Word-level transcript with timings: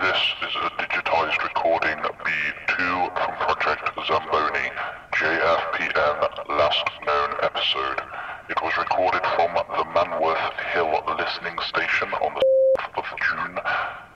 This 0.00 0.48
is 0.48 0.56
a 0.56 0.70
digitized 0.80 1.42
recording 1.44 1.98
B2 1.98 2.78
from 3.20 3.36
Project 3.36 3.84
Zamboni, 4.08 4.72
JFPN 5.12 6.48
Last 6.48 6.88
Known 7.04 7.30
Episode. 7.42 8.00
It 8.48 8.56
was 8.62 8.72
recorded 8.78 9.20
from 9.36 9.52
the 9.76 9.84
Menwith 9.92 10.56
Hill 10.72 11.04
listening 11.18 11.58
station 11.68 12.08
on 12.14 12.32
the 12.32 12.40
6th 12.80 12.96
of 12.96 13.20
June 13.20 13.54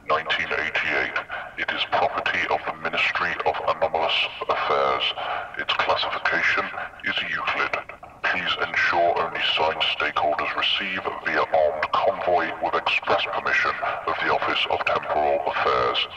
1988. 0.09 1.13
It 1.59 1.71
is 1.77 1.85
property 1.93 2.41
of 2.49 2.61
the 2.65 2.81
Ministry 2.81 3.37
of 3.45 3.55
Anomalous 3.69 4.27
Affairs. 4.49 5.05
Its 5.59 5.75
classification 5.75 6.65
is 7.05 7.15
Euclid. 7.29 8.04
Please 8.35 8.57
ensure 8.67 9.15
only 9.23 9.41
signed 9.57 9.81
stakeholders 9.97 10.57
receive 10.57 11.01
via 11.25 11.45
armed 11.55 11.93
convoy 11.93 12.51
with 12.65 12.75
express 12.75 13.23
permission 13.33 13.71
of 14.09 14.15
the 14.25 14.35
Office 14.35 14.67
of 14.73 14.85
Temporal 14.87 15.41
Affairs. 15.47 16.09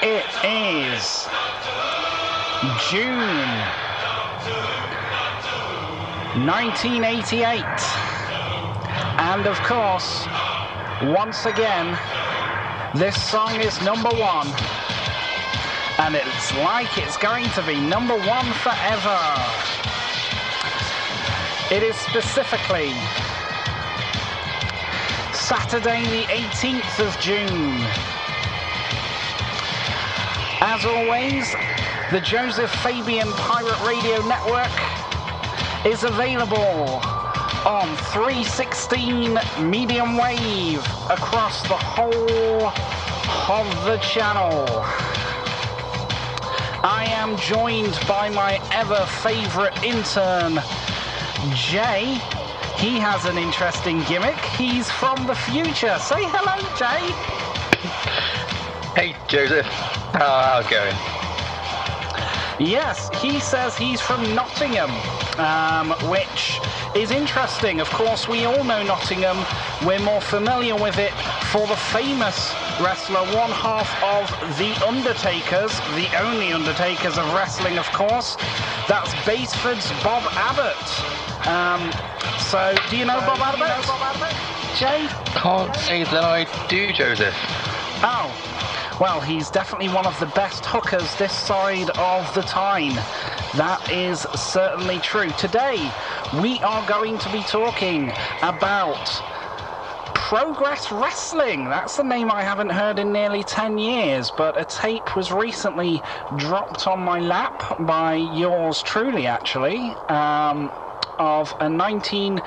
It 0.00 0.24
is 0.48 1.28
June 2.88 3.18
1988. 6.46 7.64
And 9.20 9.46
of 9.46 9.60
course, 9.60 10.26
once 11.02 11.44
again, 11.44 11.98
this 12.94 13.16
song 13.30 13.60
is 13.60 13.80
number 13.82 14.10
one. 14.10 14.46
And 15.98 16.14
it's 16.14 16.54
like 16.56 16.98
it's 16.98 17.16
going 17.16 17.48
to 17.50 17.62
be 17.66 17.80
number 17.80 18.14
one 18.14 18.46
forever. 18.60 19.18
It 21.70 21.82
is 21.82 21.96
specifically 21.96 22.92
Saturday, 25.32 26.04
the 26.04 26.24
18th 26.28 27.06
of 27.06 27.18
June. 27.18 27.80
As 30.60 30.84
always, 30.84 31.50
the 32.10 32.20
Joseph 32.20 32.70
Fabian 32.82 33.32
Pirate 33.32 33.80
Radio 33.86 34.20
Network 34.26 34.70
is 35.86 36.04
available 36.04 37.21
on 37.66 37.96
316 37.96 39.38
medium 39.70 40.16
wave 40.16 40.84
across 41.08 41.62
the 41.62 41.76
whole 41.76 42.72
of 43.48 43.84
the 43.84 43.98
channel. 43.98 44.66
I 46.84 47.06
am 47.10 47.36
joined 47.36 47.98
by 48.08 48.30
my 48.30 48.60
ever 48.72 49.06
favorite 49.22 49.80
intern, 49.84 50.60
Jay. 51.54 52.18
He 52.76 52.98
has 52.98 53.26
an 53.26 53.38
interesting 53.38 54.02
gimmick. 54.04 54.38
He's 54.56 54.90
from 54.90 55.26
the 55.28 55.34
future. 55.34 55.96
Say 56.00 56.24
hello, 56.24 56.58
Jay. 56.76 57.12
Hey, 59.00 59.14
Joseph. 59.28 59.66
How 59.66 60.42
how's 60.42 60.66
it 60.66 60.70
going? 60.70 61.22
Yes, 62.58 63.08
he 63.20 63.40
says 63.40 63.76
he's 63.76 64.00
from 64.00 64.22
Nottingham, 64.34 64.90
um, 65.38 65.90
which 66.10 66.60
is 66.94 67.10
interesting. 67.10 67.80
Of 67.80 67.88
course, 67.90 68.28
we 68.28 68.44
all 68.44 68.64
know 68.64 68.82
Nottingham. 68.82 69.38
We're 69.86 70.00
more 70.00 70.20
familiar 70.20 70.76
with 70.76 70.98
it 70.98 71.12
for 71.50 71.66
the 71.66 71.76
famous 71.76 72.54
wrestler, 72.80 73.20
one 73.36 73.50
half 73.50 73.88
of 74.02 74.28
The 74.58 74.72
Undertakers, 74.86 75.78
the 75.94 76.08
only 76.20 76.52
Undertakers 76.52 77.18
of 77.18 77.32
wrestling, 77.32 77.78
of 77.78 77.86
course. 77.92 78.36
That's 78.88 79.12
Basford's 79.24 79.90
Bob 80.02 80.24
Abbott. 80.32 81.48
Um, 81.48 81.90
so, 82.38 82.74
do 82.90 82.96
you 82.96 83.04
know 83.04 83.20
Bob 83.20 83.38
Abbott? 83.40 84.36
Jay? 84.76 85.08
Can't 85.34 85.74
say 85.76 86.04
that 86.04 86.24
I 86.24 86.46
do, 86.68 86.92
Joseph. 86.92 87.34
Oh, 88.04 88.51
well, 89.02 89.20
he's 89.20 89.50
definitely 89.50 89.88
one 89.88 90.06
of 90.06 90.16
the 90.20 90.26
best 90.26 90.64
hookers 90.64 91.16
this 91.16 91.36
side 91.36 91.90
of 91.98 92.32
the 92.34 92.42
time. 92.42 92.94
That 93.56 93.84
is 93.90 94.20
certainly 94.36 95.00
true. 95.00 95.30
Today, 95.30 95.90
we 96.40 96.60
are 96.60 96.86
going 96.86 97.18
to 97.18 97.32
be 97.32 97.42
talking 97.42 98.12
about 98.42 99.20
Progress 100.14 100.92
Wrestling. 100.92 101.64
That's 101.64 101.96
the 101.96 102.04
name 102.04 102.30
I 102.30 102.44
haven't 102.44 102.68
heard 102.68 103.00
in 103.00 103.10
nearly 103.10 103.42
10 103.42 103.76
years, 103.76 104.30
but 104.30 104.56
a 104.56 104.64
tape 104.64 105.16
was 105.16 105.32
recently 105.32 106.00
dropped 106.36 106.86
on 106.86 107.00
my 107.00 107.18
lap 107.18 107.60
by 107.80 108.14
yours 108.14 108.82
truly, 108.82 109.26
actually, 109.26 109.96
um, 110.08 110.70
of 111.18 111.56
a 111.58 111.68
19. 111.68 112.40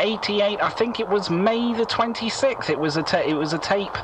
88 0.00 0.62
i 0.62 0.70
think 0.70 0.98
it 0.98 1.08
was 1.08 1.30
may 1.30 1.74
the 1.74 1.86
26th 1.86 2.68
it 2.70 2.78
was 2.80 2.96
a 2.96 3.02
ta- 3.02 3.18
it 3.24 3.34
was 3.34 3.52
a 3.52 3.58
tape 3.58 3.98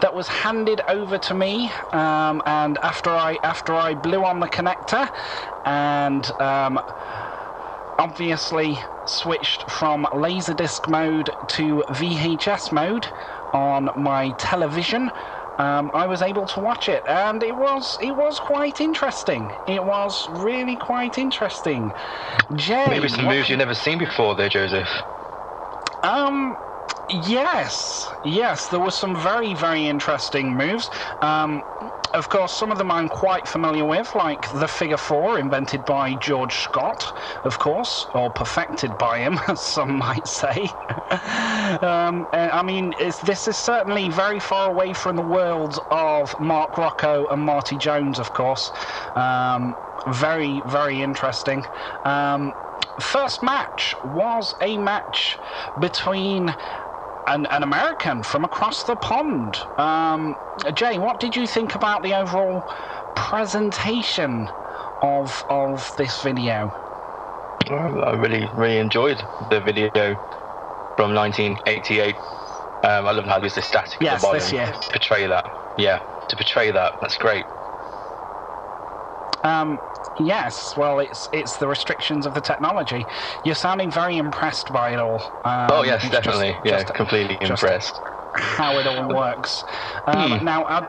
that 0.00 0.14
was 0.14 0.28
handed 0.28 0.80
over 0.88 1.18
to 1.18 1.34
me 1.34 1.72
um, 1.92 2.40
and 2.46 2.78
after 2.82 3.10
i 3.10 3.38
after 3.42 3.74
i 3.74 3.94
blew 3.94 4.24
on 4.24 4.40
the 4.40 4.48
connector 4.48 5.10
and 5.64 6.30
um, 6.40 6.80
obviously 7.98 8.80
switched 9.04 9.68
from 9.70 10.06
laserdisc 10.12 10.88
mode 10.88 11.30
to 11.48 11.84
vhs 11.88 12.70
mode 12.72 13.08
on 13.52 13.90
my 13.94 14.30
television 14.38 15.10
um, 15.58 15.90
I 15.94 16.06
was 16.06 16.22
able 16.22 16.46
to 16.46 16.60
watch 16.60 16.88
it, 16.88 17.06
and 17.06 17.42
it 17.42 17.56
was 17.56 17.98
it 18.00 18.16
was 18.16 18.40
quite 18.40 18.80
interesting. 18.80 19.54
It 19.66 19.84
was 19.84 20.26
really 20.30 20.76
quite 20.76 21.18
interesting. 21.18 21.94
Jay, 22.54 22.86
Maybe 22.88 23.08
some 23.08 23.26
moves 23.26 23.48
you've 23.50 23.58
never 23.58 23.74
seen 23.74 23.98
before 23.98 24.34
there, 24.34 24.48
Joseph. 24.48 24.88
Um, 26.02 26.58
yes, 27.08 28.12
yes, 28.22 28.68
there 28.68 28.80
were 28.80 28.90
some 28.90 29.16
very, 29.16 29.54
very 29.54 29.86
interesting 29.86 30.56
moves. 30.56 30.90
Um, 31.20 31.64
of 32.14 32.28
course, 32.28 32.52
some 32.52 32.70
of 32.70 32.78
them 32.78 32.90
I'm 32.90 33.08
quite 33.08 33.48
familiar 33.48 33.84
with, 33.84 34.14
like 34.14 34.50
the 34.52 34.68
figure 34.68 34.98
four, 34.98 35.38
invented 35.38 35.84
by 35.84 36.14
George 36.14 36.56
Scott, 36.58 37.16
of 37.44 37.58
course, 37.58 38.06
or 38.14 38.30
perfected 38.30 38.98
by 38.98 39.18
him, 39.20 39.40
as 39.48 39.60
some 39.62 39.96
might 39.96 40.26
say. 40.26 40.74
um, 41.80 42.28
uh, 42.32 42.50
I 42.52 42.62
mean, 42.62 42.94
it's, 42.98 43.20
this 43.20 43.48
is 43.48 43.56
certainly 43.56 44.08
very 44.10 44.40
far 44.40 44.68
away 44.68 44.92
from 44.92 45.16
the 45.16 45.22
worlds 45.22 45.78
of 45.90 46.38
Mark 46.38 46.76
Rocco 46.76 47.26
and 47.28 47.40
Marty 47.42 47.78
Jones, 47.78 48.18
of 48.18 48.32
course. 48.34 48.72
Um, 49.16 49.76
very, 50.06 50.62
very 50.66 51.02
interesting. 51.02 51.64
Um, 52.04 52.52
first 53.00 53.42
match 53.42 53.94
was 54.04 54.54
a 54.60 54.76
match 54.78 55.38
between 55.80 56.54
an, 57.26 57.46
an 57.46 57.62
American 57.62 58.22
from 58.22 58.44
across 58.44 58.82
the 58.84 58.96
pond. 58.96 59.56
Um, 59.78 60.36
Jay, 60.74 60.98
what 60.98 61.20
did 61.20 61.36
you 61.36 61.46
think 61.46 61.74
about 61.74 62.02
the 62.02 62.14
overall 62.14 62.62
presentation 63.14 64.48
of 65.02 65.44
of 65.48 65.94
this 65.96 66.22
video? 66.22 66.72
I 67.70 68.14
really, 68.14 68.48
really 68.54 68.78
enjoyed 68.78 69.22
the 69.50 69.60
video 69.60 69.90
from 70.96 71.14
1988. 71.14 72.16
Um, 72.16 73.06
I 73.06 73.12
love 73.12 73.24
how 73.24 73.38
there's 73.38 73.54
the 73.54 73.62
static 73.62 73.94
at 73.94 74.02
Yes, 74.02 74.20
the 74.20 74.26
bottom. 74.26 74.80
To 74.80 74.90
portray 74.90 75.26
that. 75.28 75.74
Yeah, 75.78 75.98
to 76.28 76.36
portray 76.36 76.70
that. 76.72 77.00
That's 77.00 77.16
great. 77.16 77.44
Um, 79.44 79.78
yes, 80.16 80.76
well, 80.76 80.98
it's 81.00 81.28
it's 81.32 81.56
the 81.56 81.68
restrictions 81.68 82.26
of 82.26 82.34
the 82.34 82.40
technology. 82.40 83.06
You're 83.44 83.54
sounding 83.54 83.90
very 83.90 84.16
impressed 84.16 84.72
by 84.72 84.90
it 84.92 84.98
all. 84.98 85.22
Um, 85.44 85.68
oh, 85.72 85.82
yes, 85.84 86.02
it's 86.04 86.10
just- 86.12 86.24
definitely. 86.24 86.60
yeah, 86.64 86.82
just 86.82 86.94
completely 86.94 87.38
just- 87.38 87.50
impressed. 87.62 88.00
how 88.34 88.78
it 88.78 88.86
all 88.86 89.08
works. 89.08 89.64
Um, 90.06 90.38
Hmm. 90.38 90.44
Now, 90.44 90.64
I, 90.64 90.88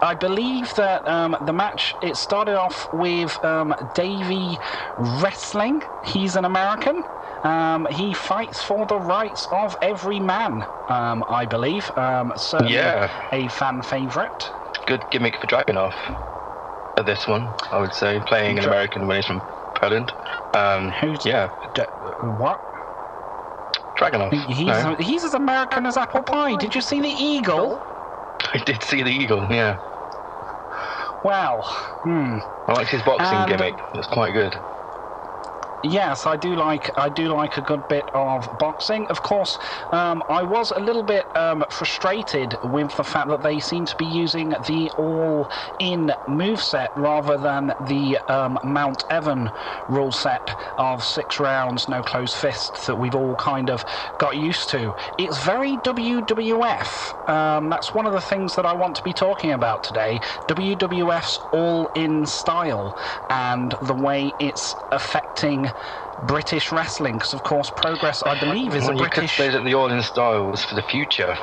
I 0.00 0.14
believe 0.14 0.74
that 0.76 1.06
um, 1.06 1.36
the 1.40 1.52
match 1.52 1.94
it 2.00 2.16
started 2.16 2.56
off 2.56 2.88
with 2.92 3.42
um, 3.44 3.74
Davey 3.92 4.58
wrestling. 4.96 5.82
He's 6.02 6.36
an 6.36 6.44
American. 6.46 7.04
Um, 7.42 7.86
he 7.90 8.12
fights 8.14 8.62
for 8.62 8.86
the 8.86 8.98
rights 8.98 9.46
of 9.50 9.76
every 9.82 10.20
man. 10.20 10.66
Um, 10.88 11.22
I 11.28 11.44
believe. 11.46 11.90
Um, 11.96 12.32
certainly 12.36 12.74
Yeah. 12.74 13.10
a 13.32 13.48
fan 13.48 13.82
favorite. 13.82 14.50
Good 14.86 15.10
gimmick 15.10 15.36
for 15.38 15.46
Dragunov. 15.46 15.92
For 16.96 17.02
this 17.02 17.26
one, 17.26 17.54
I 17.70 17.78
would 17.78 17.94
say. 17.94 18.20
Playing 18.20 18.58
an 18.58 18.64
American 18.64 19.06
when 19.06 19.16
he's 19.16 19.26
from 19.26 19.42
Poland. 19.74 20.12
Um, 20.52 20.90
Who's 20.90 21.24
yeah, 21.24 21.50
D- 21.74 21.82
what? 22.20 22.60
Dragunov. 23.96 24.32
He's 24.32 24.66
no? 24.66 24.96
he's 24.98 25.24
as 25.24 25.34
American 25.34 25.86
as 25.86 25.96
apple 25.96 26.22
pie. 26.22 26.56
Did 26.56 26.74
you 26.74 26.80
see 26.80 27.00
the 27.00 27.08
eagle? 27.08 27.82
I 28.54 28.58
did 28.58 28.82
see 28.82 29.02
the 29.02 29.10
eagle, 29.10 29.46
yeah. 29.50 29.78
Well, 31.22 31.62
hmm. 32.02 32.38
I 32.66 32.72
liked 32.72 32.90
his 32.90 33.02
boxing 33.02 33.46
gimmick. 33.46 33.78
It 33.92 33.96
was 33.96 34.06
quite 34.06 34.32
good. 34.32 34.58
Yes, 35.82 36.26
I 36.26 36.36
do 36.36 36.54
like 36.54 36.90
I 36.96 37.08
do 37.08 37.28
like 37.28 37.56
a 37.56 37.62
good 37.62 37.88
bit 37.88 38.10
of 38.14 38.48
boxing. 38.56 39.06
Of 39.08 39.22
course, 39.22 39.58
um, 39.92 40.22
I 40.28 40.42
was 40.42 40.70
a 40.70 40.80
little 40.80 41.02
bit 41.02 41.26
um, 41.34 41.64
frustrated 41.70 42.58
with 42.62 42.96
the 42.96 43.04
fact 43.04 43.28
that 43.28 43.42
they 43.42 43.60
seem 43.60 43.86
to 43.86 43.96
be 43.96 44.06
using 44.06 44.50
the 44.60 44.90
all-in 44.96 46.12
moveset 46.28 46.88
rather 46.94 47.36
than 47.38 47.74
the 47.80 48.18
um, 48.28 48.58
Mount 48.62 49.04
Evan 49.10 49.50
rule 49.88 50.12
set 50.12 50.56
of 50.78 51.04
six 51.04 51.38
rounds, 51.40 51.88
no 51.88 52.02
closed 52.02 52.36
fists 52.36 52.86
that 52.86 52.96
we've 52.96 53.14
all 53.14 53.36
kind 53.36 53.70
of 53.70 53.84
got 54.18 54.36
used 54.36 54.70
to. 54.70 54.94
It's 55.18 55.38
very 55.38 55.78
WWF. 55.78 57.14
Um, 57.28 57.68
that's 57.68 57.94
one 57.94 58.06
of 58.06 58.12
the 58.12 58.20
things 58.20 58.54
that 58.56 58.66
I 58.66 58.74
want 58.74 58.96
to 58.96 59.02
be 59.02 59.12
talking 59.12 59.52
about 59.52 59.82
today. 59.82 60.20
WWF's 60.48 61.46
all-in 61.52 62.26
style 62.26 62.96
and 63.28 63.74
the 63.80 63.94
way 63.94 64.34
it's 64.38 64.74
affecting 64.90 65.69
British 66.18 66.70
wrestling. 66.72 67.14
Because 67.14 67.32
of 67.32 67.42
course, 67.42 67.70
Progress, 67.70 68.22
I 68.22 68.38
believe, 68.38 68.74
is 68.74 68.82
well, 68.82 68.90
a 68.90 68.94
you 68.94 68.98
British. 69.00 69.36
could 69.36 69.42
say 69.44 69.50
that 69.50 69.64
the 69.64 69.74
all-in 69.74 70.02
style 70.02 70.46
was 70.50 70.64
for 70.64 70.74
the 70.74 70.82
future. 70.82 71.36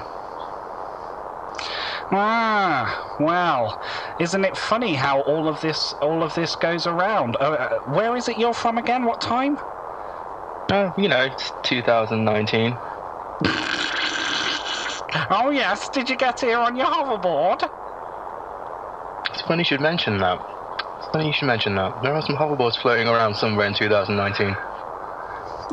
Ah, 2.12 3.04
well, 3.20 3.80
isn't 4.18 4.46
it 4.46 4.56
funny 4.58 4.94
how 4.94 5.22
all 5.22 5.48
of 5.48 5.60
this 5.62 5.94
all 6.02 6.24
of 6.24 6.36
this 6.36 6.56
goes 6.56 6.88
around? 6.88 7.36
Uh, 7.40 7.44
uh, 7.52 7.80
where 7.84 8.16
is 8.16 8.28
it 8.30 8.38
you're 8.38 8.54
from 8.54 8.78
again? 8.78 9.06
What 9.06 9.20
time? 9.20 9.60
Oh, 10.72 10.94
you 10.96 11.08
know, 11.10 11.22
it's 11.24 11.52
2019. 11.64 12.80
Oh 15.30 15.50
yes, 15.50 15.90
did 15.90 16.10
you 16.10 16.16
get 16.18 16.42
here 16.42 16.60
on 16.60 16.76
your 16.76 16.86
hoverboard? 16.88 17.70
It's 19.32 19.42
funny 19.42 19.62
you 19.62 19.66
should 19.66 19.82
mention 19.82 20.18
that. 20.20 20.42
It's 21.08 21.14
funny 21.14 21.28
you 21.28 21.32
should 21.32 21.48
mention 21.48 21.76
that. 21.76 22.02
There 22.02 22.14
are 22.14 22.22
some 22.22 22.36
hoverboards 22.36 22.76
floating 22.76 23.08
around 23.08 23.36
somewhere 23.36 23.66
in 23.66 23.74
2019. 23.74 24.58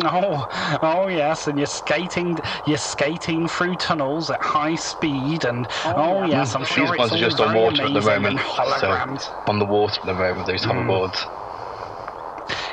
Oh, 0.05 0.47
oh 0.81 1.09
yes, 1.09 1.49
and 1.49 1.59
you're 1.59 1.67
skating, 1.67 2.39
you're 2.63 2.79
skating 2.79 3.49
through 3.49 3.75
tunnels 3.75 4.31
at 4.31 4.41
high 4.41 4.77
speed, 4.77 5.45
and 5.45 5.67
oh, 5.87 5.95
oh 5.97 6.25
yes, 6.25 6.55
I'm 6.55 6.65
sure 6.65 6.85
These 6.85 6.91
it's 6.91 6.99
ones 7.01 7.11
are 7.11 7.15
all 7.17 7.21
just 7.21 7.41
on 7.41 7.49
very 7.49 7.65
water 7.65 7.83
at 7.83 7.93
the 7.93 8.01
moment. 8.01 8.41
So, 8.79 9.27
on 9.49 9.59
the 9.59 9.65
water 9.65 9.99
at 10.01 10.07
the 10.07 10.15
moment, 10.15 10.47
those 10.47 10.65
mm. 10.65 10.71
hoverboards. 10.71 11.27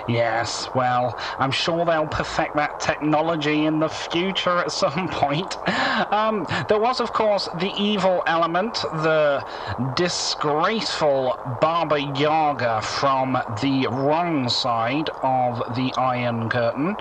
Yes, 0.07 0.73
well, 0.73 1.17
I'm 1.39 1.51
sure 1.51 1.85
they'll 1.85 2.07
perfect 2.07 2.55
that 2.55 2.79
technology 2.79 3.65
in 3.65 3.79
the 3.79 3.89
future 3.89 4.57
at 4.59 4.71
some 4.71 5.07
point. 5.09 5.57
Um, 6.11 6.45
there 6.67 6.79
was, 6.79 6.99
of 6.99 7.11
course, 7.11 7.47
the 7.53 7.69
evil 7.81 8.23
element, 8.25 8.83
the 8.91 9.45
disgraceful 9.93 11.37
Baba 11.45 12.01
Yaga 12.01 12.81
from 12.81 13.37
the 13.47 13.87
wrong 13.87 14.49
side 14.49 15.09
of 15.21 15.61
the 15.69 15.93
Iron 15.97 16.49
Curtain. 16.49 16.97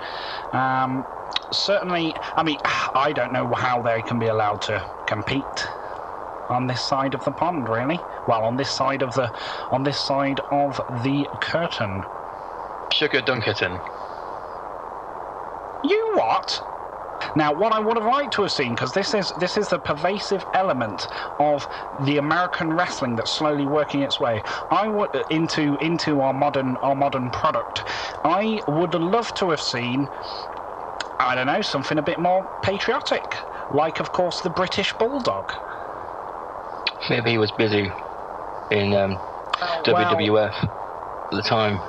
Um, 0.53 1.07
certainly, 1.51 2.15
I 2.35 2.43
mean, 2.43 2.59
I 2.93 3.13
don't 3.13 3.31
know 3.31 3.51
how 3.53 3.81
they 3.81 4.01
can 4.01 4.19
be 4.19 4.27
allowed 4.27 4.61
to 4.63 4.85
compete 5.05 5.67
on 6.49 6.67
this 6.67 6.81
side 6.81 7.13
of 7.13 7.23
the 7.23 7.31
pond, 7.31 7.69
really. 7.69 8.05
Well, 8.25 8.43
on 8.43 8.57
this 8.57 8.69
side 8.69 9.01
of 9.01 9.13
the 9.13 9.31
on 9.71 9.83
this 9.83 9.99
side 9.99 10.41
of 10.51 10.81
the 10.89 11.29
curtain. 11.39 12.05
Sugar 12.93 13.21
Dunkerton. 13.21 13.81
You 15.83 16.13
what? 16.15 16.61
Now, 17.35 17.53
what 17.53 17.71
I 17.71 17.79
would 17.79 17.97
have 17.97 18.05
liked 18.05 18.33
to 18.33 18.41
have 18.43 18.51
seen, 18.51 18.71
because 18.71 18.93
this 18.93 19.13
is 19.13 19.29
this 19.29 19.57
is 19.57 19.69
the 19.69 19.79
pervasive 19.79 20.45
element 20.53 21.07
of 21.39 21.67
the 21.99 22.17
American 22.17 22.73
wrestling 22.73 23.15
that's 23.15 23.31
slowly 23.31 23.65
working 23.65 24.01
its 24.01 24.19
way. 24.19 24.43
I 24.69 24.87
would 24.87 25.13
into 25.29 25.75
into 25.77 26.21
our 26.21 26.33
modern 26.33 26.77
our 26.81 26.95
modern 26.95 27.31
product. 27.31 27.83
I 28.23 28.61
would 28.67 28.93
love 28.93 29.33
to 29.35 29.51
have 29.51 29.61
seen, 29.61 30.09
I 31.19 31.35
don't 31.35 31.47
know, 31.47 31.61
something 31.61 31.97
a 31.97 32.01
bit 32.03 32.19
more 32.19 32.47
patriotic, 32.61 33.37
like 33.69 33.99
of 33.99 34.11
course 34.11 34.41
the 34.41 34.49
British 34.49 34.93
Bulldog. 34.93 35.53
Maybe 37.09 37.31
he 37.31 37.37
was 37.37 37.51
busy 37.51 37.91
in 38.69 38.93
um, 38.93 39.19
WWF 39.59 40.53
at 40.63 40.69
the 41.31 41.41
time 41.41 41.81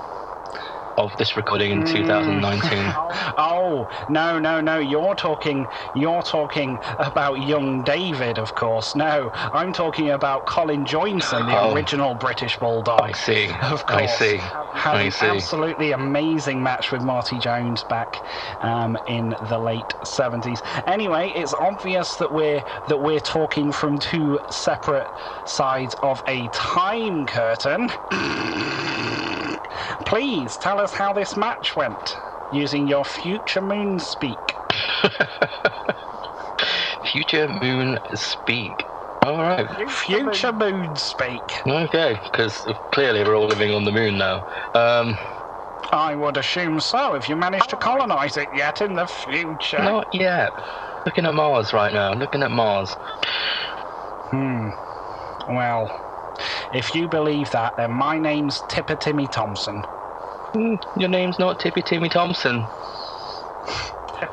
of 0.96 1.16
this 1.16 1.36
recording 1.36 1.70
in 1.70 1.84
2019. 1.86 2.92
Oh 3.36 3.88
no 4.08 4.38
no 4.38 4.60
no! 4.60 4.78
You're 4.78 5.14
talking 5.14 5.68
you're 5.92 6.22
talking 6.22 6.80
about 6.98 7.34
young 7.40 7.82
David, 7.82 8.38
of 8.38 8.54
course. 8.54 8.94
No, 8.94 9.30
I'm 9.52 9.72
talking 9.72 10.10
about 10.10 10.44
Colin 10.46 10.84
Joynson, 10.84 11.46
the 11.46 11.58
Oh. 11.58 11.72
original 11.74 12.14
British 12.14 12.58
Bulldog. 12.58 13.00
I 13.00 13.12
see. 13.12 13.50
Of 13.62 13.86
course, 13.86 14.02
I 14.02 14.06
see. 14.06 14.36
Had 14.38 14.94
I 14.96 15.02
an 15.04 15.10
see. 15.12 15.26
absolutely 15.26 15.92
amazing 15.92 16.62
match 16.62 16.90
with 16.92 17.02
Marty 17.02 17.38
Jones 17.38 17.82
back 17.84 18.22
um, 18.60 18.98
in 19.06 19.36
the 19.40 19.58
late 19.58 19.94
70s. 20.04 20.60
Anyway, 20.86 21.30
it's 21.30 21.54
obvious 21.54 22.16
that 22.16 22.32
we're 22.32 22.64
that 22.86 22.98
we're 22.98 23.20
talking 23.20 23.72
from 23.72 23.98
two 23.98 24.40
separate 24.50 25.12
sides 25.44 25.94
of 26.02 26.22
a 26.26 26.48
time 26.48 27.26
curtain. 27.26 27.90
Please 30.05 30.56
tell 30.56 30.81
us 30.81 30.93
how 30.93 31.12
this 31.12 31.37
match 31.37 31.76
went 31.76 32.17
using 32.50 32.87
your 32.87 33.05
future 33.05 33.61
moon 33.62 33.99
speak. 33.99 34.56
Future 37.02 37.49
Moon 37.49 37.99
Speak. 38.14 38.87
All 39.25 39.38
right. 39.38 39.69
Future 39.90 40.52
moon 40.52 40.96
speak. 40.96 41.61
Okay, 41.67 42.19
because 42.25 42.67
clearly 42.93 43.23
we're 43.23 43.37
all 43.37 43.46
living 43.46 43.73
on 43.73 43.84
the 43.84 43.93
moon 43.93 44.19
now. 44.19 44.44
Um, 44.75 45.17
I 45.93 46.17
would 46.17 46.37
assume 46.37 46.81
so 46.81 47.14
if 47.14 47.29
you 47.29 47.37
managed 47.37 47.70
to 47.70 47.76
colonize 47.76 48.37
it 48.37 48.49
yet 48.52 48.81
in 48.81 48.94
the 48.94 49.06
future. 49.06 49.79
not 49.79 50.08
yet. 50.12 50.52
Looking 51.06 51.26
at 51.26 51.34
Mars 51.34 51.73
right 51.73 51.93
now. 51.93 52.14
Looking 52.14 52.43
at 52.43 52.50
Mars. 52.50 52.96
Hmm. 54.31 54.70
Well, 55.49 56.01
if 56.73 56.94
you 56.94 57.08
believe 57.08 57.50
that, 57.50 57.75
then 57.76 57.90
my 57.93 58.19
name's 58.19 58.62
Tipper 58.62 58.96
Timmy 58.96 59.26
Thompson. 59.26 59.87
Hmm, 60.55 60.75
your 60.94 61.08
name's 61.08 61.38
not 61.38 61.58
Tippy 61.58 61.82
Timmy 61.82 62.08
Thompson. 62.08 62.69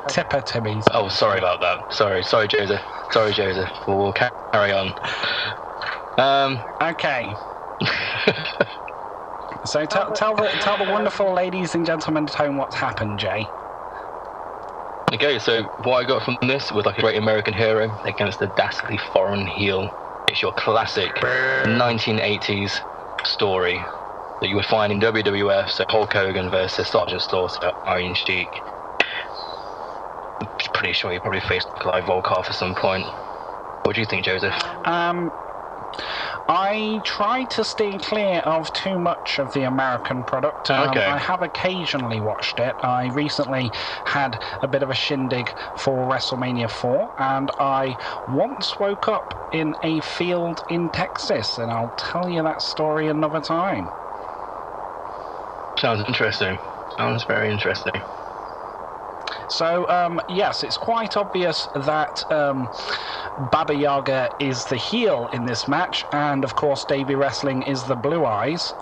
Tipper 0.08 0.42
Timmy's. 0.42 0.86
Oh, 0.92 1.08
sorry 1.08 1.38
about 1.38 1.60
that. 1.60 1.92
Sorry, 1.92 2.22
sorry, 2.22 2.48
Joseph. 2.48 2.82
Sorry, 3.10 3.32
Joseph. 3.32 3.70
We'll, 3.86 3.98
we'll 3.98 4.14
carry 4.52 4.72
on. 4.72 4.94
Um, 6.18 6.62
Okay. 6.82 7.36
So 9.64 9.84
tell, 9.86 10.12
tell 10.12 10.34
the 10.36 10.48
tell 10.60 10.78
the 10.78 10.90
wonderful 10.90 11.32
ladies 11.34 11.74
and 11.74 11.84
gentlemen 11.84 12.24
at 12.24 12.34
home 12.34 12.56
what's 12.56 12.76
happened, 12.76 13.18
Jay. 13.18 13.52
okay, 15.12 15.38
so 15.38 15.64
what 15.84 15.96
I 15.98 16.04
got 16.04 16.22
from 16.22 16.36
this 16.42 16.72
was 16.72 16.86
like 16.86 16.98
a 16.98 17.00
great 17.02 17.16
American 17.18 17.54
hero 17.54 17.92
against 18.04 18.40
a 18.42 18.46
dastardly 18.46 18.98
foreign 18.98 19.46
heel. 19.46 19.90
It's 20.30 20.42
your 20.42 20.52
classic 20.52 21.12
1980s 21.16 22.82
story 23.24 23.84
that 24.40 24.48
you 24.48 24.54
would 24.54 24.64
find 24.64 24.92
in 24.92 25.00
WWF. 25.00 25.70
So 25.70 25.84
Hulk 25.88 26.12
Hogan 26.12 26.50
versus 26.50 26.86
Sergeant 26.86 27.20
Slaughter, 27.22 27.72
Iron 27.84 28.14
Sheik. 28.14 28.62
I'm 30.40 30.48
pretty 30.72 30.92
sure 30.92 31.12
you 31.12 31.18
probably 31.18 31.40
faced 31.40 31.74
Clive 31.74 32.04
Volkoff 32.04 32.46
at 32.46 32.54
some 32.54 32.76
point. 32.76 33.08
What 33.82 33.96
do 33.96 34.00
you 34.00 34.06
think, 34.06 34.24
Joseph? 34.24 34.54
Um, 34.84 35.32
I 36.52 37.00
try 37.04 37.44
to 37.46 37.64
stay 37.64 37.96
clear 37.98 38.40
of 38.40 38.72
too 38.72 38.98
much 38.98 39.38
of 39.38 39.52
the 39.52 39.62
American 39.62 40.24
product. 40.24 40.68
Um, 40.70 40.90
Okay. 40.90 41.06
I 41.06 41.18
have 41.18 41.42
occasionally 41.42 42.20
watched 42.20 42.58
it. 42.58 42.74
I 42.82 43.06
recently 43.06 43.72
had 44.04 44.42
a 44.60 44.66
bit 44.66 44.82
of 44.82 44.90
a 44.90 44.94
shindig 44.94 45.54
for 45.76 46.10
WrestleMania 46.10 46.68
4, 46.68 47.12
and 47.18 47.52
I 47.60 47.98
once 48.26 48.80
woke 48.80 49.06
up 49.06 49.34
in 49.52 49.76
a 49.82 50.00
field 50.00 50.64
in 50.68 50.90
Texas, 50.90 51.56
and 51.56 51.70
I'll 51.70 51.94
tell 51.96 52.28
you 52.28 52.42
that 52.42 52.62
story 52.62 53.08
another 53.08 53.40
time. 53.40 53.92
Sounds 55.78 56.04
interesting. 56.06 56.58
Sounds 56.96 57.24
very 57.24 57.50
interesting. 57.52 58.02
So, 59.50 59.88
um, 59.88 60.20
yes, 60.28 60.62
it's 60.62 60.76
quite 60.76 61.16
obvious 61.16 61.68
that 61.74 62.24
um, 62.30 62.70
Baba 63.36 63.74
Yaga 63.74 64.30
is 64.38 64.66
the 64.66 64.76
heel 64.76 65.28
in 65.32 65.44
this 65.44 65.66
match, 65.66 66.06
and 66.12 66.44
of 66.44 66.54
course, 66.54 66.84
Davey 66.84 67.16
Wrestling 67.16 67.62
is 67.62 67.84
the 67.84 67.96
Blue 67.96 68.24
Eyes. 68.24 68.74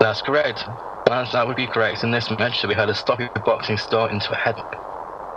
That's 0.00 0.20
correct. 0.20 0.68
That's, 1.04 1.30
that 1.30 1.46
would 1.46 1.56
be 1.56 1.68
correct. 1.68 2.02
In 2.02 2.10
this 2.10 2.28
match, 2.28 2.64
we 2.64 2.74
had 2.74 2.90
a 2.90 2.92
stoppy 2.92 3.30
boxing 3.44 3.78
start 3.78 4.10
into 4.10 4.32
a 4.32 4.36
head. 4.36 4.64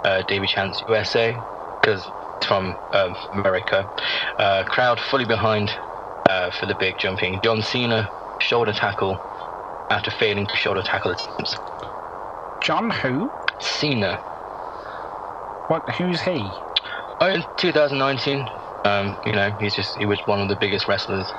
Uh, 0.03 0.23
Davy 0.23 0.47
Chance 0.47 0.81
USA, 0.87 1.37
because 1.81 2.11
it's 2.37 2.47
from 2.47 2.79
um, 2.93 3.15
America. 3.31 3.87
Uh, 4.39 4.63
crowd 4.65 4.99
fully 4.99 5.25
behind 5.25 5.71
uh, 6.27 6.49
for 6.49 6.65
the 6.65 6.73
big 6.75 6.97
jumping. 6.97 7.39
John 7.41 7.61
Cena 7.61 8.09
shoulder 8.39 8.73
tackle 8.73 9.19
after 9.91 10.09
failing 10.09 10.47
to 10.47 10.55
shoulder 10.55 10.81
tackle 10.81 11.11
attempts. 11.11 11.55
John 12.61 12.89
who? 12.89 13.33
Cena. 13.59 14.21
What? 15.67 15.87
Who's 15.95 16.21
he? 16.21 16.63
Oh, 17.21 17.27
in 17.27 17.45
2019, 17.57 18.49
um, 18.85 19.17
you 19.25 19.33
know, 19.33 19.51
he's 19.59 19.75
just 19.75 19.95
he 19.95 20.05
was 20.05 20.25
one 20.25 20.39
of 20.39 20.47
the 20.47 20.55
biggest 20.55 20.87
wrestlers 20.87 21.33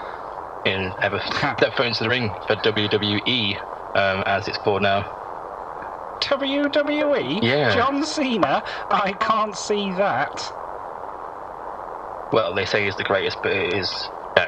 in 0.64 0.94
ever 0.98 1.20
step 1.24 1.74
foot 1.74 1.86
into 1.86 2.04
the 2.04 2.08
ring 2.10 2.36
for 2.46 2.56
WWE. 2.56 3.58
um, 3.94 4.22
as 4.26 4.46
it's 4.48 4.58
called 4.58 4.82
now. 4.82 5.06
WWE? 6.20 7.40
Yeah. 7.42 7.74
John 7.74 8.04
Cena? 8.04 8.62
I 8.90 9.14
can't 9.14 9.56
see 9.56 9.92
that. 9.92 10.52
Well, 12.32 12.54
they 12.54 12.66
say 12.66 12.84
he's 12.84 12.96
the 12.96 13.04
greatest, 13.04 13.42
but 13.42 13.52
it 13.52 13.74
is 13.74 14.10
no. 14.36 14.46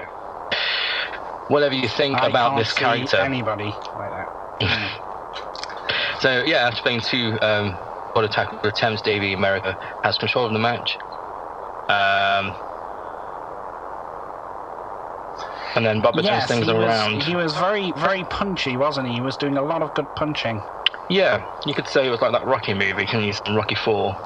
Whatever 1.48 1.74
you 1.74 1.88
think 1.88 2.16
I 2.18 2.28
about 2.28 2.50
can't 2.50 2.58
this 2.60 2.72
see 2.72 2.80
character. 2.80 3.16
anybody 3.16 3.78
like 3.94 4.10
that. 4.12 4.32
So 6.22 6.44
yeah, 6.46 6.68
after 6.68 6.82
playing 6.82 7.00
two 7.00 7.36
um, 7.42 7.76
odd 8.14 8.22
attack 8.22 8.52
attempts, 8.62 9.02
Davey 9.02 9.32
America 9.32 9.76
has 10.04 10.16
control 10.16 10.46
of 10.46 10.52
the 10.52 10.58
match. 10.60 10.96
Um, 11.88 12.54
and 15.74 15.84
then 15.84 16.00
Bubba 16.00 16.22
yes, 16.22 16.46
turns 16.46 16.60
things 16.60 16.66
he 16.66 16.72
around. 16.72 17.16
Was, 17.16 17.26
he 17.26 17.34
was 17.34 17.56
very, 17.56 17.90
very 17.90 18.22
punchy, 18.22 18.76
wasn't 18.76 19.08
he? 19.08 19.14
He 19.14 19.20
was 19.20 19.36
doing 19.36 19.56
a 19.56 19.62
lot 19.62 19.82
of 19.82 19.94
good 19.94 20.14
punching. 20.14 20.62
Yeah, 21.08 21.42
you 21.64 21.74
could 21.74 21.88
say 21.88 22.06
it 22.06 22.10
was 22.10 22.20
like 22.20 22.30
that 22.30 22.46
Rocky 22.46 22.72
movie, 22.72 23.04
can 23.04 23.24
you? 23.24 23.32
Rocky 23.52 23.74
Four, 23.74 24.16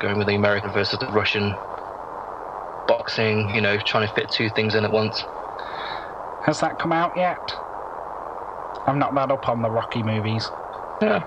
going 0.00 0.18
with 0.18 0.26
the 0.26 0.34
American 0.34 0.72
versus 0.72 0.98
the 0.98 1.06
Russian 1.06 1.56
boxing. 2.88 3.54
You 3.54 3.60
know, 3.60 3.78
trying 3.78 4.08
to 4.08 4.12
fit 4.12 4.32
two 4.32 4.50
things 4.50 4.74
in 4.74 4.84
at 4.84 4.90
once. 4.90 5.22
Has 6.40 6.58
that 6.58 6.76
come 6.76 6.90
out 6.90 7.12
yet? 7.14 7.54
I'm 8.84 8.98
not 8.98 9.14
that 9.14 9.30
up 9.30 9.48
on 9.48 9.62
the 9.62 9.70
Rocky 9.70 10.02
movies. 10.02 10.50
Yeah. 11.00 11.24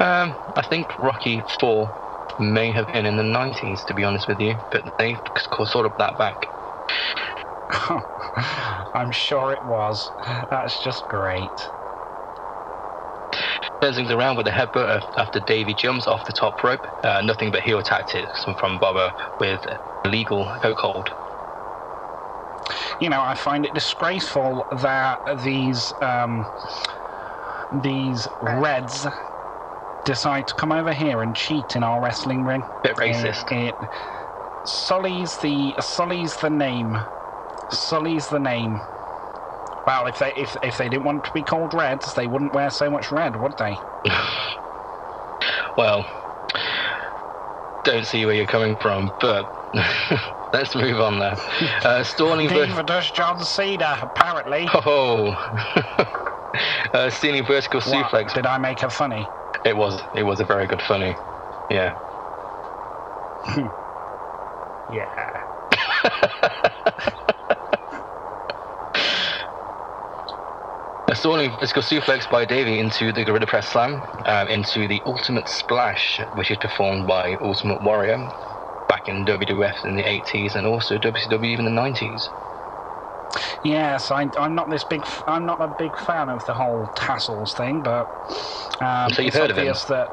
Um, 0.00 0.36
I 0.56 0.62
think 0.62 0.96
Rocky 0.98 1.44
Four 1.60 1.94
may 2.38 2.70
have 2.72 2.86
been 2.86 3.06
in 3.06 3.16
the 3.16 3.22
90s, 3.22 3.84
to 3.86 3.94
be 3.94 4.04
honest 4.04 4.28
with 4.28 4.40
you, 4.40 4.56
but 4.70 4.84
they've 4.98 5.20
sort 5.66 5.86
of 5.86 5.96
that 5.98 6.16
back. 6.16 6.50
I'm 8.94 9.10
sure 9.10 9.52
it 9.52 9.62
was. 9.62 10.12
That's 10.50 10.78
just 10.78 11.08
great. 11.08 11.70
Turns 13.80 13.96
things 13.96 14.10
around 14.10 14.36
with 14.36 14.46
a 14.46 14.50
headbutt 14.50 15.04
after 15.16 15.40
Davey 15.40 15.74
jumps 15.74 16.06
off 16.06 16.24
the 16.24 16.32
top 16.32 16.62
rope. 16.62 16.86
Uh, 17.02 17.20
nothing 17.22 17.50
but 17.50 17.62
heel 17.62 17.82
tactics 17.82 18.44
from 18.58 18.78
Bobber 18.78 19.12
with 19.38 19.66
legal 20.04 20.46
chokehold. 20.62 21.08
You 22.98 23.08
know, 23.08 23.22
I 23.22 23.34
find 23.34 23.64
it 23.64 23.74
disgraceful 23.74 24.66
that 24.70 25.20
these 25.36 25.92
um, 26.00 26.52
these 27.70 28.28
Reds 28.40 29.06
decide 30.04 30.46
to 30.48 30.54
come 30.54 30.72
over 30.72 30.92
here 30.92 31.22
and 31.22 31.36
cheat 31.36 31.76
in 31.76 31.82
our 31.82 32.00
wrestling 32.02 32.44
ring. 32.44 32.64
Bit 32.82 32.96
racist. 32.96 33.50
It, 33.52 33.76
it 33.80 33.90
sullies 34.64 35.38
the 35.38 35.74
sullies 35.80 36.36
the 36.36 36.50
name. 36.50 36.98
Sullies 37.70 38.28
the 38.28 38.40
name. 38.40 38.80
Well, 39.86 40.06
if 40.06 40.18
they 40.18 40.32
if 40.34 40.56
if 40.62 40.78
they 40.78 40.88
didn't 40.88 41.04
want 41.04 41.24
to 41.24 41.32
be 41.32 41.42
called 41.42 41.74
Reds, 41.74 42.14
they 42.14 42.26
wouldn't 42.26 42.52
wear 42.54 42.70
so 42.70 42.90
much 42.90 43.10
red, 43.10 43.36
would 43.36 43.56
they? 43.58 43.78
Well, 45.76 46.06
don't 47.84 48.04
see 48.04 48.26
where 48.26 48.34
you're 48.34 48.46
coming 48.46 48.76
from, 48.76 49.12
but 49.20 49.48
let's 50.52 50.74
move 50.74 51.00
on 51.00 51.20
there. 51.20 51.36
Uh, 51.84 52.04
Neither 52.18 52.82
does 52.82 53.10
John 53.12 53.44
Cena, 53.44 53.98
apparently. 54.02 54.68
oh, 54.74 55.36
uh, 56.92 57.10
stealing 57.10 57.44
vertical 57.44 57.80
What, 57.80 58.06
suplex. 58.06 58.34
Did 58.34 58.46
I 58.46 58.58
make 58.58 58.80
her 58.80 58.90
funny? 58.90 59.30
It 59.64 59.76
was 59.76 60.02
it 60.12 60.22
was 60.22 60.40
a 60.40 60.44
very 60.44 60.66
good 60.66 60.82
funny. 60.82 61.16
Yeah. 61.68 61.96
Yeah. 64.88 65.42
A 71.10 71.14
stalling 71.14 71.56
physical 71.56 71.82
suplex 71.82 72.28
by 72.28 72.44
Davey 72.44 72.78
into 72.78 73.12
the 73.12 73.24
Gorilla 73.24 73.46
Press 73.46 73.66
Slam, 73.68 74.02
um, 74.26 74.48
into 74.48 74.86
the 74.86 75.02
Ultimate 75.06 75.48
Splash, 75.48 76.20
which 76.32 76.50
is 76.50 76.58
performed 76.58 77.06
by 77.06 77.36
Ultimate 77.40 77.80
Warrior 77.80 78.30
back 78.88 79.08
in 79.08 79.24
WWF 79.24 79.84
in 79.84 79.96
the 79.96 80.02
80s 80.02 80.54
and 80.54 80.66
also 80.66 80.98
WCW 80.98 81.58
in 81.58 81.64
the 81.64 81.70
90s. 81.70 82.28
Yes, 83.62 84.10
I, 84.10 84.30
I'm 84.38 84.54
not 84.54 84.70
this 84.70 84.84
big. 84.84 85.06
I'm 85.26 85.44
not 85.46 85.60
a 85.60 85.68
big 85.68 85.96
fan 85.98 86.28
of 86.28 86.44
the 86.44 86.54
whole 86.54 86.88
tassels 86.94 87.54
thing, 87.54 87.82
but 87.82 88.08
um, 88.80 89.10
So 89.10 89.22
you've 89.22 89.28
it's 89.28 89.36
heard 89.36 89.50
of 89.50 89.56
him? 89.58 89.80
that. 89.86 90.12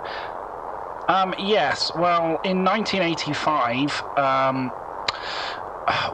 Um, 1.07 1.35
yes, 1.37 1.91
well, 1.93 2.39
in 2.43 2.63
1985, 2.63 4.03
um, 4.17 4.73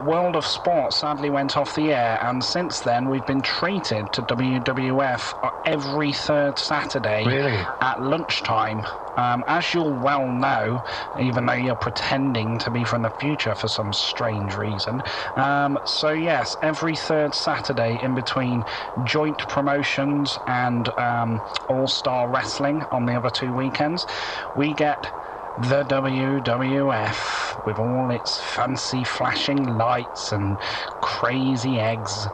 World 0.00 0.36
of 0.36 0.44
Sport 0.46 0.92
sadly 0.92 1.30
went 1.30 1.56
off 1.56 1.74
the 1.74 1.92
air, 1.92 2.18
and 2.22 2.44
since 2.44 2.80
then 2.80 3.08
we've 3.08 3.24
been 3.24 3.42
treated 3.42 4.12
to 4.12 4.22
WWF 4.22 5.34
every 5.64 6.12
third 6.12 6.58
Saturday 6.58 7.24
Really? 7.24 7.64
at 7.80 8.00
lunchtime. 8.00 8.84
Um, 9.14 9.44
as 9.46 9.74
you'll 9.74 9.92
well 9.94 10.26
know, 10.32 10.82
even 11.18 11.44
though 11.44 11.52
you're 11.52 11.74
pretending 11.76 12.56
to 12.58 12.70
be 12.70 12.82
from 12.82 13.02
the 13.02 13.10
future 13.10 13.54
for 13.54 13.68
some 13.68 13.92
strange 13.92 14.56
reason. 14.56 15.02
Um, 15.36 15.78
so, 15.84 16.10
yes, 16.12 16.56
every 16.62 16.96
third 16.96 17.34
Saturday 17.34 17.96
in 18.02 18.14
between 18.14 18.64
joint 19.04 19.46
promotions 19.48 20.38
and 20.46 20.88
um, 20.98 21.42
All 21.68 21.88
Star 21.88 22.26
Wrestling 22.28 22.84
on 22.90 23.04
the 23.04 23.14
other 23.14 23.30
two 23.30 23.52
weekends, 23.52 24.06
we 24.54 24.72
get 24.72 25.12
the 25.56 25.84
WWF 25.84 27.64
with 27.64 27.78
all 27.78 28.10
its 28.10 28.38
fancy 28.40 29.04
flashing 29.04 29.76
lights 29.76 30.32
and 30.32 30.58
crazy 31.00 31.78
eggs. 31.78 32.28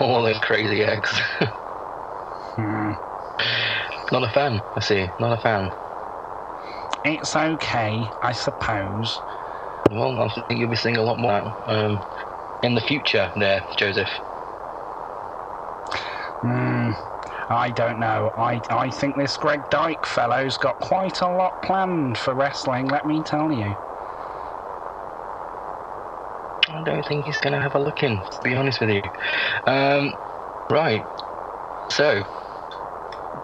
All 0.00 0.22
those 0.22 0.38
crazy 0.38 0.82
eggs. 0.82 1.20
Not 2.56 4.22
a 4.22 4.28
fan, 4.28 4.62
I 4.76 4.80
see. 4.80 5.10
Not 5.18 5.32
a 5.38 5.40
fan. 5.40 5.72
It's 7.04 7.36
okay, 7.36 8.12
I 8.22 8.32
suppose. 8.32 9.20
Well, 9.90 10.18
I 10.20 10.28
think 10.28 10.46
you'll 10.50 10.70
be 10.70 10.76
seeing 10.76 10.96
a 10.96 11.02
lot 11.02 11.18
more 11.18 11.54
um, 11.66 12.02
in 12.62 12.74
the 12.74 12.80
future 12.80 13.30
there, 13.36 13.64
Joseph. 13.76 14.08
Hmm. 16.40 16.92
I 17.48 17.70
don't 17.70 17.98
know. 17.98 18.32
I, 18.36 18.60
I 18.70 18.90
think 18.90 19.16
this 19.16 19.36
Greg 19.36 19.68
Dyke 19.68 20.06
fellow's 20.06 20.56
got 20.56 20.78
quite 20.78 21.20
a 21.20 21.28
lot 21.28 21.54
planned 21.62 22.18
for 22.18 22.34
wrestling, 22.34 22.86
let 22.88 23.04
me 23.04 23.22
tell 23.22 23.52
you. 23.52 23.76
I 26.68 26.82
don't 26.82 27.06
think 27.06 27.26
he's 27.26 27.36
going 27.36 27.52
to 27.52 27.60
have 27.60 27.74
a 27.74 27.78
look 27.78 28.02
in, 28.02 28.22
to 28.30 28.40
be 28.42 28.54
honest 28.54 28.80
with 28.80 28.90
you. 28.90 29.02
Um, 29.66 30.14
right. 30.70 31.06
So, 31.90 32.24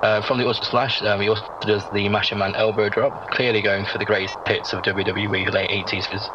uh, 0.02 0.22
from 0.22 0.38
the 0.38 0.46
Ultra 0.46 0.64
Slash, 0.64 1.02
um, 1.02 1.20
he 1.20 1.28
also 1.28 1.42
does 1.60 1.88
the 1.90 2.08
Macho 2.08 2.36
Man 2.36 2.54
elbow 2.54 2.88
drop, 2.88 3.14
clearly 3.26 3.60
going 3.60 3.84
for 3.84 3.98
the 3.98 4.04
greatest 4.06 4.38
hits 4.46 4.72
of 4.72 4.82
WWE 4.82 5.52
late 5.52 5.86
80s. 5.86 6.30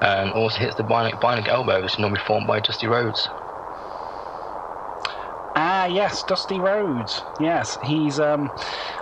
And 0.00 0.32
also 0.32 0.58
hits 0.58 0.76
the 0.76 0.84
bionic, 0.84 1.18
bionic 1.18 1.48
elbow, 1.48 1.82
which 1.82 1.94
is 1.94 1.98
normally 1.98 2.20
formed 2.20 2.46
by 2.46 2.60
Dusty 2.60 2.86
Rhodes. 2.86 3.28
Ah, 5.54 5.86
yes, 5.86 6.22
Dusty 6.24 6.58
Rhodes. 6.60 7.22
Yes, 7.38 7.78
he's, 7.82 8.18
um, 8.18 8.52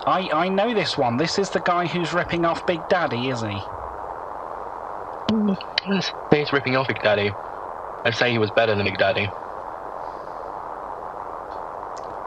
I, 0.07 0.29
I 0.33 0.49
know 0.49 0.75
this 0.75 0.99
one. 0.99 1.17
This 1.17 1.39
is 1.39 1.51
the 1.51 1.61
guy 1.61 1.87
who's 1.87 2.13
ripping 2.13 2.45
off 2.45 2.67
Big 2.67 2.89
Daddy, 2.89 3.31
isn't 3.31 3.51
he? 3.51 3.71
He's 6.31 6.53
ripping 6.53 6.77
off 6.77 6.89
Big 6.89 7.01
Daddy. 7.03 7.35
I'd 8.05 8.15
say 8.17 8.31
he 8.33 8.39
was 8.39 8.51
better 8.51 8.75
than 8.75 8.85
Big 8.85 8.99
Daddy. 8.99 9.33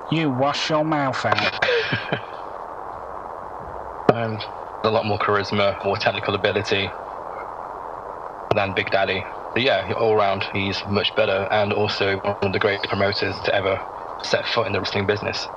You 0.08 0.32
wash 0.32 0.70
your 0.70 0.86
mouth 0.86 1.26
out. 1.26 1.60
And 4.14 4.46
a 4.84 4.90
lot 4.90 5.06
more 5.06 5.20
charisma, 5.20 5.84
more 5.84 5.98
technical 5.98 6.36
ability 6.36 6.92
than 8.54 8.74
Big 8.74 8.90
Daddy. 8.92 9.26
But 9.54 9.64
yeah, 9.64 9.92
all 9.98 10.16
round, 10.16 10.46
he's 10.54 10.86
much 10.86 11.16
better 11.16 11.48
and 11.52 11.74
also 11.74 12.18
one 12.20 12.38
of 12.42 12.54
the 12.54 12.60
greatest 12.60 12.90
promoters 12.90 13.42
to 13.42 13.54
ever 13.56 13.82
set 14.24 14.46
foot 14.48 14.68
in 14.68 14.74
the 14.74 14.80
wrestling 14.80 15.06
business. 15.06 15.50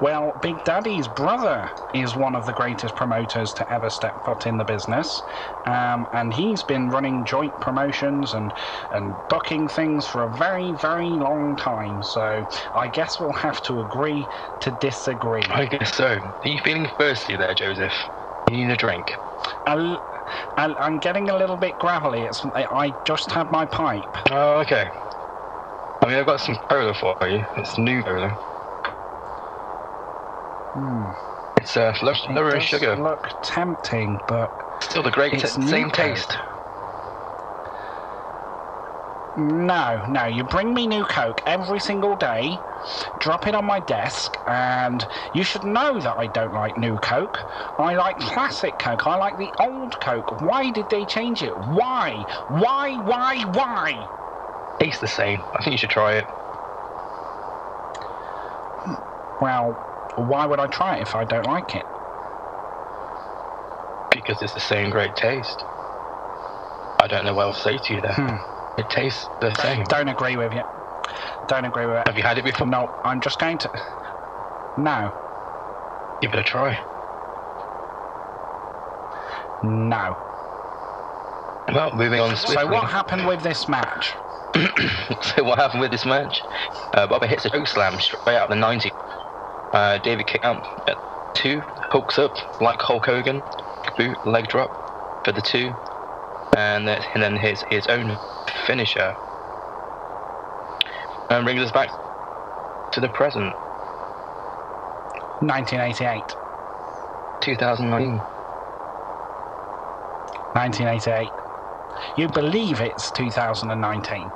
Well, 0.00 0.32
Big 0.40 0.64
Daddy's 0.64 1.08
brother 1.08 1.72
is 1.92 2.16
one 2.16 2.34
of 2.34 2.46
the 2.46 2.54
greatest 2.54 2.94
promoters 2.94 3.52
to 3.54 3.70
ever 3.70 3.90
step 3.90 4.24
foot 4.24 4.46
in 4.46 4.56
the 4.56 4.64
business, 4.64 5.22
um, 5.66 6.08
and 6.12 6.32
he's 6.32 6.62
been 6.62 6.88
running 6.88 7.24
joint 7.26 7.60
promotions 7.60 8.32
and 8.32 8.54
and 8.90 9.26
booking 9.28 9.68
things 9.68 10.06
for 10.06 10.22
a 10.22 10.28
very, 10.28 10.72
very 10.72 11.10
long 11.10 11.54
time. 11.54 12.02
So 12.02 12.46
I 12.74 12.88
guess 12.88 13.20
we'll 13.20 13.32
have 13.34 13.60
to 13.62 13.80
agree 13.80 14.30
to 14.60 14.70
disagree. 14.70 15.42
I 15.50 15.66
guess 15.66 15.94
so. 15.94 16.18
Are 16.42 16.48
you 16.48 16.60
feeling 16.60 16.88
thirsty 16.96 17.36
there, 17.36 17.54
Joseph? 17.54 17.92
You 18.46 18.56
need 18.56 18.70
a 18.70 18.76
drink. 18.76 19.18
I'll, 19.66 19.98
I'll, 20.56 20.74
I'm 20.78 20.98
getting 20.98 21.28
a 21.28 21.36
little 21.36 21.56
bit 21.58 21.76
gravelly. 21.78 22.22
It's, 22.22 22.44
I 22.54 22.66
I 22.70 22.96
just 23.04 23.30
had 23.30 23.50
my 23.50 23.66
pipe. 23.66 24.16
Oh, 24.30 24.60
okay. 24.60 24.92
I 26.02 26.06
mean, 26.06 26.18
I've 26.18 26.26
got 26.26 26.40
some 26.40 26.56
cola 26.68 26.94
for 26.94 27.16
you. 27.28 27.46
It's 27.56 27.78
new 27.78 28.02
cola. 28.02 28.38
It's 31.56 31.76
uh, 31.76 31.94
low, 32.02 32.12
It 32.12 32.30
lower 32.30 32.60
sugar. 32.60 32.96
Look 32.96 33.28
tempting, 33.42 34.22
but 34.26 34.50
Still 34.80 35.02
the 35.02 35.10
great, 35.10 35.38
same 35.40 35.90
taste. 35.90 36.36
No, 39.36 40.02
no. 40.08 40.24
You 40.26 40.44
bring 40.44 40.74
me 40.74 40.86
new 40.86 41.04
Coke 41.04 41.42
every 41.46 41.80
single 41.80 42.16
day, 42.16 42.62
drop 43.18 43.46
it 43.46 43.54
on 43.54 43.64
my 43.66 43.80
desk, 43.80 44.38
and 44.46 45.06
you 45.32 45.44
should 45.44 45.64
know 45.64 46.00
that 46.00 46.16
I 46.18 46.26
don't 46.26 46.52
like 46.52 46.76
new 46.76 46.98
Coke. 46.98 47.44
I 47.78 47.94
like 47.94 48.18
classic 48.18 48.78
Coke. 48.78 49.06
I 49.06 49.16
like 49.16 49.36
the 49.36 49.54
old 49.60 50.00
Coke. 50.00 50.40
Why 50.40 50.70
did 50.70 50.88
they 50.88 51.04
change 51.04 51.42
it? 51.42 51.56
Why? 51.58 52.26
Why? 52.48 52.96
Why? 52.96 53.42
Why? 53.42 54.08
Tastes 54.80 55.00
the 55.00 55.08
same. 55.08 55.44
I 55.54 55.62
think 55.62 55.72
you 55.72 55.78
should 55.78 55.90
try 55.90 56.14
it. 56.14 56.28
Well, 59.40 59.76
why 60.16 60.46
would 60.46 60.60
I 60.60 60.66
try 60.68 60.96
it 60.98 61.02
if 61.02 61.14
I 61.14 61.24
don't 61.24 61.46
like 61.46 61.74
it? 61.74 61.86
Because 64.10 64.42
it's 64.42 64.54
the 64.54 64.60
same 64.60 64.90
great 64.90 65.16
taste. 65.16 65.64
I 67.00 67.06
don't 67.08 67.24
know 67.24 67.34
what 67.34 67.44
else 67.44 67.56
to 67.58 67.62
say 67.62 67.78
to 67.78 67.94
you 67.94 68.00
there. 68.00 68.14
Hmm. 68.14 68.36
It 68.76 68.88
tastes 68.90 69.28
the 69.40 69.54
same. 69.54 69.84
Don't 69.84 70.08
agree 70.08 70.36
with 70.36 70.52
you. 70.54 70.62
Don't 71.46 71.64
agree 71.64 71.86
with 71.86 71.96
it. 71.96 72.08
Have 72.08 72.16
you 72.16 72.22
had 72.22 72.38
it 72.38 72.44
before? 72.44 72.66
No, 72.66 72.94
I'm 73.04 73.20
just 73.20 73.38
going 73.38 73.58
to. 73.58 73.70
No, 74.76 75.12
Give 76.20 76.32
it 76.32 76.38
a 76.38 76.42
try. 76.44 76.80
no. 79.62 80.18
Well, 81.72 81.92
moving 81.92 82.20
on 82.20 82.36
swiftly. 82.36 82.56
So 82.56 82.66
what 82.66 82.90
happened 82.90 83.26
with 83.26 83.42
this 83.42 83.68
match? 83.68 84.16
So 85.22 85.44
what 85.44 85.58
happened 85.58 85.80
with 85.80 85.90
this 85.90 86.04
match? 86.06 86.42
Uh, 86.94 87.06
Bobby 87.06 87.26
hits 87.26 87.44
a 87.44 87.50
choke 87.50 87.66
slam 87.66 88.00
straight 88.00 88.36
out 88.36 88.44
of 88.44 88.50
the 88.50 88.56
90. 88.56 88.90
Uh, 89.72 89.98
David 89.98 90.26
kick 90.26 90.44
out 90.44 90.66
at 90.88 90.96
two, 91.34 91.60
hooks 91.90 92.18
up 92.18 92.32
like 92.60 92.80
Hulk 92.80 93.06
Hogan, 93.06 93.42
boot 93.96 94.26
leg 94.26 94.48
drop 94.48 95.24
for 95.24 95.32
the 95.32 95.42
two, 95.42 95.72
and 96.56 96.88
then, 96.88 97.02
and 97.14 97.22
then 97.22 97.36
his 97.36 97.62
his 97.70 97.86
own 97.86 98.18
finisher. 98.66 99.14
And 101.30 101.44
brings 101.44 101.60
us 101.60 101.70
back 101.70 101.90
to 102.92 103.00
the 103.00 103.08
present, 103.08 103.54
1988. 105.40 106.22
2019. 107.40 108.18
1988. 110.52 111.28
You 112.16 112.28
believe 112.28 112.80
it's 112.80 113.10
2019? 113.12 114.30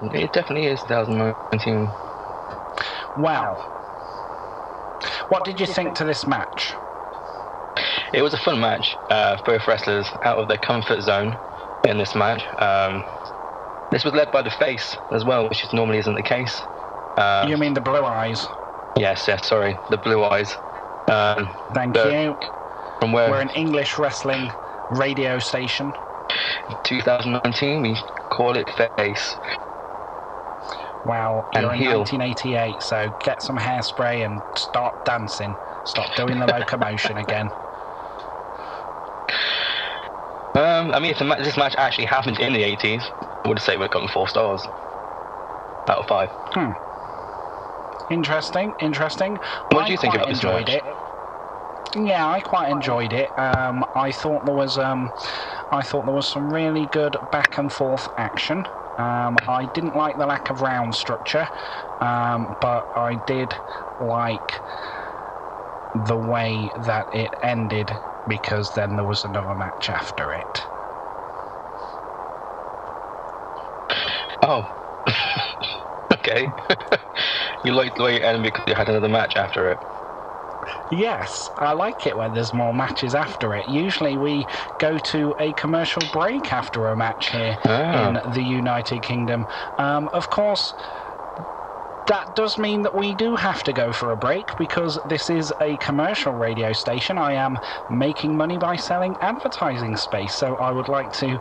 It 0.00 0.32
definitely 0.32 0.66
is 0.66 0.82
2019. 0.82 1.92
Well, 3.16 3.62
what 5.28 5.44
did 5.44 5.60
you 5.60 5.66
think 5.66 5.94
to 5.96 6.04
this 6.04 6.26
match? 6.26 6.74
It 8.12 8.22
was 8.22 8.34
a 8.34 8.38
fun 8.38 8.60
match. 8.60 8.98
Uh, 9.08 9.36
both 9.44 9.66
wrestlers 9.66 10.10
out 10.22 10.38
of 10.38 10.48
their 10.48 10.58
comfort 10.58 11.02
zone 11.02 11.38
in 11.84 11.98
this 11.98 12.14
match. 12.14 12.44
Um, 12.58 13.04
this 13.90 14.04
was 14.04 14.14
led 14.14 14.30
by 14.30 14.42
the 14.42 14.50
face 14.50 14.96
as 15.10 15.24
well, 15.24 15.48
which 15.48 15.64
is 15.64 15.72
normally 15.72 15.98
isn't 15.98 16.14
the 16.14 16.22
case. 16.22 16.62
Uh, 17.16 17.44
You 17.48 17.56
mean 17.56 17.74
the 17.74 17.80
blue 17.80 18.04
eyes? 18.04 18.46
yes, 18.98 19.26
yes, 19.28 19.46
sorry, 19.46 19.78
the 19.88 19.98
blue 19.98 20.22
eyes. 20.24 20.56
Um, 21.08 21.50
Thank 21.72 21.94
the- 21.94 22.10
you. 22.12 22.38
from 23.00 23.12
where 23.12 23.30
We're 23.30 23.40
an 23.40 23.50
English 23.50 23.98
wrestling 23.98 24.52
radio 24.90 25.38
station. 25.38 25.94
2019 26.84 27.82
we 27.82 27.98
call 28.28 28.56
it 28.56 28.70
face. 28.96 29.36
Well, 31.04 31.48
And 31.54 31.62
you're 31.62 31.72
in 31.72 31.78
heel. 31.78 31.98
1988, 32.00 32.82
so 32.82 33.10
get 33.20 33.42
some 33.42 33.56
hairspray 33.56 34.24
and 34.24 34.42
start 34.56 34.96
dancing. 35.04 35.56
Stop 35.84 36.14
doing 36.14 36.38
the 36.38 36.46
locomotion 36.46 37.16
again. 37.16 37.52
Um, 40.54 40.92
I 40.92 40.98
mean, 40.98 41.12
if 41.12 41.18
the 41.18 41.24
ma- 41.24 41.36
this 41.36 41.56
match 41.56 41.74
actually 41.78 42.06
happened 42.06 42.38
in 42.40 42.52
the 42.52 42.62
80s, 42.62 43.04
I 43.44 43.48
would 43.48 43.60
say 43.60 43.76
we've 43.76 43.88
gotten 43.90 44.08
four 44.08 44.28
stars 44.28 44.66
out 45.88 45.98
of 45.98 46.06
five. 46.06 46.30
Hmm. 46.52 46.72
Interesting, 48.10 48.74
interesting. 48.80 49.38
What 49.70 49.86
do 49.86 49.92
you 49.92 49.98
think 49.98 50.14
about 50.14 50.28
this 50.28 50.38
enjoyed 50.38 50.68
match? 50.68 50.82
it. 50.84 50.96
Yeah, 51.94 52.28
I 52.28 52.40
quite 52.40 52.70
enjoyed 52.70 53.12
it. 53.12 53.32
Um, 53.38 53.84
I 53.94 54.12
thought 54.12 54.44
there 54.44 54.54
was 54.54 54.76
um, 54.78 55.12
I 55.70 55.82
thought 55.82 56.04
there 56.04 56.14
was 56.14 56.26
some 56.28 56.52
really 56.52 56.86
good 56.86 57.16
back 57.30 57.56
and 57.58 57.72
forth 57.72 58.08
action. 58.16 58.66
Um, 59.00 59.36
I 59.48 59.66
didn't 59.66 59.94
like 59.96 60.16
the 60.18 60.26
lack 60.26 60.50
of 60.50 60.60
round 60.60 60.94
structure, 60.94 61.48
um, 62.00 62.56
but 62.60 62.86
I 62.94 63.14
did 63.16 63.56
like 63.98 64.62
the 65.94 66.16
way 66.16 66.70
that 66.76 67.06
it 67.12 67.34
ended 67.42 68.00
because 68.26 68.70
then 68.72 68.96
there 68.96 69.04
was 69.04 69.24
another 69.24 69.54
match 69.54 69.88
after 69.88 70.32
it. 70.32 70.66
Oh. 74.42 74.66
okay. 76.12 76.54
you 77.62 77.72
liked 77.72 77.96
the 77.96 78.02
way 78.04 78.16
it 78.16 78.22
ended 78.22 78.42
because 78.44 78.64
you 78.66 78.74
had 78.74 78.88
another 78.88 79.08
match 79.08 79.36
after 79.36 79.70
it. 79.70 79.82
Yes, 80.88 81.50
I 81.56 81.72
like 81.72 82.06
it 82.06 82.16
when 82.16 82.32
there's 82.32 82.52
more 82.52 82.74
matches 82.74 83.14
after 83.14 83.54
it. 83.54 83.68
Usually 83.68 84.16
we 84.16 84.46
go 84.78 84.98
to 84.98 85.34
a 85.38 85.52
commercial 85.54 86.02
break 86.12 86.52
after 86.52 86.86
a 86.88 86.96
match 86.96 87.30
here 87.30 87.58
Ah. 87.64 88.08
in 88.08 88.30
the 88.30 88.42
United 88.42 89.00
Kingdom. 89.00 89.46
Um, 89.78 90.08
of 90.12 90.30
course, 90.30 90.74
that 92.06 92.34
does 92.34 92.58
mean 92.58 92.82
that 92.82 92.94
we 92.94 93.14
do 93.14 93.36
have 93.36 93.62
to 93.62 93.72
go 93.72 93.92
for 93.92 94.10
a 94.10 94.16
break 94.16 94.56
because 94.56 94.98
this 95.04 95.30
is 95.30 95.52
a 95.60 95.76
commercial 95.76 96.32
radio 96.32 96.72
station. 96.72 97.18
I 97.18 97.34
am 97.34 97.58
making 97.88 98.36
money 98.36 98.58
by 98.58 98.76
selling 98.76 99.16
advertising 99.20 99.96
space, 99.96 100.34
so 100.34 100.56
I 100.56 100.72
would 100.72 100.88
like 100.88 101.12
to 101.14 101.40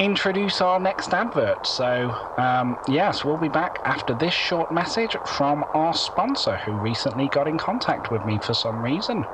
introduce 0.00 0.62
our 0.62 0.80
next 0.80 1.12
advert. 1.12 1.66
So, 1.66 2.16
um, 2.38 2.78
yes, 2.88 3.22
we'll 3.22 3.36
be 3.36 3.48
back 3.48 3.80
after 3.84 4.14
this 4.14 4.32
short 4.32 4.70
message 4.70 5.14
from 5.26 5.62
our 5.74 5.92
sponsor 5.92 6.56
who 6.56 6.72
recently 6.72 7.28
got 7.28 7.46
in 7.46 7.58
contact 7.58 8.10
with 8.10 8.24
me 8.24 8.38
for 8.38 8.54
some 8.54 8.82
reason. 8.82 9.26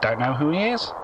Don't 0.00 0.20
know 0.20 0.34
who 0.34 0.50
he 0.50 0.60
is. 0.60 0.94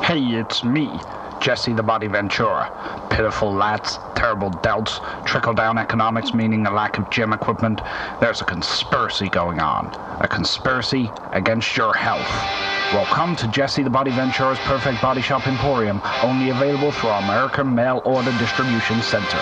Hey, 0.00 0.20
it's 0.20 0.62
me, 0.62 1.00
Jesse 1.40 1.72
the 1.72 1.82
Body 1.82 2.08
Ventura. 2.08 2.70
Pitiful 3.10 3.52
lads, 3.52 3.98
terrible 4.14 4.50
doubts, 4.50 5.00
trickle 5.24 5.54
down 5.54 5.78
economics 5.78 6.34
meaning 6.34 6.66
a 6.66 6.70
lack 6.70 6.98
of 6.98 7.08
gym 7.08 7.32
equipment. 7.32 7.80
There's 8.20 8.42
a 8.42 8.44
conspiracy 8.44 9.30
going 9.30 9.60
on. 9.60 9.94
A 10.20 10.28
conspiracy 10.28 11.10
against 11.32 11.74
your 11.76 11.94
health. 11.94 12.77
Well, 12.94 13.04
come 13.04 13.36
to 13.36 13.46
Jesse 13.48 13.82
the 13.82 13.90
Body 13.90 14.10
Ventura's 14.10 14.58
Perfect 14.60 15.02
Body 15.02 15.20
Shop 15.20 15.46
Emporium, 15.46 16.00
only 16.22 16.48
available 16.48 16.90
through 16.90 17.10
our 17.10 17.22
American 17.22 17.74
Mail 17.74 18.00
Order 18.06 18.32
Distribution 18.38 19.02
Center. 19.02 19.36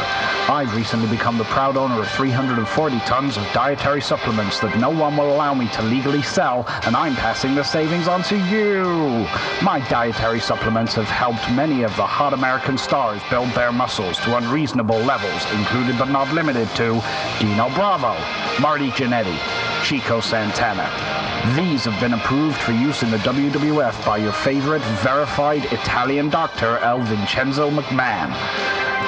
I've 0.49 0.75
recently 0.75 1.09
become 1.09 1.39
the 1.39 1.45
proud 1.45 1.77
owner 1.77 2.01
of 2.01 2.11
340 2.11 2.99
tons 3.01 3.37
of 3.37 3.45
dietary 3.53 4.01
supplements 4.01 4.59
that 4.59 4.77
no 4.81 4.91
one 4.91 5.17
will 5.17 5.33
allow 5.33 5.55
me 5.55 5.69
to 5.69 5.83
legally 5.83 6.23
sell, 6.23 6.65
and 6.83 6.97
I'm 6.97 7.15
passing 7.15 7.55
the 7.55 7.63
savings 7.63 8.09
on 8.09 8.25
to 8.25 8.37
you. 8.37 8.83
My 9.63 9.81
dietary 9.89 10.41
supplements 10.41 10.95
have 10.95 11.07
helped 11.07 11.49
many 11.53 11.85
of 11.85 11.95
the 11.95 12.05
hot 12.05 12.33
American 12.33 12.77
stars 12.77 13.23
build 13.31 13.51
their 13.51 13.71
muscles 13.71 14.19
to 14.23 14.37
unreasonable 14.39 14.99
levels, 14.99 15.45
included 15.53 15.97
but 16.01 16.09
not 16.11 16.35
limited 16.35 16.69
to 16.71 17.01
Dino 17.39 17.69
Bravo, 17.77 18.17
Marty 18.61 18.91
Jannetty, 18.91 19.39
Chico 19.87 20.19
Santana. 20.21 20.91
These 21.55 21.85
have 21.85 22.01
been 22.01 22.15
approved 22.15 22.57
for 22.57 22.73
use 22.73 23.05
in 23.05 23.11
the 23.13 23.19
WWF 23.19 24.05
by 24.05 24.17
your 24.17 24.33
favorite 24.33 24.83
verified 24.83 25.65
Italian 25.67 26.29
doctor, 26.29 26.79
El 26.79 27.03
Vincenzo 27.03 27.71
McMahon. 27.71 28.35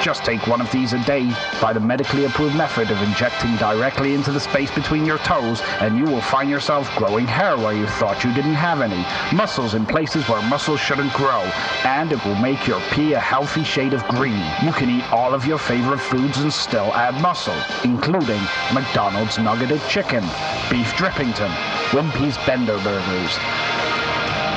Just 0.01 0.23
take 0.23 0.47
one 0.47 0.61
of 0.61 0.71
these 0.71 0.93
a 0.93 1.03
day 1.03 1.29
by 1.61 1.73
the 1.73 1.79
medically 1.79 2.23
approved 2.23 2.55
method 2.55 2.89
of 2.89 3.01
injecting 3.01 3.53
directly 3.57 4.13
into 4.13 4.31
the 4.31 4.39
space 4.39 4.71
between 4.71 5.05
your 5.05 5.17
toes, 5.19 5.61
and 5.81 5.97
you 5.97 6.05
will 6.05 6.21
find 6.21 6.49
yourself 6.49 6.89
growing 6.95 7.27
hair 7.27 7.57
where 7.57 7.73
you 7.73 7.85
thought 7.85 8.23
you 8.23 8.33
didn't 8.33 8.53
have 8.53 8.79
any, 8.79 9.05
muscles 9.35 9.73
in 9.73 9.85
places 9.85 10.27
where 10.29 10.41
muscles 10.43 10.79
shouldn't 10.79 11.11
grow, 11.11 11.41
and 11.83 12.13
it 12.13 12.23
will 12.23 12.35
make 12.35 12.65
your 12.65 12.79
pee 12.91 13.11
a 13.11 13.19
healthy 13.19 13.63
shade 13.63 13.93
of 13.93 14.07
green. 14.07 14.41
You 14.63 14.71
can 14.71 14.89
eat 14.89 15.11
all 15.11 15.33
of 15.33 15.45
your 15.45 15.57
favorite 15.57 15.99
foods 15.99 16.37
and 16.37 16.51
still 16.51 16.93
add 16.93 17.21
muscle, 17.21 17.57
including 17.83 18.41
McDonald's 18.73 19.37
nuggeted 19.37 19.81
chicken, 19.89 20.23
beef 20.71 20.93
drippington, 20.95 21.51
Wimpy's 21.91 22.37
Bender 22.45 22.77
burgers, 22.79 23.37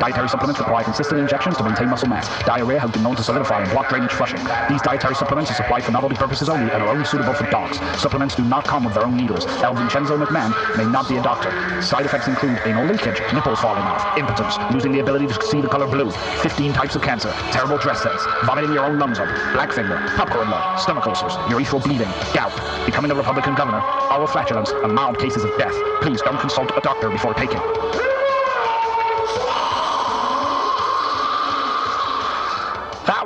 Dietary 0.00 0.28
supplements 0.28 0.60
require 0.60 0.84
consistent 0.84 1.18
injections 1.20 1.56
to 1.56 1.64
maintain 1.64 1.88
muscle 1.88 2.08
mass. 2.08 2.28
Diarrhea 2.44 2.75
has 2.78 2.90
been 2.90 3.02
known 3.02 3.16
to 3.16 3.22
solidify 3.22 3.62
and 3.62 3.70
block 3.70 3.88
drainage 3.88 4.12
flushing. 4.12 4.40
These 4.68 4.82
dietary 4.82 5.14
supplements 5.14 5.50
are 5.50 5.54
supplied 5.54 5.84
for 5.84 5.92
novelty 5.92 6.16
purposes 6.16 6.48
only 6.48 6.70
and 6.72 6.82
are 6.82 6.88
only 6.88 7.04
suitable 7.04 7.34
for 7.34 7.48
dogs. 7.50 7.78
Supplements 8.00 8.34
do 8.34 8.44
not 8.44 8.64
come 8.64 8.84
with 8.84 8.94
their 8.94 9.04
own 9.04 9.16
needles. 9.16 9.46
El 9.62 9.74
Vincenzo 9.74 10.16
McMahon 10.16 10.52
may 10.76 10.84
not 10.84 11.08
be 11.08 11.16
a 11.16 11.22
doctor. 11.22 11.50
Side 11.82 12.06
effects 12.06 12.28
include 12.28 12.58
anal 12.64 12.86
leakage, 12.86 13.20
nipples 13.32 13.60
falling 13.60 13.82
off, 13.82 14.18
impotence, 14.18 14.56
losing 14.72 14.92
the 14.92 15.00
ability 15.00 15.26
to 15.26 15.42
see 15.42 15.60
the 15.60 15.68
color 15.68 15.86
blue, 15.86 16.10
15 16.42 16.72
types 16.72 16.96
of 16.96 17.02
cancer, 17.02 17.32
terrible 17.52 17.78
dress 17.78 18.02
sense, 18.02 18.22
vomiting 18.44 18.72
your 18.72 18.84
own 18.84 18.98
lungs 18.98 19.18
up, 19.18 19.28
black 19.54 19.72
finger, 19.72 19.96
popcorn 20.16 20.50
lung, 20.50 20.78
stomach 20.78 21.06
ulcers, 21.06 21.32
urethral 21.52 21.82
bleeding, 21.82 22.10
gout, 22.34 22.52
becoming 22.86 23.10
a 23.10 23.14
Republican 23.14 23.54
governor, 23.54 23.82
oral 24.10 24.26
flatulence, 24.26 24.70
and 24.70 24.92
mild 24.92 25.18
cases 25.18 25.44
of 25.44 25.50
death. 25.58 25.74
Please 26.02 26.20
don't 26.22 26.38
consult 26.38 26.70
a 26.76 26.80
doctor 26.80 27.10
before 27.10 27.34
taking. 27.34 27.60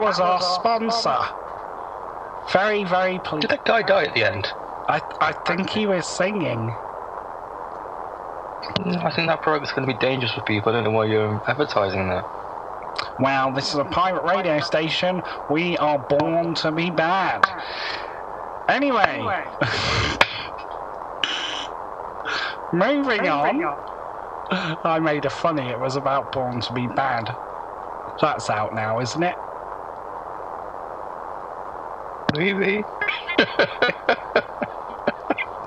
That 0.01 0.07
was 0.07 0.21
our 0.21 0.41
sponsor. 0.41 1.19
Very, 2.53 2.85
very 2.85 3.19
pleased. 3.19 3.43
Did 3.43 3.51
that 3.51 3.65
guy 3.65 3.83
die 3.83 4.05
at 4.05 4.15
the 4.15 4.25
end? 4.25 4.53
I, 4.89 5.03
I 5.21 5.33
think 5.33 5.71
he 5.71 5.87
was 5.87 6.07
singing. 6.07 6.75
Mm, 8.81 9.05
I 9.05 9.11
think 9.11 9.29
that 9.29 9.43
program's 9.43 9.73
going 9.73 9.87
to 9.87 9.93
be 9.93 9.99
dangerous 9.99 10.33
for 10.33 10.43
people. 10.43 10.71
I 10.71 10.77
don't 10.77 10.85
know 10.85 10.91
why 10.91 11.05
you're 11.05 11.43
advertising 11.47 12.09
that. 12.09 12.27
Well, 13.19 13.53
this 13.53 13.69
is 13.69 13.75
a 13.75 13.85
pirate 13.85 14.25
radio 14.25 14.61
station. 14.61 15.23
We 15.49 15.77
are 15.79 15.99
born 15.99 16.55
to 16.57 16.73
be 16.73 16.91
bad. 16.91 17.45
Anyway, 18.69 19.47
moving 22.73 23.29
on. 23.29 23.61
I 24.51 24.99
made 25.01 25.25
a 25.25 25.31
funny. 25.31 25.69
It 25.69 25.79
was 25.79 25.97
about 25.97 26.33
Born 26.33 26.61
to 26.63 26.73
be 26.73 26.87
Bad. 26.87 27.37
That's 28.21 28.51
out 28.51 28.73
now, 28.73 29.01
isn't 29.01 29.23
it? 29.23 29.37
Maybe. 32.37 32.87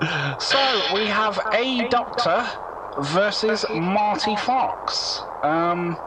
So 0.38 0.88
we 0.94 1.08
have 1.08 1.40
a 1.52 1.88
Doctor 1.88 2.46
versus 2.98 3.64
Marty 3.70 4.36
Fox. 4.36 5.24
Um, 5.42 6.00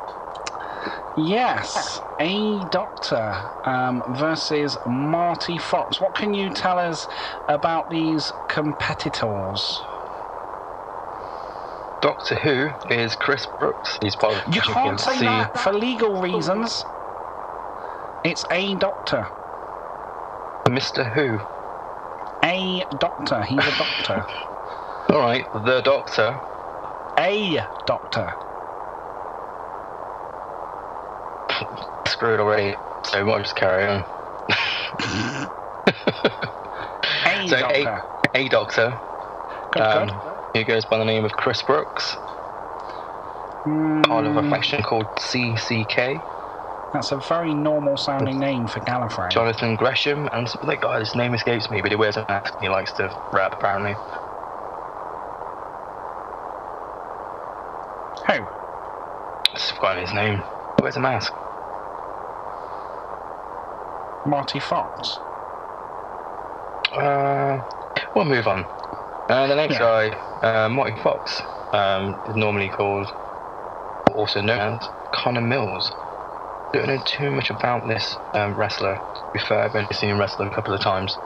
yes, 1.15 2.01
a 2.19 2.63
Doctor 2.65 3.51
um, 3.63 4.03
versus 4.07 4.77
Marty 4.85 5.57
Fox. 5.57 6.01
What 6.01 6.15
can 6.15 6.33
you 6.33 6.51
tell 6.51 6.79
us 6.79 7.07
about 7.47 7.89
these 7.89 8.31
competitors? 8.49 9.83
Doctor 12.01 12.35
Who 12.35 12.71
is 12.89 13.15
Chris 13.15 13.47
Brooks. 13.47 13.97
He's 14.01 14.15
part 14.15 14.37
of 14.37 14.45
You 14.53 14.61
the 14.61 14.73
can't 14.73 14.99
say 14.99 15.19
see. 15.19 15.25
that 15.25 15.57
for 15.57 15.73
legal 15.73 16.21
reasons. 16.21 16.85
It's 18.23 18.45
a 18.51 18.75
Doctor. 18.75 19.29
Mr. 20.69 21.11
Who. 21.13 21.41
A 22.43 22.83
Doctor. 22.97 23.43
He's 23.43 23.67
a 23.67 23.71
Doctor. 23.71 24.25
All 25.09 25.19
right, 25.19 25.47
the 25.53 25.81
Doctor. 25.81 26.41
a 27.19 27.67
Doctor. 27.85 28.35
Screwed 32.07 32.39
already. 32.39 32.77
So 33.05 33.23
we 33.23 33.31
might 33.31 33.43
just 33.43 33.55
carry 33.55 33.85
on. 33.87 34.05
A 37.25 37.47
So 37.47 37.57
Doctor. 37.57 38.05
a, 38.35 38.37
a 38.39 38.49
Doctor. 38.49 39.01
Good, 39.71 39.83
Um, 39.83 40.09
good. 40.21 40.39
he 40.53 40.63
goes 40.63 40.85
by 40.85 40.97
the 40.97 41.05
name 41.05 41.25
of 41.25 41.33
Chris 41.33 41.61
Brooks. 41.63 42.17
Part 44.03 44.25
of 44.25 44.37
a 44.37 44.43
faction 44.43 44.81
called 44.83 45.07
CCK. 45.15 46.23
That's 46.93 47.11
a 47.11 47.17
very 47.17 47.53
normal 47.53 47.97
sounding 47.97 48.39
name 48.39 48.67
for 48.67 48.79
Gallifrey. 48.79 49.31
Jonathan 49.31 49.75
Gresham 49.75 50.29
and 50.31 50.49
some 50.49 50.59
other 50.63 50.77
guy. 50.77 50.99
His 50.99 51.15
name 51.15 51.33
escapes 51.33 51.69
me, 51.69 51.81
but 51.81 51.91
he 51.91 51.95
wears 51.95 52.17
a 52.17 52.25
mask. 52.27 52.53
and 52.55 52.61
He 52.61 52.69
likes 52.69 52.93
to 52.93 53.15
rap 53.31 53.53
apparently. 53.53 53.97
Who? 58.27 58.47
I've 59.53 59.61
forgotten 59.61 60.01
his 60.01 60.13
name. 60.13 60.37
He 60.77 60.81
wears 60.83 60.95
a 60.97 60.99
mask. 60.99 61.33
Marty 64.25 64.59
Fox. 64.59 65.19
Uh, 66.91 67.59
we'll 68.15 68.25
move 68.25 68.47
on. 68.47 68.67
Uh, 69.29 69.47
the 69.47 69.55
next 69.55 69.73
Yeah. 69.75 69.79
guy, 69.79 70.17
uh, 70.65 70.69
Marty 70.69 70.95
Fox, 70.97 71.41
um, 71.73 72.21
is 72.25 72.35
normally 72.35 72.69
called, 72.69 73.13
also 74.13 74.41
known 74.41 74.59
as 74.81 74.89
Connor 75.11 75.41
Mills. 75.41 75.91
Don't 76.73 76.87
know 76.87 76.99
too 76.99 77.31
much 77.31 77.49
about 77.49 77.87
this 77.87 78.17
um, 78.33 78.55
wrestler. 78.55 79.01
To 79.15 79.21
be 79.33 79.39
fair, 79.39 79.59
I've 79.59 79.75
only 79.75 79.93
seen 79.93 80.09
him 80.09 80.19
wrestle 80.19 80.45
a 80.45 80.49
couple 80.51 80.73
of 80.73 80.81
times, 80.81 81.17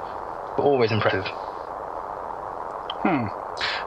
but 0.55 0.63
always 0.63 0.91
impressive. 0.91 1.27
Hmm. 3.03 3.27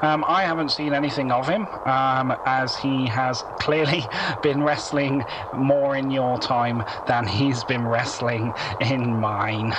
Um, 0.03 0.25
I 0.29 0.45
haven't 0.45 0.69
seen 0.71 0.93
anything 0.93 1.33
of 1.33 1.49
him, 1.49 1.69
um, 1.85 2.37
as 2.45 2.77
he 2.77 3.07
has 3.07 3.43
clearly 3.59 4.09
been 4.43 4.63
wrestling 4.63 5.27
more 5.53 5.97
in 5.97 6.11
your 6.11 6.39
time 6.39 6.83
than 7.07 7.27
he's 7.27 7.65
been 7.65 7.87
wrestling 7.87 8.55
in 8.81 9.19
mine. 9.19 9.75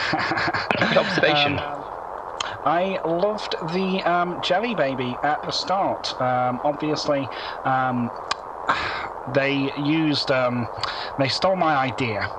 Good 0.79 0.97
observation. 0.97 1.59
I 2.63 2.99
loved 3.03 3.55
the 3.61 4.03
um, 4.03 4.39
Jelly 4.41 4.75
Baby 4.75 5.19
at 5.23 5.41
the 5.41 5.51
start. 5.51 6.19
Um, 6.21 6.61
obviously, 6.63 7.31
um, 7.63 8.11
they 9.25 9.71
used, 9.75 10.31
um, 10.31 10.69
they 11.17 11.27
stole 11.29 11.55
my 11.55 11.75
idea. 11.75 12.29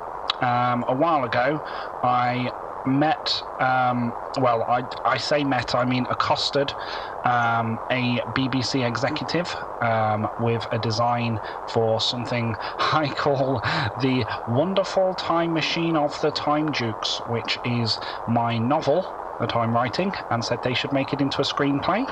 Um, 0.40 0.84
a 0.86 0.94
while 0.94 1.24
ago, 1.24 1.62
I 2.02 2.52
met, 2.84 3.42
um, 3.58 4.14
well, 4.38 4.62
I, 4.62 4.86
I 5.04 5.16
say 5.18 5.44
met, 5.44 5.74
I 5.74 5.84
mean 5.84 6.06
accosted 6.10 6.74
um, 7.24 7.80
a 7.90 8.18
BBC 8.20 8.86
executive 8.86 9.56
um, 9.80 10.28
with 10.38 10.66
a 10.70 10.78
design 10.78 11.40
for 11.66 12.00
something 12.00 12.54
I 12.78 13.08
call 13.08 13.60
the 13.96 14.26
Wonderful 14.46 15.14
Time 15.14 15.52
Machine 15.52 15.96
of 15.96 16.20
the 16.20 16.30
Time 16.30 16.66
Dukes, 16.70 17.20
which 17.26 17.58
is 17.64 17.98
my 18.26 18.58
novel 18.58 19.16
that 19.40 19.54
I'm 19.56 19.72
writing 19.74 20.12
and 20.30 20.44
said 20.44 20.62
they 20.62 20.74
should 20.74 20.92
make 20.92 21.12
it 21.12 21.20
into 21.20 21.40
a 21.40 21.44
screenplay. 21.44 22.04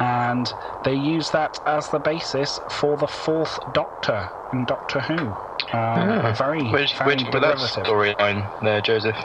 And 0.00 0.52
they 0.84 0.94
used 0.94 1.32
that 1.32 1.58
as 1.66 1.88
the 1.88 1.98
basis 1.98 2.58
for 2.70 2.96
the 2.96 3.06
fourth 3.06 3.58
Doctor 3.72 4.28
in 4.52 4.64
Doctor 4.66 5.00
Who. 5.00 5.18
Um, 5.18 5.34
Ah. 5.72 6.32
Very, 6.36 6.62
Which, 6.70 6.94
very 6.96 7.16
which 7.16 7.24
with 7.24 7.42
that 7.42 7.56
derivative. 7.58 7.84
storyline 7.84 8.62
there, 8.62 8.80
Joseph? 8.80 9.16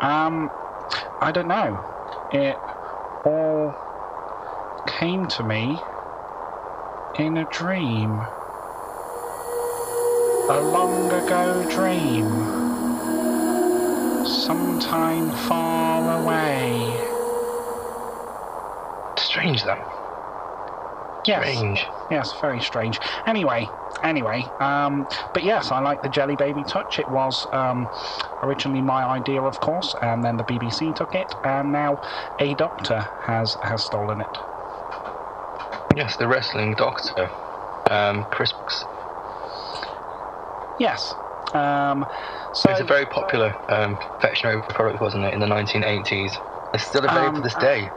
Um, 0.00 0.50
I 1.20 1.30
don't 1.32 1.48
know. 1.48 1.78
It 2.32 2.56
all 3.24 3.74
came 4.98 5.26
to 5.28 5.42
me 5.42 5.78
in 7.18 7.36
a 7.38 7.44
dream. 7.50 8.10
A 10.48 10.60
long 10.60 11.10
ago 11.10 11.66
dream. 11.70 12.24
Sometime 14.26 15.30
far 15.48 16.22
away. 16.22 16.75
Strange 19.36 19.64
that. 19.64 19.86
Yes. 21.26 21.42
Strange. 21.56 21.92
Yes, 22.08 22.32
very 22.32 22.58
strange. 22.58 23.00
Anyway, 23.26 23.70
anyway, 24.02 24.50
um, 24.60 25.06
but 25.34 25.42
yes, 25.42 25.70
I 25.70 25.78
like 25.80 26.00
the 26.00 26.08
Jelly 26.08 26.36
Baby 26.36 26.64
touch. 26.64 26.98
It 26.98 27.06
was 27.06 27.46
um, 27.52 27.90
originally 28.42 28.80
my 28.80 29.04
idea, 29.04 29.42
of 29.42 29.60
course, 29.60 29.94
and 30.00 30.24
then 30.24 30.38
the 30.38 30.44
BBC 30.44 30.96
took 30.96 31.14
it, 31.14 31.34
and 31.44 31.70
now 31.70 31.98
a 32.38 32.54
doctor 32.54 33.10
has 33.24 33.58
has 33.60 33.84
stolen 33.84 34.22
it. 34.22 34.38
Yes, 35.94 36.16
the 36.16 36.28
wrestling 36.28 36.74
doctor, 36.74 37.30
um, 37.90 38.24
Chris. 38.30 38.54
Yes. 40.78 41.12
Um, 41.52 42.06
so 42.52 42.70
It 42.70 42.72
was 42.72 42.80
a 42.80 42.84
very 42.84 43.04
popular 43.04 43.54
um, 43.68 43.96
confectionery 43.96 44.62
product, 44.62 45.00
wasn't 45.00 45.24
it, 45.24 45.34
in 45.34 45.40
the 45.40 45.46
1980s? 45.46 46.38
It's 46.72 46.84
still 46.84 47.04
available 47.04 47.28
Um, 47.28 47.34
to 47.36 47.40
this 47.42 47.54
day. 47.54 47.90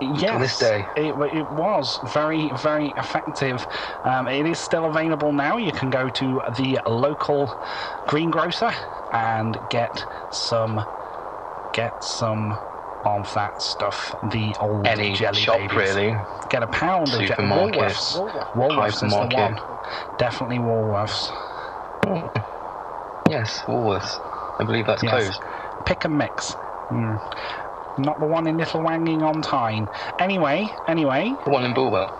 Yes, 0.00 0.40
this 0.40 0.58
day. 0.58 0.88
it, 0.96 1.14
it 1.32 1.50
was 1.50 1.98
very 2.02 2.50
very 2.50 2.88
effective. 2.96 3.66
Um, 4.04 4.28
it 4.28 4.46
is 4.46 4.58
still 4.58 4.86
available 4.86 5.32
now. 5.32 5.56
You 5.56 5.72
can 5.72 5.90
go 5.90 6.08
to 6.10 6.42
the 6.50 6.80
local 6.86 7.58
greengrocer 8.06 8.72
and 9.12 9.68
get 9.68 10.06
some 10.30 10.84
get 11.72 12.02
some 12.02 12.58
of 13.04 13.32
that 13.34 13.60
stuff. 13.60 14.14
The 14.22 14.56
old 14.60 14.86
Any 14.86 15.12
jelly 15.14 15.40
shop, 15.40 15.58
babies. 15.58 15.76
really. 15.76 16.16
Get 16.48 16.62
a 16.62 16.66
pound 16.66 17.14
of 17.14 17.20
jelly. 17.22 17.48
Woolworths. 17.48 18.14
Woolworths 18.54 19.02
is 19.04 19.12
the 19.12 19.26
one. 19.36 19.58
Definitely 20.16 20.58
Woolworths. 20.58 21.30
Yes, 23.28 23.62
Woolworths. 23.66 24.20
I 24.58 24.64
believe 24.64 24.86
that's 24.86 25.02
Yes. 25.02 25.12
closed. 25.12 25.42
Pick 25.84 26.04
and 26.04 26.16
mix. 26.18 26.56
Hmm. 26.88 27.16
Not 27.96 28.18
the 28.18 28.26
one 28.26 28.46
in 28.46 28.56
Little 28.56 28.82
Wanging 28.82 29.22
on 29.22 29.40
Tyne. 29.42 29.88
Anyway, 30.18 30.74
anyway, 30.88 31.36
The 31.44 31.50
one 31.50 31.64
in 31.64 31.74
Bulwell. 31.74 32.12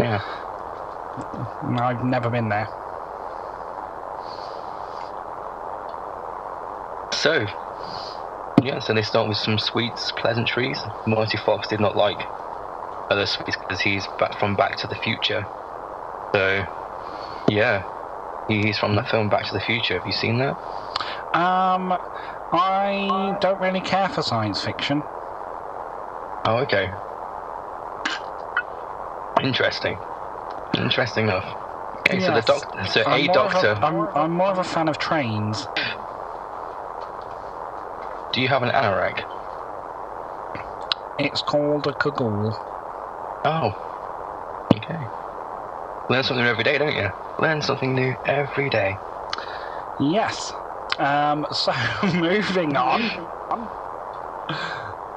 Yeah. 0.00 0.22
I've 1.78 2.02
never 2.02 2.30
been 2.30 2.48
there. 2.48 2.68
So, 7.12 7.46
yeah, 8.62 8.80
so 8.80 8.92
they 8.94 9.02
start 9.02 9.28
with 9.28 9.38
some 9.38 9.58
sweets, 9.58 10.12
pleasantries. 10.12 10.86
Marty 11.06 11.38
Fox 11.38 11.68
did 11.68 11.80
not 11.80 11.96
like 11.96 12.28
other 13.10 13.26
sweets 13.26 13.56
because 13.56 13.80
he's 13.80 14.06
back 14.18 14.38
from 14.38 14.56
Back 14.56 14.76
to 14.76 14.86
the 14.86 14.94
Future. 14.94 15.46
So, 16.34 16.64
yeah, 17.48 17.84
he's 18.48 18.78
from 18.78 18.96
that 18.96 19.08
film 19.08 19.28
Back 19.28 19.46
to 19.46 19.54
the 19.54 19.60
Future. 19.60 19.94
Have 19.94 20.06
you 20.06 20.12
seen 20.12 20.38
that? 20.38 20.56
Um, 21.32 21.96
I 22.52 23.36
don't 23.40 23.60
really 23.60 23.80
care 23.80 24.08
for 24.08 24.22
science 24.22 24.62
fiction. 24.62 25.04
Oh, 26.44 26.58
okay. 26.58 26.92
Interesting. 29.42 30.00
Interesting 30.76 31.24
enough. 31.24 31.46
Okay, 32.00 32.20
so 32.20 32.32
the 32.32 32.42
doctor, 32.42 32.86
so 32.86 33.02
I'm 33.06 33.28
a 33.28 33.32
doctor. 33.32 33.78
I'm, 33.82 34.08
I'm 34.14 34.32
more 34.32 34.50
of 34.50 34.58
a 34.58 34.64
fan 34.64 34.88
of 34.88 34.98
trains. 34.98 35.68
Do 38.32 38.40
you 38.40 38.48
have 38.48 38.62
an 38.62 38.70
anorak? 38.70 39.24
It's 41.18 41.42
called 41.42 41.86
a 41.86 41.94
cagoule. 41.94 42.58
Oh. 43.44 43.74
Okay. 44.74 45.08
Learn 46.08 46.24
something 46.24 46.44
new 46.44 46.50
every 46.50 46.64
day, 46.64 46.78
don't 46.78 46.94
you? 46.94 47.10
Learn 47.38 47.62
something 47.62 47.94
new 47.94 48.16
every 48.24 48.68
day. 48.68 48.98
Yes. 49.96 50.52
Um, 50.98 51.46
so, 51.52 51.72
moving 52.14 52.76
on. 52.76 53.30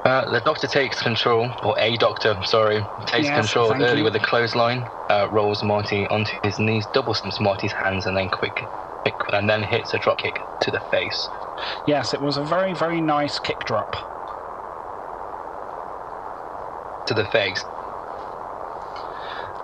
Uh, 0.04 0.30
the 0.30 0.40
doctor 0.40 0.66
takes 0.66 1.02
control, 1.02 1.50
or 1.62 1.78
a 1.78 1.96
doctor, 1.96 2.38
sorry, 2.44 2.88
takes 3.06 3.26
Yes, 3.28 3.52
control 3.52 3.72
early 3.82 3.98
you. 3.98 4.04
with 4.04 4.16
a 4.16 4.20
clothesline, 4.20 4.88
uh, 5.10 5.28
rolls 5.30 5.62
Marty 5.62 6.08
onto 6.08 6.38
his 6.42 6.58
knees, 6.58 6.86
double 6.86 7.14
stamps 7.14 7.40
Marty's 7.40 7.72
hands, 7.72 8.06
and 8.06 8.16
then 8.16 8.30
quick, 8.30 8.70
quick, 9.04 9.20
and 9.32 9.50
then 9.50 9.62
hits 9.62 9.92
a 9.94 9.98
drop 9.98 10.18
kick 10.18 10.46
to 10.60 10.70
the 10.70 10.80
face. 10.80 11.28
Yes, 11.84 12.14
it 12.14 12.20
was 12.22 12.36
a 12.36 12.42
very, 12.42 12.72
very 12.72 13.00
nice 13.00 13.38
kick 13.38 13.64
drop. 13.64 13.96
To 17.06 17.14
the 17.14 17.24
face. 17.26 17.64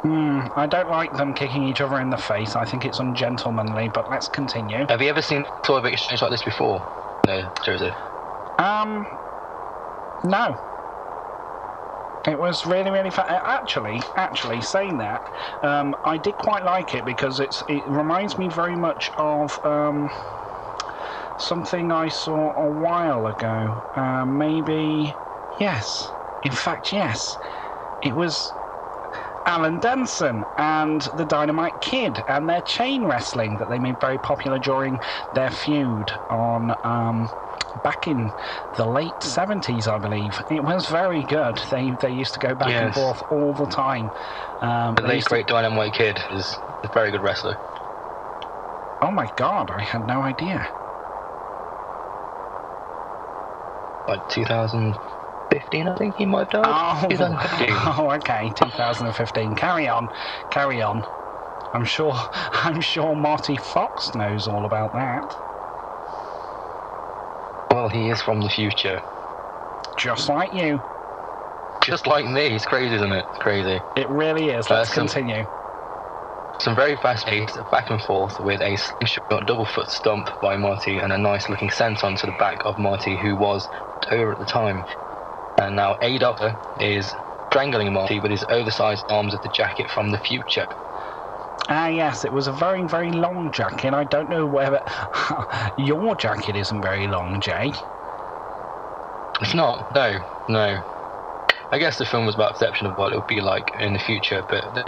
Hmm, 0.04 0.42
I 0.54 0.66
don't 0.66 0.90
like 0.90 1.12
them 1.12 1.32
kicking 1.32 1.62
each 1.62 1.80
other 1.80 1.98
in 1.98 2.10
the 2.10 2.18
face. 2.18 2.54
I 2.54 2.66
think 2.66 2.84
it's 2.84 2.98
ungentlemanly, 2.98 3.88
but 3.88 4.06
let's 4.10 4.28
continue. 4.28 4.84
Have 4.90 5.00
you 5.00 5.08
ever 5.08 5.22
seen 5.22 5.46
sort 5.64 5.78
of 5.78 5.90
exchange 5.90 6.20
like 6.20 6.30
this 6.30 6.42
before? 6.44 6.86
No, 7.26 7.48
Joseph. 7.64 7.94
Um, 8.58 9.06
no. 10.22 10.56
It 12.28 12.38
was 12.38 12.66
really, 12.66 12.90
really 12.90 13.08
fun. 13.10 13.24
Actually, 13.28 14.02
actually, 14.14 14.60
saying 14.60 14.98
that, 14.98 15.22
um, 15.62 15.94
I 16.04 16.18
did 16.18 16.36
quite 16.36 16.64
like 16.64 16.94
it 16.94 17.06
because 17.06 17.40
it's 17.40 17.62
it 17.66 17.88
reminds 17.88 18.36
me 18.36 18.48
very 18.48 18.76
much 18.76 19.10
of 19.16 19.58
um, 19.64 20.10
something 21.38 21.90
I 21.90 22.08
saw 22.08 22.54
a 22.58 22.68
while 22.68 23.26
ago. 23.26 23.84
Uh, 23.94 24.26
maybe, 24.26 25.16
yes. 25.52 26.12
In 26.42 26.52
fact, 26.52 26.92
yes. 26.92 27.38
It 28.02 28.14
was 28.14 28.54
Alan 29.46 29.78
Denson 29.78 30.44
and 30.56 31.02
the 31.12 31.24
Dynamite 31.24 31.80
Kid 31.80 32.24
and 32.26 32.48
their 32.48 32.62
chain 32.62 33.04
wrestling 33.04 33.58
that 33.58 33.68
they 33.68 33.78
made 33.78 34.00
very 34.00 34.18
popular 34.18 34.58
during 34.58 35.00
their 35.32 35.50
feud 35.50 36.12
on 36.30 36.74
um, 36.82 37.30
back 37.82 38.08
in 38.08 38.32
the 38.72 38.86
late 38.86 39.22
seventies, 39.22 39.86
I 39.86 39.98
believe. 39.98 40.42
It 40.48 40.64
was 40.64 40.86
very 40.86 41.22
good. 41.24 41.58
They 41.70 41.90
they 41.90 42.10
used 42.10 42.32
to 42.34 42.40
go 42.40 42.54
back 42.54 42.70
and 42.70 42.94
forth 42.94 43.22
all 43.28 43.52
the 43.52 43.66
time. 43.66 44.12
Um, 44.60 44.94
The 44.94 45.02
late 45.02 45.16
used 45.16 45.28
to- 45.28 45.34
great 45.34 45.46
Dynamite 45.46 45.92
Kid 45.92 46.24
is 46.30 46.58
a 46.82 46.88
very 46.88 47.10
good 47.10 47.20
wrestler. 47.22 47.58
oh 49.02 49.10
my 49.10 49.28
god, 49.36 49.70
I 49.70 49.82
had 49.82 50.06
no 50.06 50.22
idea. 50.22 50.68
Like 54.06 54.26
2015, 55.60 55.88
I 55.88 55.94
think 55.96 56.16
he 56.16 56.26
might 56.26 56.52
have 56.52 56.62
died. 56.62 57.04
Oh, 57.04 57.08
2015. 57.08 57.68
oh, 57.72 58.10
okay, 58.12 58.52
2015. 58.54 59.54
Carry 59.54 59.88
on, 59.88 60.10
carry 60.50 60.82
on. 60.82 61.06
I'm 61.72 61.84
sure, 61.84 62.14
I'm 62.34 62.80
sure 62.80 63.14
Marty 63.14 63.56
Fox 63.56 64.14
knows 64.14 64.46
all 64.46 64.64
about 64.64 64.92
that. 64.92 65.36
Well, 67.70 67.88
he 67.88 68.08
is 68.08 68.22
from 68.22 68.40
the 68.40 68.48
future. 68.48 69.02
Just 69.96 70.28
like 70.28 70.52
you. 70.52 70.82
Just 71.82 72.06
like 72.06 72.26
me. 72.26 72.46
It's 72.46 72.64
crazy, 72.64 72.94
isn't 72.94 73.12
it? 73.12 73.26
It's 73.28 73.38
crazy. 73.38 73.82
It 73.96 74.08
really 74.08 74.48
is. 74.48 74.70
Let's 74.70 74.90
Person. 74.90 75.08
continue. 75.08 75.46
Some 76.60 76.76
very 76.76 76.96
fast 76.96 77.26
paced 77.26 77.58
back 77.70 77.90
and 77.90 78.00
forth 78.00 78.38
with 78.38 78.60
a 78.62 78.76
slingshot 78.76 79.44
double 79.44 79.66
foot 79.66 79.90
stomp 79.90 80.30
by 80.40 80.56
Marty 80.56 80.98
and 80.98 81.12
a 81.12 81.18
nice 81.18 81.48
looking 81.48 81.68
senton 81.68 82.16
to 82.20 82.26
the 82.26 82.32
back 82.38 82.64
of 82.64 82.78
Marty, 82.78 83.16
who 83.16 83.36
was 83.36 83.68
over 84.10 84.32
at 84.32 84.38
the 84.38 84.46
time. 84.46 84.86
And 85.58 85.76
now 85.76 85.96
A 86.00 86.18
Doctor 86.18 86.58
is 86.78 87.14
strangling 87.50 87.92
Marty 87.92 88.18
with 88.18 88.30
his 88.30 88.44
oversized 88.48 89.04
arms 89.08 89.34
of 89.34 89.40
the 89.42 89.48
jacket 89.48 89.90
from 89.90 90.10
the 90.10 90.18
future. 90.18 90.66
Ah, 91.68 91.86
yes, 91.86 92.24
it 92.24 92.32
was 92.32 92.46
a 92.46 92.52
very, 92.52 92.82
very 92.82 93.10
long 93.12 93.50
jacket. 93.50 93.94
I 93.94 94.04
don't 94.04 94.28
know 94.28 94.46
whether 94.46 94.82
your 95.76 96.14
jacket 96.16 96.56
isn't 96.56 96.82
very 96.82 97.06
long, 97.06 97.40
Jay. 97.40 97.74
It's 99.40 99.54
not, 99.54 99.86
no, 99.94 100.18
no. 100.48 100.80
I 101.70 101.78
guess 101.78 101.96
the 101.96 102.04
film 102.04 102.26
was 102.26 102.34
about 102.34 102.52
perception 102.52 102.86
of 102.86 102.96
what 102.96 103.12
it 103.12 103.16
would 103.16 103.26
be 103.26 103.40
like 103.40 103.72
in 103.78 103.92
the 103.94 103.98
future, 103.98 104.44
but 104.46 104.74
they 104.74 104.84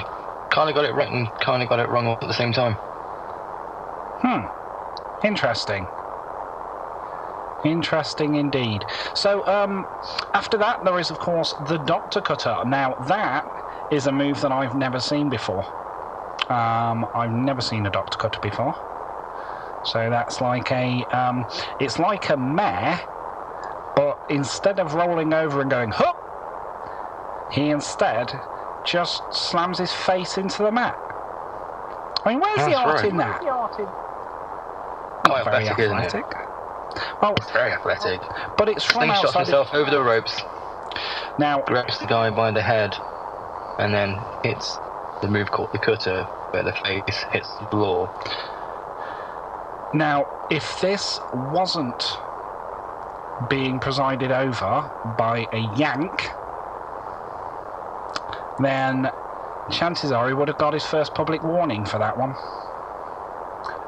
kind 0.51 0.69
of 0.69 0.75
got 0.75 0.85
it 0.85 0.95
right 0.95 1.11
and 1.11 1.37
kind 1.39 1.63
of 1.63 1.69
got 1.69 1.81
it 1.81 1.89
wrong 1.89 2.07
all 2.07 2.19
at 2.21 2.29
the 2.29 2.35
same 2.35 2.53
time. 2.53 2.79
Hmm. 4.19 4.47
Interesting. 5.23 5.89
Interesting 7.65 8.37
indeed. 8.37 8.85
So, 9.15 9.47
um, 9.47 9.87
after 10.35 10.57
that, 10.59 10.85
there 10.85 10.99
is, 11.01 11.11
of 11.11 11.19
course, 11.19 11.55
the 11.69 11.79
Doctor 11.79 12.21
Cutter. 12.21 12.63
Now, 12.67 12.95
that 13.09 13.45
is 13.91 14.07
a 14.07 14.13
move 14.13 14.41
that 14.43 14.53
I've 14.53 14.75
never 14.75 15.01
seen 15.01 15.29
before. 15.31 15.65
Um, 16.51 17.07
I've 17.15 17.33
never 17.33 17.61
seen 17.61 17.87
a 17.87 17.91
Doctor 17.91 18.19
Cutter 18.19 18.41
before. 18.41 18.75
So 19.85 20.11
that's 20.11 20.41
like 20.41 20.71
a, 20.73 21.05
um, 21.17 21.47
it's 21.81 21.99
like 21.99 22.29
a 22.29 22.37
mare, 22.37 23.01
but 23.97 24.19
instead 24.29 24.79
of 24.81 24.95
rolling 24.95 25.33
over 25.33 25.61
and 25.61 25.71
going, 25.71 25.91
hup, 25.91 26.17
he 27.53 27.71
instead 27.71 28.33
just 28.85 29.23
slams 29.33 29.79
his 29.79 29.93
face 29.93 30.39
into 30.39 30.63
the 30.63 30.73
mat. 30.73 30.97
I 32.25 32.31
mean, 32.31 32.41
where's 32.41 32.67
the 32.67 32.75
art 32.75 33.03
right. 33.03 33.11
in 33.11 33.17
that? 33.19 33.41
Quite 35.25 35.45
Not 35.45 35.45
very 35.45 35.69
athletic, 35.69 35.79
isn't 35.79 35.99
athletic. 35.99 36.46
Well, 37.23 37.35
It's 37.39 37.51
very 37.51 37.73
athletic. 37.73 38.23
but 38.57 38.69
it's 38.69 38.85
from 38.85 39.09
Slingshots 39.09 39.25
outside. 39.27 39.41
himself 39.47 39.75
over 39.75 39.91
the 39.91 40.03
ropes, 40.03 40.43
Now, 41.39 41.63
grabs 41.67 41.99
the 41.99 42.07
guy 42.07 42.31
by 42.31 42.51
the 42.51 42.63
head, 42.63 42.99
and 43.79 43.93
then 43.95 44.25
hits 44.43 44.81
the 45.21 45.29
move 45.29 45.51
called 45.51 45.73
the 45.73 45.79
cutter, 45.79 46.29
where 46.51 46.63
the 46.63 46.73
face 46.73 47.25
hits 47.31 47.57
the 47.57 47.67
floor. 47.67 48.13
now, 49.93 50.27
if 50.49 50.79
this 50.81 51.19
wasn't 51.33 52.19
being 53.47 53.81
presided 53.81 54.31
over 54.33 54.91
by 55.05 55.49
a 55.53 55.59
Yank, 55.59 56.37
then 58.59 59.11
chances 59.71 60.13
are 60.13 60.29
he 60.29 60.35
would 60.35 60.49
have 60.49 60.57
got 60.57 60.73
his 60.75 60.87
first 60.87 61.15
public 61.15 61.43
warning 61.43 61.85
for 61.85 61.99
that 61.99 62.17
one. 62.17 62.37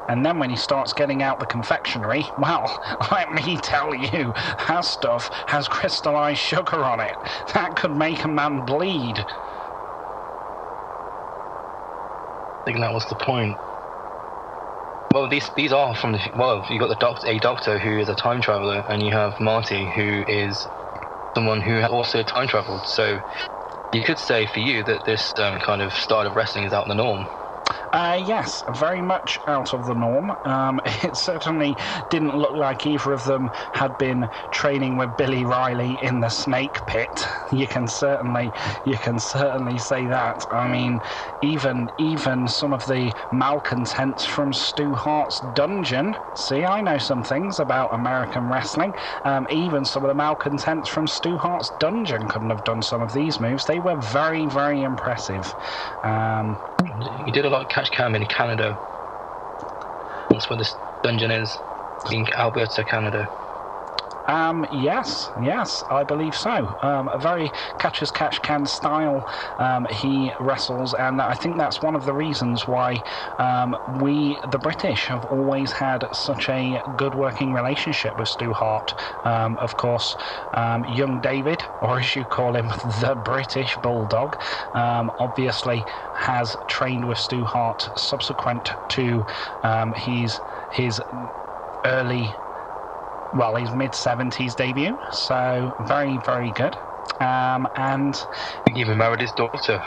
And 0.09 0.25
then 0.25 0.39
when 0.39 0.49
he 0.49 0.55
starts 0.55 0.91
getting 0.91 1.21
out 1.21 1.39
the 1.39 1.45
confectionery, 1.45 2.31
well, 2.35 2.79
let 3.11 3.31
me 3.31 3.57
tell 3.57 3.93
you, 3.93 4.33
that 4.67 4.83
stuff 4.83 5.29
has 5.45 5.67
crystallized 5.67 6.39
sugar 6.39 6.83
on 6.83 6.99
it. 6.99 7.15
That 7.53 7.75
could 7.75 7.95
make 7.95 8.23
a 8.23 8.27
man 8.27 8.61
bleed. 8.61 9.19
I 9.19 9.23
think 12.65 12.79
that 12.79 12.91
was 12.91 13.05
the 13.05 13.15
point. 13.15 13.59
Well, 15.13 15.27
these 15.27 15.49
these 15.49 15.71
are 15.71 15.95
from 15.95 16.13
the 16.13 16.31
well. 16.35 16.65
You 16.67 16.79
got 16.79 16.89
the 16.89 16.95
doctor, 16.95 17.27
a 17.27 17.37
doctor 17.39 17.77
who 17.77 17.99
is 17.99 18.09
a 18.09 18.15
time 18.15 18.41
traveler, 18.41 18.83
and 18.87 19.03
you 19.03 19.11
have 19.11 19.39
Marty, 19.39 19.87
who 19.89 20.23
is 20.27 20.67
someone 21.35 21.61
who 21.61 21.83
also 21.83 22.23
time 22.23 22.47
traveled. 22.47 22.87
So 22.87 23.19
you 23.91 24.03
could 24.03 24.19
say 24.19 24.47
for 24.47 24.59
you 24.59 24.83
that 24.83 25.05
this 25.05 25.33
um, 25.37 25.59
kind 25.59 25.83
of 25.83 25.93
style 25.93 26.25
of 26.25 26.35
wrestling 26.35 26.63
is 26.63 26.73
out 26.73 26.83
of 26.83 26.89
the 26.89 26.95
norm. 26.95 27.27
Uh, 27.91 28.19
yes, 28.21 28.63
very 28.69 29.01
much 29.01 29.39
out 29.47 29.73
of 29.73 29.85
the 29.85 29.95
norm. 29.95 30.35
Um, 30.45 30.79
it 30.85 31.17
certainly 31.17 31.75
didn't 32.09 32.35
look 32.35 32.53
like 32.53 32.85
either 32.85 33.11
of 33.11 33.23
them 33.23 33.49
had 33.73 33.97
been 33.97 34.29
training 34.51 34.95
with 34.97 35.15
Billy 35.15 35.43
Riley 35.43 35.93
in 36.03 36.19
the 36.19 36.29
Snake 36.29 36.85
Pit. 36.85 37.25
You 37.49 37.67
can 37.67 37.87
certainly, 37.87 38.53
you 38.83 38.97
can 38.97 39.17
certainly 39.17 39.79
say 39.79 40.05
that. 40.05 40.45
I 40.51 40.67
mean, 40.67 41.01
even 41.41 41.91
even 41.97 42.47
some 42.47 42.73
of 42.73 42.85
the 42.85 43.11
malcontents 43.31 44.23
from 44.23 44.53
Stu 44.53 44.93
Hart's 44.93 45.39
dungeon. 45.39 46.15
See, 46.35 46.63
I 46.63 46.81
know 46.81 46.99
some 46.99 47.23
things 47.23 47.59
about 47.59 47.93
American 47.93 48.49
wrestling. 48.49 48.93
Um, 49.25 49.47
even 49.49 49.83
some 49.83 50.03
of 50.03 50.09
the 50.09 50.13
malcontents 50.15 50.87
from 50.89 51.07
Stu 51.07 51.37
Hart's 51.39 51.71
dungeon 51.71 52.27
couldn't 52.27 52.51
have 52.51 52.63
done 52.63 52.83
some 52.83 53.01
of 53.01 53.13
these 53.13 53.39
moves. 53.39 53.65
They 53.65 53.79
were 53.79 53.95
very, 53.95 54.45
very 54.45 54.83
impressive. 54.83 55.55
Um, 56.03 56.59
You 57.25 57.31
did 57.31 57.45
a 57.45 57.49
lot 57.49 57.69
catch 57.79 57.91
can 57.91 58.13
in 58.15 58.25
Canada. 58.25 58.77
That's 60.29 60.49
where 60.49 60.57
this 60.57 60.75
dungeon 61.01 61.31
is, 61.31 61.59
in 62.11 62.25
Alberta, 62.35 62.83
Canada. 62.83 63.29
Um, 64.29 64.63
yes, 64.69 65.31
yes, 65.35 65.83
I 65.89 66.03
believe 66.03 66.35
so. 66.35 66.75
Um, 66.83 67.07
a 67.07 67.17
very 67.17 67.51
catch 67.79 68.03
as 68.03 68.11
catch 68.11 68.43
can 68.43 68.67
style 68.67 69.25
um, 69.57 69.87
he 69.89 70.31
wrestles, 70.39 70.93
and 70.93 71.19
I 71.19 71.33
think 71.33 71.57
that's 71.57 71.81
one 71.81 71.95
of 71.95 72.05
the 72.05 72.13
reasons 72.13 72.67
why 72.67 73.01
um, 73.39 73.75
we, 73.87 74.39
the 74.47 74.59
British, 74.59 75.07
have 75.07 75.25
always 75.25 75.71
had 75.71 76.07
such 76.13 76.47
a 76.47 76.79
good 76.95 77.15
working 77.15 77.53
relationship 77.53 78.17
with 78.17 78.29
Stu 78.29 78.53
Hart. 78.53 78.93
Um, 79.23 79.57
of 79.57 79.77
course, 79.77 80.15
um, 80.53 80.85
young 80.85 81.19
David, 81.21 81.63
or 81.81 81.97
as 81.97 82.15
you 82.15 82.23
call 82.23 82.55
him, 82.55 82.67
the 82.83 83.15
British 83.15 83.77
Bulldog, 83.77 84.37
obviously 84.75 85.87
has 86.13 86.55
trained 86.67 87.05
with 87.05 87.17
Stu 87.17 87.45
Hart 87.45 87.89
subsequent 87.97 88.73
to 88.89 89.25
his 89.95 90.41
his 90.69 91.01
early 91.83 92.35
well, 93.31 93.55
his 93.55 93.71
mid 93.71 93.91
70s 93.93 94.55
debut, 94.55 94.97
so 95.11 95.75
very, 95.79 96.17
very 96.17 96.51
good. 96.51 96.77
Um, 97.19 97.67
and 97.75 98.25
He 98.69 98.79
even 98.79 98.97
married 98.97 99.21
his 99.21 99.33
daughter. 99.33 99.83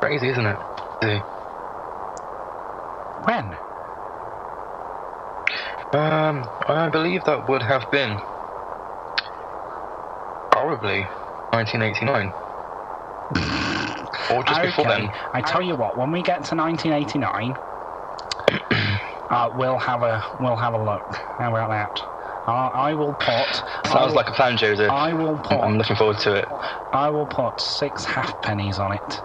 Crazy, 0.00 0.28
isn't 0.28 0.46
it? 0.46 0.58
See? 1.02 1.22
when? 3.22 3.58
Um, 5.92 6.50
I 6.66 6.88
believe 6.88 7.24
that 7.24 7.48
would 7.48 7.62
have 7.62 7.90
been 7.90 8.20
probably 10.50 11.08
1989. 11.50 12.34
or 14.30 14.44
just 14.44 14.62
before 14.62 14.86
Okay, 14.86 15.02
then. 15.02 15.12
I 15.32 15.40
tell 15.40 15.62
you 15.62 15.76
what, 15.76 15.96
when 15.96 16.10
we 16.10 16.22
get 16.22 16.44
to 16.44 16.56
1989, 16.56 17.56
uh, 19.30 19.50
we'll 19.52 19.78
have 19.78 20.02
a 20.02 20.24
we'll 20.38 20.56
have 20.56 20.74
a 20.74 20.78
look. 20.78 21.04
How 21.38 21.54
about 21.54 21.70
that? 21.70 22.02
Uh, 22.46 22.70
I 22.72 22.94
will 22.94 23.14
put. 23.14 23.28
I 23.28 23.88
Sounds 23.88 24.10
will, 24.10 24.14
like 24.14 24.28
a 24.28 24.32
plan, 24.32 24.56
Joseph. 24.56 24.90
I 24.90 25.12
will 25.12 25.36
put. 25.36 25.58
I'm 25.60 25.78
looking 25.78 25.96
forward 25.96 26.18
to 26.20 26.34
it. 26.34 26.48
I 26.92 27.10
will 27.10 27.26
put 27.26 27.60
six 27.60 28.04
half 28.04 28.40
pennies 28.40 28.78
on 28.78 28.92
it. 28.92 29.20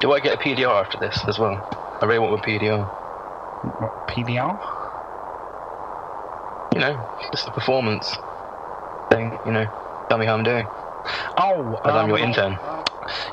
Do 0.00 0.12
I 0.12 0.20
get 0.20 0.34
a 0.34 0.36
PDR 0.36 0.78
after 0.78 0.98
this 0.98 1.26
as 1.26 1.38
well? 1.38 1.62
I 2.02 2.04
really 2.04 2.18
want 2.18 2.32
my 2.32 2.38
PDR. 2.46 2.86
What, 3.78 4.06
PBR? 4.06 4.58
You 6.74 6.80
know, 6.80 6.98
just 7.32 7.48
a 7.48 7.50
performance 7.50 8.14
thing, 9.10 9.38
you 9.46 9.52
know. 9.52 9.66
Tell 10.10 10.18
me 10.18 10.26
how 10.26 10.34
I'm 10.34 10.42
doing. 10.42 10.68
Oh, 11.38 11.80
As 11.84 11.92
I'm 11.92 12.04
um, 12.04 12.08
your 12.10 12.18
intern. 12.18 12.58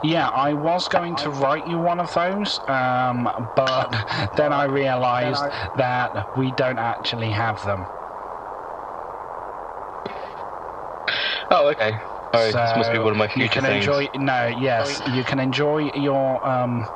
Yeah, 0.02 0.30
I 0.30 0.54
was 0.54 0.88
going 0.88 1.16
to 1.18 1.30
write 1.32 1.66
you 1.66 1.80
one 1.80 2.00
of 2.00 2.14
those, 2.14 2.62
um, 2.70 3.52
but 3.56 3.92
then 4.36 4.54
I 4.54 4.66
realised 4.66 5.44
that 5.76 6.28
we 6.36 6.52
don't 6.52 6.80
actually 6.80 7.32
have 7.32 7.64
them. 7.64 7.88
Oh, 11.56 11.68
okay. 11.68 12.00
Alright, 12.34 12.52
this 12.52 12.76
must 12.76 12.92
be 12.92 12.98
one 12.98 13.12
of 13.12 13.18
my 13.18 13.28
future 13.28 13.44
you 13.44 13.50
can 13.50 13.64
things. 13.64 13.86
enjoy. 13.86 14.10
No, 14.16 14.48
yes, 14.48 15.00
you 15.14 15.24
can 15.24 15.40
enjoy 15.40 15.92
your 15.94 16.44
um, 16.46 16.88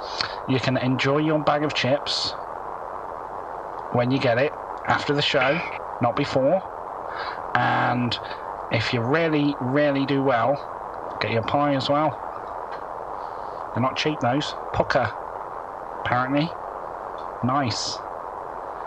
you 0.50 0.60
can 0.60 0.78
enjoy 0.78 1.20
your 1.20 1.38
bag 1.38 1.64
of 1.64 1.76
chips 1.76 2.32
when 3.92 4.10
you 4.10 4.18
get 4.18 4.40
it 4.40 4.52
after 4.88 5.14
the 5.14 5.22
show, 5.22 5.62
not 6.02 6.16
before. 6.16 6.64
And 7.54 8.18
if 8.72 8.94
you 8.94 9.02
really, 9.02 9.56
really 9.62 10.08
do 10.08 10.24
well, 10.24 10.58
get 11.22 11.32
your 11.32 11.44
pie 11.44 11.76
as 11.76 11.88
well. 11.88 12.10
They're 13.74 13.84
not 13.84 13.96
cheap, 13.96 14.20
those. 14.22 14.56
Pukka, 14.74 15.14
apparently. 16.04 16.52
Nice. 17.44 18.00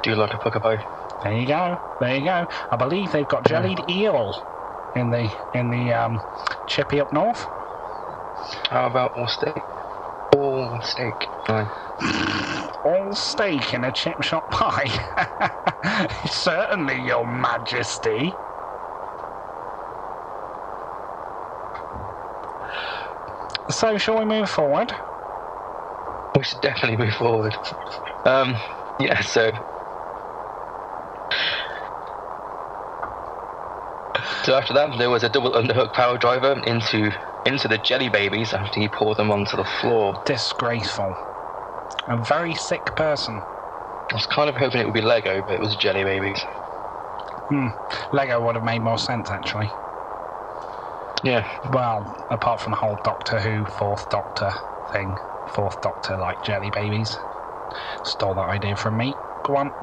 Do 0.03 0.11
you 0.11 0.17
like 0.17 0.35
a 0.35 0.39
Pukka 0.39 0.61
pie? 0.61 0.85
There 1.23 1.39
you 1.39 1.47
go. 1.47 1.79
There 2.01 2.17
you 2.17 2.25
go. 2.25 2.49
I 2.73 2.77
believe 2.77 3.13
they've 3.13 3.29
got 3.29 3.45
jellied 3.45 3.79
eel 3.89 4.50
in 4.95 5.11
the 5.11 5.33
in 5.53 5.71
the 5.71 5.93
um, 5.93 6.23
chippy 6.67 7.01
up 7.01 7.13
north. 7.13 7.49
How 8.71 8.87
about 8.87 9.13
all 9.15 9.29
steak? 9.29 9.67
All 10.37 10.81
steak. 10.83 11.31
Fine. 11.47 11.71
All 12.85 13.15
steak 13.15 13.75
in 13.75 13.85
a 13.85 13.93
chip 13.93 14.23
shop 14.23 14.49
pie. 14.51 14.89
Certainly, 16.27 17.01
Your 17.01 17.27
Majesty. 17.27 18.41
So, 23.71 23.99
shall 23.99 24.19
we 24.19 24.25
move 24.25 24.51
forward? 24.51 24.97
We 26.37 26.45
should 26.45 26.61
definitely 26.61 27.05
move 27.05 27.15
forward. 27.15 27.59
Um, 28.25 28.57
yeah, 28.99 29.21
so. 29.21 29.53
So 34.51 34.57
after 34.57 34.73
that, 34.73 34.99
there 34.99 35.11
was 35.11 35.23
a 35.23 35.29
double 35.29 35.53
underhook 35.53 35.93
power 35.93 36.19
driver 36.19 36.61
into 36.65 37.13
into 37.47 37.69
the 37.69 37.79
jelly 37.79 38.09
babies 38.09 38.53
after 38.53 38.81
he 38.81 38.89
poured 38.89 39.17
them 39.17 39.31
onto 39.31 39.57
the 39.57 39.63
floor. 39.63 40.17
Disgraceful. 40.25 41.17
A 42.09 42.17
very 42.17 42.57
sick 42.57 42.97
person. 42.97 43.45
I 44.11 44.17
was 44.17 44.27
kind 44.27 44.51
of 44.51 44.57
hoping 44.57 44.81
it 44.81 44.87
would 44.87 44.95
be 44.95 45.03
Lego, 45.03 45.41
but 45.41 45.55
it 45.55 45.61
was 45.61 45.77
jelly 45.77 46.03
babies. 46.03 46.45
Hmm. 47.47 47.69
Lego 48.11 48.41
would 48.45 48.57
have 48.57 48.65
made 48.65 48.83
more 48.83 48.99
sense, 48.99 49.31
actually. 49.31 49.71
Yeah, 51.23 51.47
Well, 51.71 52.13
apart 52.29 52.61
from 52.61 52.73
the 52.73 52.79
whole 52.79 52.99
Doctor 53.05 53.39
Who 53.39 53.67
Fourth 53.67 54.09
Doctor 54.09 54.55
thing. 54.91 55.19
Fourth 55.47 55.81
Doctor 55.81 56.17
like 56.17 56.43
jelly 56.43 56.71
babies. 56.71 57.21
Stole 58.03 58.35
that 58.35 58.49
idea 58.49 58.75
from 58.75 58.97
me. 58.97 59.17
Go 59.45 59.55
on. 59.55 59.75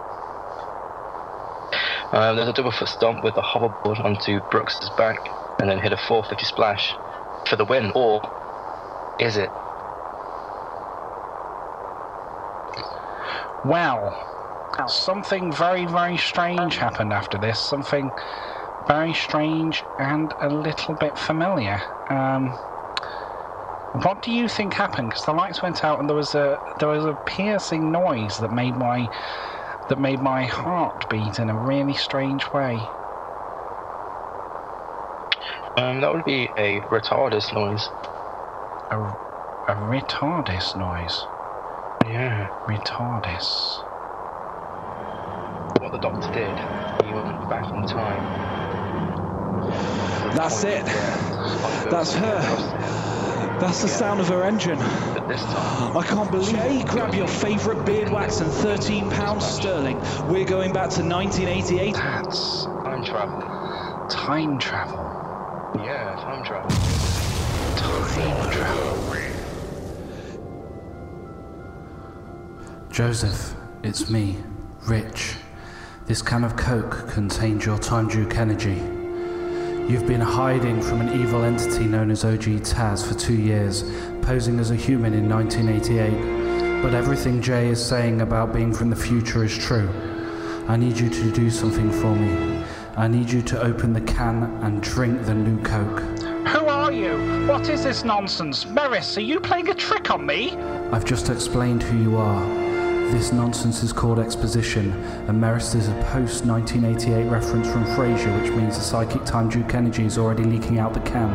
Um, 2.11 2.35
there's 2.35 2.49
a 2.49 2.53
double 2.53 2.71
foot 2.71 2.89
stomp 2.89 3.23
with 3.23 3.35
the 3.35 3.41
hoverboard 3.41 4.03
onto 4.03 4.41
Brooks's 4.41 4.89
back, 4.89 5.31
and 5.59 5.69
then 5.69 5.79
hit 5.79 5.93
a 5.93 5.97
450 5.97 6.45
splash 6.45 6.99
for 7.45 7.55
the 7.57 7.65
win. 7.65 7.91
Or 7.95 8.21
is 9.19 9.37
it? 9.37 9.53
Well, 13.63 14.15
something 14.87 15.51
very, 15.53 15.85
very 15.85 16.17
strange 16.17 16.77
happened 16.77 17.13
after 17.13 17.37
this. 17.37 17.59
Something 17.61 18.13
very 18.87 19.13
strange 19.13 19.85
and 19.99 20.33
a 20.39 20.49
little 20.49 20.95
bit 20.95 21.17
familiar. 21.17 21.83
Um, 22.09 22.59
what 23.91 24.21
do 24.21 24.31
you 24.31 24.49
think 24.49 24.73
happened? 24.75 25.09
Because 25.09 25.25
the 25.25 25.33
lights 25.33 25.61
went 25.61 25.83
out 25.83 25.99
and 25.99 26.09
there 26.09 26.15
was 26.15 26.35
a 26.35 26.59
there 26.77 26.89
was 26.89 27.05
a 27.05 27.15
piercing 27.25 27.91
noise 27.91 28.37
that 28.37 28.51
made 28.51 28.77
my 28.77 29.09
that 29.89 29.99
made 29.99 30.21
my 30.21 30.45
heart 30.45 31.09
beat 31.09 31.39
in 31.39 31.49
a 31.49 31.55
really 31.55 31.93
strange 31.93 32.51
way. 32.51 32.79
Um, 35.77 36.01
that 36.01 36.11
would 36.13 36.25
be 36.25 36.49
a 36.57 36.81
retardus 36.89 37.53
noise. 37.53 37.89
A, 38.89 38.99
a 38.99 39.75
retardis 39.75 40.75
noise. 40.75 41.23
Yeah. 42.05 42.49
Retardis. 42.65 43.83
What 45.81 45.91
the 45.91 45.99
doctor 45.99 46.31
did, 46.33 46.57
he 47.05 47.13
went 47.13 47.49
back 47.49 47.71
in 47.71 47.85
time. 47.87 48.23
That's 50.35 50.63
it. 50.63 50.85
That's 51.89 52.13
her. 52.13 52.41
That's 53.59 53.81
the 53.81 53.87
sound 53.87 54.19
of 54.19 54.27
her 54.29 54.43
engine. 54.43 54.79
But 55.27 55.33
this 55.33 55.43
time, 55.43 55.97
I 55.97 56.03
can't 56.03 56.31
believe 56.31 56.51
Jay, 56.51 56.83
grab 56.87 57.13
your 57.13 57.27
favourite 57.27 57.85
beard 57.85 58.09
wax 58.09 58.39
and 58.39 58.49
13 58.49 59.09
pounds 59.09 59.45
sterling. 59.45 59.99
We're 60.29 60.45
going 60.45 60.71
back 60.71 60.89
to 60.91 61.03
1988. 61.03 61.95
That's 61.95 62.63
time 62.63 63.03
travel. 63.03 63.41
time 64.09 64.57
travel. 64.57 64.99
Yeah, 65.83 66.15
time 66.15 66.45
travel. 66.45 66.69
Time 67.75 68.51
travel. 68.51 68.97
Joseph, 72.89 73.53
it's 73.83 74.09
me, 74.09 74.37
Rich. 74.87 75.35
This 76.05 76.21
can 76.21 76.45
of 76.45 76.55
Coke 76.55 77.09
contains 77.09 77.65
your 77.65 77.77
time 77.77 78.07
Duke 78.07 78.37
energy. 78.37 78.96
You've 79.87 80.05
been 80.05 80.19
hiding 80.19 80.81
from 80.81 80.99
an 80.99 81.21
evil 81.21 81.45
entity 81.45 81.85
known 81.85 82.11
as 82.11 82.25
OG 82.25 82.59
Taz 82.65 83.07
for 83.07 83.17
two 83.17 83.37
years, 83.37 83.85
posing 84.21 84.59
as 84.59 84.69
a 84.69 84.75
human 84.75 85.13
in 85.13 85.29
1988. 85.29 86.81
But 86.83 86.93
everything 86.93 87.41
Jay 87.41 87.69
is 87.69 87.83
saying 87.83 88.19
about 88.19 88.51
being 88.51 88.73
from 88.73 88.89
the 88.89 88.97
future 88.97 89.45
is 89.45 89.57
true. 89.57 89.89
I 90.67 90.75
need 90.75 90.99
you 90.99 91.09
to 91.09 91.31
do 91.31 91.49
something 91.49 91.89
for 91.89 92.13
me. 92.13 92.65
I 92.97 93.07
need 93.07 93.31
you 93.31 93.41
to 93.43 93.61
open 93.61 93.93
the 93.93 94.01
can 94.01 94.43
and 94.61 94.83
drink 94.83 95.25
the 95.25 95.33
new 95.33 95.63
Coke. 95.63 96.01
Who 96.49 96.65
are 96.65 96.91
you? 96.91 97.47
What 97.47 97.69
is 97.69 97.85
this 97.85 98.03
nonsense? 98.03 98.65
Maris, 98.65 99.17
are 99.17 99.21
you 99.21 99.39
playing 99.39 99.69
a 99.69 99.73
trick 99.73 100.11
on 100.11 100.25
me? 100.25 100.57
I've 100.91 101.05
just 101.05 101.29
explained 101.29 101.81
who 101.81 101.97
you 101.97 102.17
are. 102.17 102.66
This 103.11 103.31
nonsense 103.31 103.83
is 103.83 103.93
called 103.93 104.19
exposition, 104.19 104.91
and 105.29 105.41
Merist 105.41 105.75
is 105.75 105.87
a 105.87 105.93
post 106.11 106.43
1988 106.43 107.29
reference 107.29 107.65
from 107.69 107.85
Frasier, 107.85 108.41
which 108.41 108.51
means 108.51 108.77
the 108.77 108.83
psychic 108.83 109.23
time 109.23 109.47
Duke 109.47 109.73
energy 109.73 110.03
is 110.03 110.17
already 110.17 110.43
leaking 110.43 110.77
out 110.77 110.93
the 110.93 110.99
cam. 110.99 111.31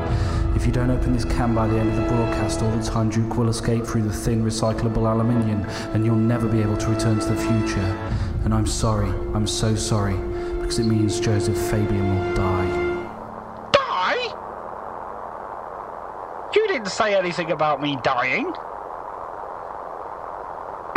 If 0.55 0.67
you 0.67 0.73
don't 0.73 0.91
open 0.91 1.15
this 1.15 1.25
cam 1.25 1.55
by 1.55 1.67
the 1.67 1.79
end 1.79 1.89
of 1.89 1.97
the 1.97 2.03
broadcast, 2.03 2.61
all 2.61 2.71
the 2.77 2.85
time 2.85 3.09
Duke 3.09 3.39
will 3.39 3.49
escape 3.49 3.87
through 3.87 4.03
the 4.03 4.13
thin 4.13 4.45
recyclable 4.45 5.11
aluminium, 5.11 5.65
and 5.95 6.05
you'll 6.05 6.15
never 6.15 6.47
be 6.47 6.61
able 6.61 6.77
to 6.77 6.91
return 6.91 7.19
to 7.19 7.27
the 7.27 7.37
future. 7.37 7.81
And 8.45 8.53
I'm 8.53 8.67
sorry, 8.67 9.09
I'm 9.35 9.47
so 9.47 9.75
sorry, 9.75 10.19
because 10.61 10.79
it 10.79 10.85
means 10.85 11.21
Joseph 11.21 11.57
Fabian 11.57 12.19
will 12.19 12.35
die. 12.35 13.71
Die? 13.73 14.25
You 16.55 16.69
didn't 16.69 16.91
say 16.91 17.15
anything 17.15 17.51
about 17.51 17.81
me 17.81 17.97
dying. 18.05 18.53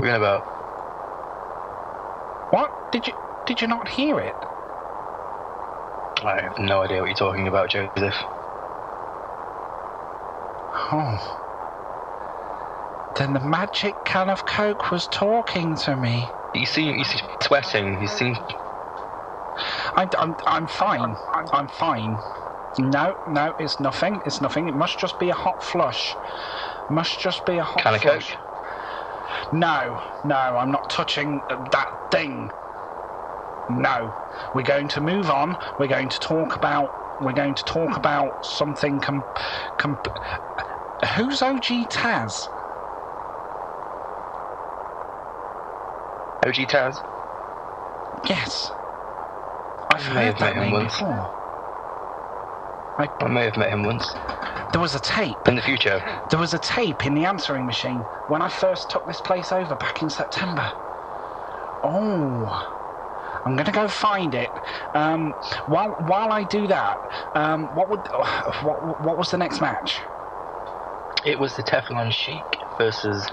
We're 0.01 0.17
about. 0.17 0.64
What? 2.55 2.71
Did 2.93 3.07
you 3.07 3.13
did 3.45 3.59
you 3.61 3.67
not 3.67 3.89
hear 3.89 4.17
it? 4.17 4.37
I 6.23 6.41
have 6.41 6.57
no 6.57 6.83
idea 6.83 7.01
what 7.01 7.07
you're 7.07 7.15
talking 7.15 7.49
about, 7.49 7.69
Joseph. 7.69 8.15
Oh. 10.73 11.41
Then 13.15 13.33
the 13.33 13.41
magic 13.41 14.05
can 14.05 14.29
of 14.29 14.45
Coke 14.45 14.89
was 14.89 15.05
talking 15.05 15.75
to 15.75 15.97
me. 15.97 16.31
You 16.53 16.65
seem, 16.65 16.95
you 16.97 17.03
seem 17.03 17.27
sweating. 17.43 18.01
You 18.01 18.07
seem. 18.07 18.37
I'm 19.95 20.09
I'm, 20.17 20.37
I'm 20.47 20.67
fine. 20.67 21.17
I'm 21.51 21.67
fine. 21.67 22.19
No, 22.77 23.15
no, 23.25 23.53
it's 23.59 23.81
nothing. 23.81 24.21
It's 24.25 24.39
nothing. 24.39 24.69
It 24.69 24.75
must 24.75 24.97
just 24.97 25.19
be 25.19 25.29
a 25.29 25.35
hot 25.35 25.61
flush. 25.61 26.17
Must 26.87 27.19
just 27.19 27.45
be 27.45 27.57
a 27.57 27.65
hot 27.65 27.83
Can 27.83 27.95
of. 27.95 28.01
Coke? 28.01 28.23
No, 29.51 30.01
no, 30.23 30.35
I'm 30.35 30.71
not 30.71 30.89
touching 30.89 31.43
that 31.49 31.89
thing. 32.11 32.51
No, 33.69 34.17
we're 34.53 34.63
going 34.63 34.87
to 34.89 35.01
move 35.01 35.29
on. 35.29 35.57
We're 35.77 35.87
going 35.87 36.09
to 36.09 36.19
talk 36.19 36.55
about. 36.55 36.91
We're 37.19 37.33
going 37.33 37.55
to 37.55 37.63
talk 37.65 37.97
about 37.97 38.33
something. 38.43 38.99
Com, 39.01 39.25
com, 39.77 39.99
who's 41.15 41.41
OG 41.41 41.63
Taz? 41.89 42.49
OG 46.45 46.55
Taz? 46.67 47.03
Yes, 48.23 48.73
I've 49.89 50.07
heard 50.07 50.39
that 50.39 50.57
name 50.57 50.71
once. 50.71 50.93
before. 50.93 51.33
I 52.97 53.27
may 53.27 53.43
have 53.43 53.57
met 53.57 53.69
him 53.69 53.83
once. 53.83 54.15
There 54.71 54.81
was 54.81 54.95
a 54.95 54.99
tape. 54.99 55.47
In 55.47 55.55
the 55.55 55.61
future. 55.61 56.01
There 56.29 56.39
was 56.39 56.53
a 56.53 56.59
tape 56.59 57.05
in 57.05 57.13
the 57.13 57.25
answering 57.25 57.65
machine 57.65 58.07
when 58.27 58.41
I 58.41 58.49
first 58.49 58.89
took 58.89 59.05
this 59.05 59.21
place 59.21 59.51
over 59.51 59.75
back 59.75 60.01
in 60.01 60.09
September. 60.09 60.73
Oh, 61.83 62.67
I'm 63.45 63.55
gonna 63.55 63.71
go 63.71 63.87
find 63.87 64.33
it. 64.35 64.51
Um, 64.93 65.35
while 65.65 65.95
while 65.99 66.31
I 66.31 66.43
do 66.43 66.67
that, 66.67 66.99
um, 67.35 67.69
what 67.73 67.89
would 67.89 68.07
what 68.61 68.81
what 69.01 69.17
was 69.17 69.31
the 69.31 69.37
next 69.37 69.61
match? 69.61 70.01
It 71.25 71.39
was 71.39 71.55
the 71.55 71.63
Teflon 71.63 72.11
Sheik 72.11 72.59
versus 72.77 73.27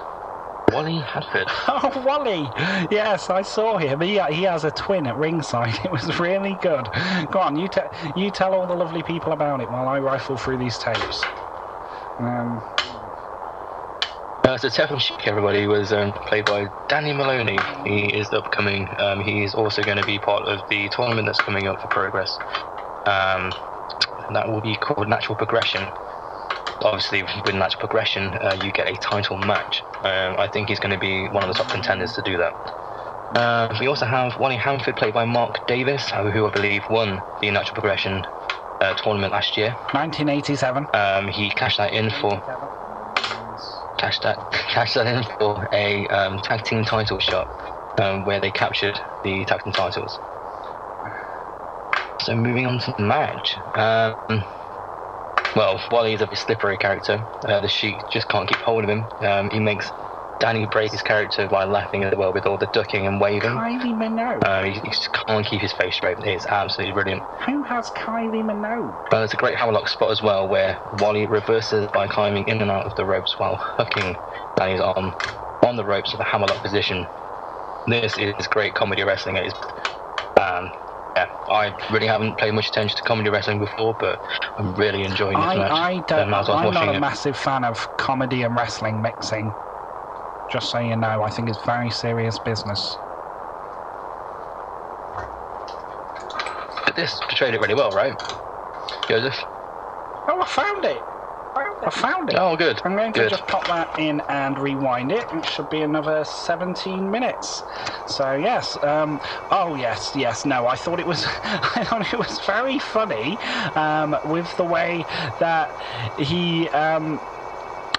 Wally 0.70 1.00
Hadford. 1.00 1.48
Oh, 1.68 2.02
Wally! 2.04 2.52
Yes, 2.90 3.30
I 3.30 3.42
saw 3.42 3.78
him. 3.78 4.00
He 4.00 4.18
he 4.30 4.42
has 4.44 4.64
a 4.64 4.70
twin 4.70 5.06
at 5.06 5.16
ringside. 5.16 5.78
It 5.84 5.90
was 5.90 6.18
really 6.20 6.54
good. 6.56 6.90
Go 7.30 7.40
on, 7.40 7.56
you 7.56 7.68
te- 7.68 8.12
you 8.14 8.30
tell 8.30 8.54
all 8.54 8.66
the 8.66 8.76
lovely 8.76 9.02
people 9.02 9.32
about 9.32 9.60
it 9.60 9.70
while 9.70 9.88
I 9.88 9.98
rifle 10.00 10.36
through 10.36 10.58
these 10.58 10.78
tapes. 10.78 11.24
Um, 12.18 12.62
Uh, 14.44 14.58
so 14.58 14.68
Teflon 14.68 15.00
Sheik, 15.00 15.26
everybody, 15.26 15.66
was 15.68 15.92
um, 15.92 16.12
played 16.12 16.44
by 16.46 16.68
Danny 16.88 17.12
Maloney. 17.12 17.58
He 17.84 18.06
is 18.06 18.32
upcoming. 18.32 18.88
Um, 18.98 19.20
he 19.20 19.44
is 19.44 19.54
also 19.54 19.82
going 19.84 19.98
to 19.98 20.04
be 20.04 20.18
part 20.18 20.44
of 20.46 20.66
the 20.68 20.88
tournament 20.88 21.26
that's 21.26 21.38
coming 21.40 21.68
up 21.68 21.80
for 21.80 21.86
Progress. 21.88 22.38
Um, 23.06 23.52
that 24.30 24.48
will 24.48 24.60
be 24.60 24.74
called 24.74 25.08
Natural 25.08 25.36
Progression. 25.36 25.92
Obviously, 26.82 27.22
with 27.22 27.54
Natural 27.54 27.78
Progression, 27.78 28.34
uh, 28.34 28.56
you 28.62 28.72
get 28.72 28.88
a 28.88 28.96
title 28.96 29.36
match. 29.38 29.84
Um, 30.02 30.36
I 30.38 30.48
think 30.48 30.68
he's 30.68 30.80
going 30.80 30.92
to 30.92 30.98
be 30.98 31.28
one 31.28 31.42
of 31.44 31.48
the 31.48 31.54
top 31.54 31.68
contenders 31.68 32.14
to 32.14 32.22
do 32.22 32.36
that. 32.38 32.56
Uh, 33.34 33.74
we 33.80 33.86
also 33.86 34.04
have 34.04 34.36
Wally 34.38 34.56
Hanford, 34.56 34.96
played 34.96 35.14
by 35.14 35.24
Mark 35.24 35.64
Davis, 35.66 36.10
who 36.10 36.30
who 36.30 36.46
I 36.46 36.50
believe 36.50 36.88
won 36.88 37.22
the 37.40 37.50
Natural 37.50 37.74
Progression 37.74 38.26
uh, 38.80 38.94
tournament 38.94 39.32
last 39.32 39.56
year. 39.56 39.76
1987. 39.92 40.88
Um, 40.92 41.28
he 41.28 41.50
cashed 41.50 41.78
that 41.78 41.92
in 41.92 42.10
for 42.10 42.42
cash 43.96 44.20
that 44.20 44.50
cash 44.50 44.94
that 44.94 45.06
in 45.06 45.24
for 45.38 45.68
a 45.72 46.06
um, 46.08 46.38
tag 46.38 46.64
team 46.64 46.84
title 46.84 47.18
shot 47.20 47.48
um, 47.98 48.24
where 48.24 48.40
they 48.40 48.50
captured 48.50 49.00
the 49.22 49.44
tag 49.44 49.62
team 49.62 49.72
titles. 49.72 50.18
So 52.20 52.34
moving 52.34 52.66
on 52.66 52.78
to 52.80 52.92
the 52.92 53.02
match. 53.02 53.58
Well, 55.54 55.80
Wally 55.90 56.14
is 56.14 56.20
a 56.22 56.36
slippery 56.36 56.78
character. 56.78 57.26
Uh, 57.44 57.60
the 57.60 57.68
Sheik 57.68 58.08
just 58.08 58.28
can't 58.28 58.48
keep 58.48 58.58
hold 58.58 58.84
of 58.84 58.90
him. 58.90 59.08
Um, 59.20 59.50
he 59.50 59.60
makes 59.60 59.92
Danny 60.38 60.66
break 60.66 60.90
his 60.90 61.02
character 61.02 61.46
by 61.46 61.64
laughing 61.64 62.02
as 62.02 62.16
well 62.16 62.32
with 62.32 62.46
all 62.46 62.58
the 62.58 62.66
ducking 62.66 63.06
and 63.06 63.20
waving. 63.20 63.50
Kylie 63.50 63.94
Minogue. 63.94 64.42
Uh, 64.44 64.64
he, 64.64 64.72
he 64.72 64.88
just 64.88 65.12
can't 65.12 65.46
keep 65.46 65.60
his 65.60 65.72
face 65.72 65.94
straight. 65.94 66.18
It's 66.18 66.46
absolutely 66.46 66.92
brilliant. 66.92 67.22
Who 67.46 67.62
has 67.62 67.90
Kylie 67.90 68.42
Minogue? 68.42 68.96
But 69.10 69.18
there's 69.18 69.34
a 69.34 69.36
great 69.36 69.56
hammerlock 69.56 69.88
spot 69.88 70.10
as 70.10 70.22
well 70.22 70.48
where 70.48 70.80
Wally 70.90 71.26
reverses 71.26 71.90
by 71.92 72.08
climbing 72.08 72.48
in 72.48 72.60
and 72.60 72.70
out 72.70 72.86
of 72.86 72.94
the 72.96 73.04
ropes 73.04 73.38
while 73.38 73.56
hooking 73.56 74.16
Danny's 74.56 74.80
arm 74.80 75.14
on 75.62 75.76
the 75.76 75.84
ropes 75.84 76.12
with 76.12 76.20
a 76.20 76.24
hammerlock 76.24 76.60
position. 76.60 77.06
This 77.86 78.16
is 78.18 78.46
great 78.48 78.74
comedy 78.74 79.04
wrestling. 79.04 79.36
It 79.36 79.46
is, 79.46 79.54
um, 80.40 80.72
yeah, 81.16 81.26
I 81.48 81.74
really 81.90 82.06
haven't 82.06 82.38
paid 82.38 82.52
much 82.52 82.68
attention 82.68 82.96
to 82.96 83.02
comedy 83.02 83.28
wrestling 83.28 83.58
before, 83.58 83.94
but 83.94 84.20
I'm 84.56 84.74
really 84.74 85.04
enjoying 85.04 85.36
this 85.38 85.46
I, 85.46 85.56
match. 85.56 85.70
I 85.70 85.98
don't. 86.00 86.32
I 86.32 86.40
I'm 86.40 86.72
not 86.72 86.88
a 86.88 86.94
it. 86.94 87.00
massive 87.00 87.36
fan 87.36 87.64
of 87.64 87.94
comedy 87.96 88.42
and 88.42 88.56
wrestling 88.56 89.02
mixing. 89.02 89.54
Just 90.48 90.70
so 90.70 90.78
you 90.78 90.96
know, 90.96 91.22
I 91.22 91.30
think 91.30 91.48
it's 91.48 91.58
very 91.58 91.90
serious 91.90 92.38
business. 92.38 92.98
But 96.84 96.96
this 96.96 97.20
portrayed 97.20 97.54
it 97.54 97.60
really 97.60 97.74
well, 97.74 97.90
right? 97.92 98.20
Joseph? 99.08 99.44
Oh, 100.28 100.40
I 100.40 100.46
found 100.46 100.84
it. 100.84 101.11
I 101.54 101.90
found 101.90 102.30
it. 102.30 102.36
Oh, 102.38 102.56
good. 102.56 102.80
I'm 102.84 102.94
going 102.96 103.12
to 103.12 103.20
Good. 103.20 103.30
just 103.30 103.46
pop 103.46 103.66
that 103.66 103.98
in 103.98 104.22
and 104.28 104.58
rewind 104.58 105.10
it. 105.12 105.32
It 105.32 105.44
should 105.46 105.68
be 105.68 105.82
another 105.82 106.24
17 106.24 107.10
minutes. 107.10 107.64
So 108.06 108.34
yes. 108.34 108.80
Um, 108.82 109.20
oh 109.50 109.74
yes, 109.74 110.14
yes. 110.14 110.44
No, 110.44 110.66
I 110.66 110.76
thought 110.76 111.00
it 111.00 111.06
was. 111.06 111.26
I 111.44 111.84
thought 111.84 112.12
it 112.12 112.18
was 112.18 112.40
very 112.40 112.78
funny 112.78 113.38
um, 113.74 114.16
with 114.24 114.56
the 114.56 114.64
way 114.64 115.06
that 115.40 115.74
he 116.16 116.68
um, 116.70 117.20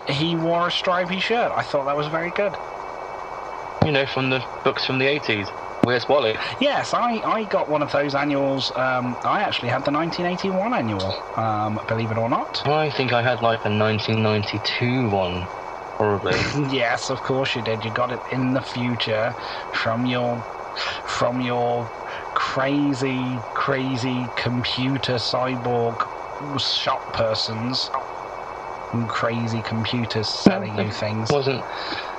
he 0.08 0.36
wore 0.36 0.68
a 0.68 0.72
stripy 0.72 1.20
shirt. 1.20 1.52
I 1.56 1.64
thought 1.64 1.86
that 1.86 1.98
was 1.98 2.08
very 2.08 2.32
good. 2.32 2.58
You 3.86 3.92
know, 3.92 4.06
from 4.06 4.30
the 4.30 4.44
books 4.64 4.86
from 4.86 4.98
the 4.98 5.06
80s. 5.06 5.50
Where's 5.84 6.08
Wally? 6.08 6.38
Yes, 6.60 6.94
I, 6.94 7.22
I 7.26 7.44
got 7.44 7.68
one 7.68 7.82
of 7.82 7.92
those 7.92 8.16
annuals. 8.16 8.72
Um, 8.76 9.18
I 9.26 9.42
actually 9.42 9.68
had 9.68 9.84
the 9.84 9.92
1981 9.92 10.74
annual, 10.74 11.14
um, 11.36 11.78
believe 11.88 12.10
it 12.10 12.18
or 12.18 12.30
not. 12.30 12.62
I 12.66 12.90
think 12.90 13.12
I 13.12 13.22
had 13.22 13.42
like 13.42 13.66
a 13.66 13.70
1992 13.70 15.10
one, 15.10 15.50
probably. 15.98 16.34
Yes, 16.70 17.10
of 17.10 17.22
course 17.22 17.54
you 17.56 17.62
did. 17.62 17.84
You 17.84 17.92
got 17.92 18.12
it 18.12 18.22
in 18.32 18.54
the 18.54 18.62
future 18.62 19.36
from 19.72 20.06
your 20.06 20.46
from 21.06 21.42
your 21.42 21.90
crazy, 22.34 23.44
crazy 23.54 24.32
computer 24.36 25.16
cyborg 25.16 26.08
shop 26.58 27.04
persons. 27.12 27.90
crazy 29.08 29.62
computers 29.62 30.30
selling 30.30 30.80
you 30.80 30.92
things. 31.04 31.30
Wasn't 31.30 31.66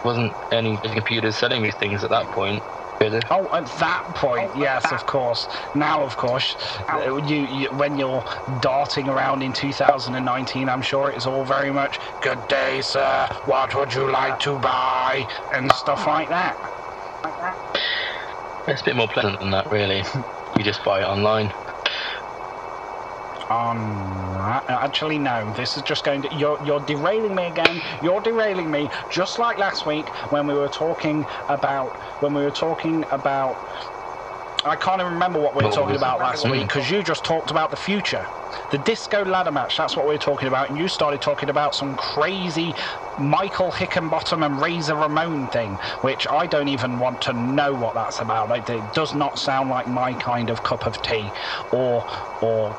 wasn't 0.04 0.36
any 0.50 0.76
computers 0.78 1.36
selling 1.38 1.62
these 1.62 1.76
things 1.76 2.04
at 2.04 2.10
that 2.10 2.30
point. 2.30 2.62
Really? 3.04 3.20
Oh, 3.30 3.46
at 3.52 3.66
that 3.84 4.06
point, 4.14 4.56
yes, 4.56 4.90
of 4.90 5.04
course. 5.04 5.46
Now, 5.74 6.02
of 6.04 6.16
course, 6.16 6.56
uh, 6.90 7.16
you, 7.16 7.36
you 7.36 7.68
when 7.70 7.96
you're 7.96 8.24
darting 8.60 9.08
around 9.08 9.42
in 9.42 9.52
2019, 9.52 10.70
I'm 10.70 10.80
sure 10.80 11.10
it's 11.10 11.26
all 11.26 11.44
very 11.44 11.70
much 11.70 12.00
"Good 12.20 12.48
day, 12.48 12.80
sir. 12.80 13.28
What 13.44 13.74
would 13.74 13.92
you 13.92 14.10
like 14.10 14.38
to 14.40 14.58
buy?" 14.58 15.26
and 15.50 15.70
stuff 15.72 16.06
like 16.06 16.30
that. 16.30 16.56
It's 18.66 18.80
a 18.80 18.84
bit 18.84 18.96
more 18.96 19.08
pleasant 19.08 19.38
than 19.38 19.50
that, 19.50 19.70
really. 19.70 20.02
you 20.56 20.64
just 20.64 20.82
buy 20.82 21.02
it 21.02 21.04
online. 21.04 21.52
On 23.50 24.36
uh, 24.36 24.60
actually 24.68 25.18
no, 25.18 25.52
this 25.52 25.76
is 25.76 25.82
just 25.82 26.04
going 26.04 26.22
to 26.22 26.34
you're 26.34 26.58
you're 26.62 26.80
derailing 26.80 27.34
me 27.34 27.44
again. 27.46 27.82
You're 28.00 28.20
derailing 28.20 28.70
me 28.70 28.90
just 29.08 29.38
like 29.38 29.58
last 29.58 29.84
week 29.86 30.14
when 30.30 30.46
we 30.46 30.54
were 30.54 30.68
talking 30.68 31.26
about 31.48 31.98
when 32.20 32.32
we 32.32 32.42
were 32.42 32.50
talking 32.50 33.04
about 33.10 33.60
I 34.64 34.76
can't 34.76 35.00
even 35.00 35.12
remember 35.12 35.40
what 35.40 35.54
we 35.54 35.64
were 35.64 35.70
talking 35.72 35.96
about 35.96 36.20
last 36.20 36.48
week 36.48 36.62
because 36.68 36.90
you 36.90 37.02
just 37.02 37.24
talked 37.24 37.50
about 37.50 37.70
the 37.70 37.76
future. 37.76 38.28
The 38.70 38.78
disco 38.78 39.24
ladder 39.24 39.50
match, 39.50 39.76
that's 39.76 39.96
what 39.96 40.06
we 40.06 40.14
were 40.14 40.18
talking 40.18 40.48
about, 40.48 40.68
and 40.68 40.78
you 40.78 40.86
started 40.88 41.20
talking 41.20 41.50
about 41.50 41.74
some 41.74 41.96
crazy 41.96 42.76
Michael 43.16 43.72
Hickenbottom 43.72 44.44
and 44.44 44.60
Razor 44.60 44.96
Ramon 44.96 45.48
thing, 45.48 45.78
which 46.02 46.26
I 46.30 46.46
don't 46.46 46.68
even 46.68 46.98
want 46.98 47.20
to 47.22 47.32
know 47.32 47.74
what 47.74 47.94
that's 47.94 48.20
about. 48.20 48.50
It, 48.56 48.70
it 48.70 48.92
does 48.92 49.12
not 49.14 49.38
sound 49.38 49.70
like 49.70 49.86
my 49.86 50.14
kind 50.14 50.50
of 50.50 50.62
cup 50.62 50.86
of 50.86 51.02
tea 51.02 51.32
or 51.70 52.04
or 52.40 52.78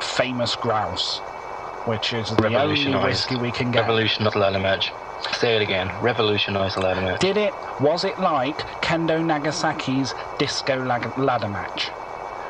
famous 0.00 0.56
grouse, 0.56 1.22
which 1.84 2.12
is 2.12 2.28
the 2.28 2.54
only 2.54 2.94
whiskey 2.94 3.36
we 3.36 3.52
can 3.52 3.70
get. 3.70 3.80
Revolutionised 3.80 4.36
match. 4.60 4.94
Say 5.32 5.56
it 5.56 5.62
again. 5.62 5.90
Revolutionised 6.00 6.76
the 6.76 6.80
ladder 6.80 7.00
match. 7.00 7.20
Did 7.20 7.36
it? 7.36 7.54
Was 7.80 8.04
it 8.04 8.18
like 8.18 8.64
Kendo 8.80 9.22
Nagasaki's 9.22 10.14
disco 10.38 10.82
lag- 10.82 11.16
ladder 11.18 11.48
match? 11.48 11.92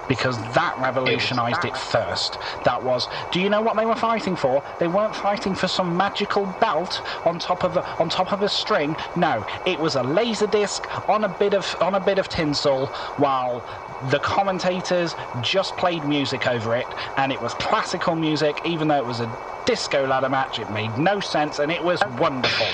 Because 0.07 0.43
that 0.53 0.75
revolutionized 0.79 1.67
it 1.67 1.77
first. 1.77 2.39
That 2.65 2.83
was. 2.83 3.09
Do 3.31 3.41
you 3.41 3.51
know 3.51 3.61
what 3.61 3.77
they 3.77 3.85
were 3.85 3.95
fighting 3.95 4.37
for? 4.37 4.63
They 4.79 4.89
weren't 4.89 5.15
fighting 5.15 5.55
for 5.55 5.69
some 5.69 5.95
magical 5.99 6.47
belt 6.47 7.03
on 7.27 7.39
top 7.39 7.63
of 7.63 7.77
a, 7.77 7.87
on 7.99 8.09
top 8.09 8.33
of 8.33 8.41
a 8.41 8.49
string. 8.49 8.97
No, 9.15 9.45
it 9.67 9.79
was 9.79 9.97
a 9.97 10.03
laser 10.03 10.47
disc 10.47 10.89
on 11.09 11.25
a 11.25 11.29
bit 11.29 11.53
of 11.53 11.77
on 11.83 11.95
a 11.95 12.01
bit 12.01 12.19
of 12.19 12.27
tinsel, 12.29 12.87
while 13.17 13.67
the 14.01 14.21
commentators 14.21 15.17
just 15.41 15.77
played 15.77 16.05
music 16.05 16.47
over 16.47 16.75
it, 16.75 16.87
and 17.17 17.33
it 17.33 17.41
was 17.41 17.55
classical 17.55 18.15
music, 18.15 18.61
even 18.65 18.89
though 18.89 18.97
it 18.99 19.07
was 19.07 19.21
a 19.21 19.29
disco 19.65 20.07
ladder 20.07 20.29
match. 20.29 20.59
It 20.59 20.71
made 20.71 20.97
no 20.99 21.21
sense, 21.21 21.59
and 21.59 21.71
it 21.71 21.83
was 21.83 22.01
wonderful. 22.19 22.67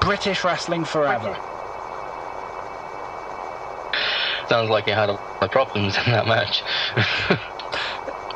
British 0.00 0.44
wrestling 0.44 0.84
forever. 0.84 1.36
Sounds 4.48 4.68
like 4.70 4.88
it 4.88 4.94
had 4.94 5.08
a 5.08 5.12
lot 5.12 5.42
of 5.42 5.50
problems 5.50 5.96
in 6.04 6.12
that 6.12 6.26
match. 6.26 6.64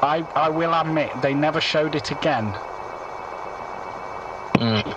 I, 0.02 0.24
I 0.36 0.48
will 0.50 0.72
admit 0.74 1.20
they 1.20 1.34
never 1.34 1.60
showed 1.60 1.94
it 1.94 2.10
again. 2.10 2.56
Hmm. 4.58 4.90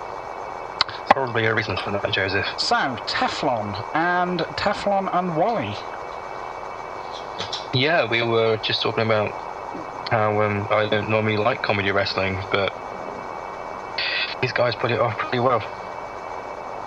Probably 1.10 1.46
a 1.46 1.56
reason 1.56 1.78
for 1.78 1.92
that, 1.92 2.12
Joseph. 2.12 2.46
So 2.58 2.76
Teflon 2.76 3.84
and 3.96 4.42
Teflon 4.56 5.10
and 5.14 5.36
Wally. 5.36 5.76
Yeah, 7.74 8.06
we 8.06 8.22
were 8.22 8.58
just 8.58 8.82
talking 8.82 9.04
about 9.04 9.32
how 10.10 10.42
um, 10.42 10.68
I 10.72 10.88
don't 10.88 11.10
normally 11.10 11.38
like 11.38 11.62
comedy 11.62 11.92
wrestling, 11.92 12.44
but 12.52 12.74
these 14.42 14.52
guys 14.54 14.76
put 14.76 14.92
it 14.92 15.00
off 15.00 15.18
pretty 15.18 15.40
well. 15.40 15.62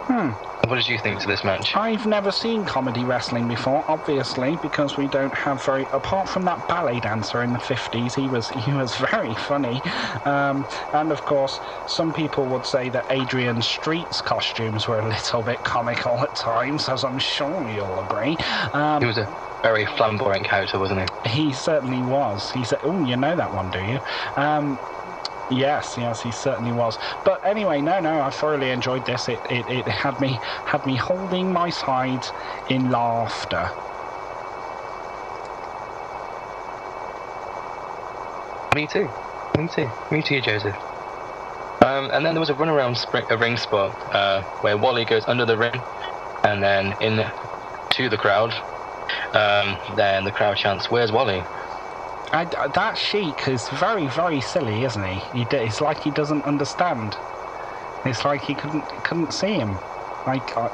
Hmm. 0.07 0.31
What 0.67 0.77
did 0.77 0.89
you 0.89 0.99
think 0.99 1.21
to 1.21 1.27
this 1.27 1.43
match? 1.43 1.75
I've 1.77 2.07
never 2.07 2.31
seen 2.31 2.65
comedy 2.65 3.05
wrestling 3.05 3.49
before, 3.49 3.85
obviously, 3.89 4.57
because 4.57 4.97
we 4.97 5.09
don't 5.09 5.35
have 5.35 5.63
very. 5.63 5.89
Apart 5.93 6.29
from 6.29 6.45
that 6.45 6.67
ballet 6.67 7.01
dancer 7.01 7.43
in 7.43 7.53
the 7.53 7.59
fifties, 7.59 8.15
he 8.15 8.29
was 8.29 8.49
he 8.55 8.73
was 8.73 8.95
very 8.95 9.35
funny, 9.35 9.83
um, 10.25 10.67
and 10.93 11.13
of 11.13 11.25
course, 11.25 11.61
some 11.87 12.13
people 12.13 12.47
would 12.49 12.67
say 12.67 12.89
that 12.91 13.07
Adrian 13.11 13.63
Street's 13.63 14.21
costumes 14.21 14.87
were 14.87 14.99
a 14.99 15.09
little 15.09 15.43
bit 15.43 15.63
comical 15.65 16.23
at 16.23 16.35
times, 16.35 16.89
as 16.89 17.05
I'm 17.05 17.19
sure 17.19 17.69
you'll 17.69 17.99
agree. 18.01 18.37
Um, 18.73 19.01
He 19.01 19.07
was 19.07 19.19
a 19.19 19.29
very 19.63 19.87
flamboyant 19.87 20.45
character, 20.45 20.79
wasn't 20.79 21.11
he? 21.25 21.31
He 21.31 21.53
certainly 21.53 22.03
was. 22.03 22.51
He 22.51 22.65
said, 22.65 22.81
"Oh, 22.83 23.03
you 23.03 23.17
know 23.17 23.37
that 23.37 23.53
one, 23.53 23.71
do 23.71 23.81
you?" 23.81 24.01
Um, 24.37 24.79
yes, 25.51 25.97
yes, 25.99 26.23
he 26.23 26.31
certainly 26.31 26.73
was. 26.73 26.99
But 27.25 27.45
anyway, 27.45 27.81
no, 27.81 28.01
no, 28.01 28.21
I 28.21 28.31
thoroughly 28.31 28.71
enjoyed 28.71 29.05
this. 29.05 29.29
It, 29.29 29.41
it, 29.51 29.69
it 29.69 29.89
had 29.89 30.21
me 30.21 30.41
had 30.65 30.85
me 30.87 30.97
holding 30.97 31.53
my 31.53 31.71
sides 31.71 32.33
in 32.69 32.91
laughter. 32.91 33.71
Me 38.75 38.87
too. 38.87 39.09
Me 39.59 39.69
too. 39.69 39.91
Me 40.11 40.23
too, 40.23 40.41
Joseph. 40.41 40.77
Um, 41.83 42.11
and 42.13 42.25
then 42.25 42.35
there 42.35 42.41
was 42.41 42.51
a 42.51 42.55
runaround 42.55 42.97
spring, 42.97 43.25
a 43.31 43.37
ring 43.37 43.57
spot 43.57 43.95
uh, 44.15 44.43
where 44.61 44.77
Wally 44.77 45.05
goes 45.05 45.27
under 45.27 45.45
the 45.45 45.57
ring 45.57 45.83
and 46.45 46.63
then 46.63 46.95
in 47.01 47.25
to 47.91 48.09
the 48.09 48.17
crowd. 48.17 48.55
Um, 49.33 49.79
then 49.95 50.25
the 50.25 50.33
crowd 50.33 50.57
chants, 50.57 50.91
"Where's 50.91 51.13
Wally?" 51.13 51.47
I, 52.33 52.45
that 52.45 52.97
Sheik 52.97 53.47
is 53.49 53.69
very, 53.69 54.07
very 54.07 54.41
silly, 54.41 54.85
isn't 54.85 55.03
he? 55.05 55.19
he? 55.19 55.45
d- 55.45 55.57
It's 55.57 55.81
like 55.81 56.01
he 56.01 56.11
doesn't 56.11 56.45
understand. 56.45 57.19
It's 58.05 58.25
like 58.25 58.43
he 58.43 58.55
couldn't 58.55 59.03
couldn't 59.05 59.33
see 59.35 59.55
him. 59.55 59.81
Like, 60.27 60.57
uh, 60.57 60.69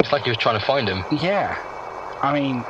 It's 0.00 0.12
like 0.12 0.22
he 0.22 0.30
was 0.30 0.38
trying 0.38 0.58
to 0.58 0.64
find 0.64 0.88
him. 0.88 1.06
yeah. 1.10 1.58
I 2.20 2.32
mean, 2.32 2.66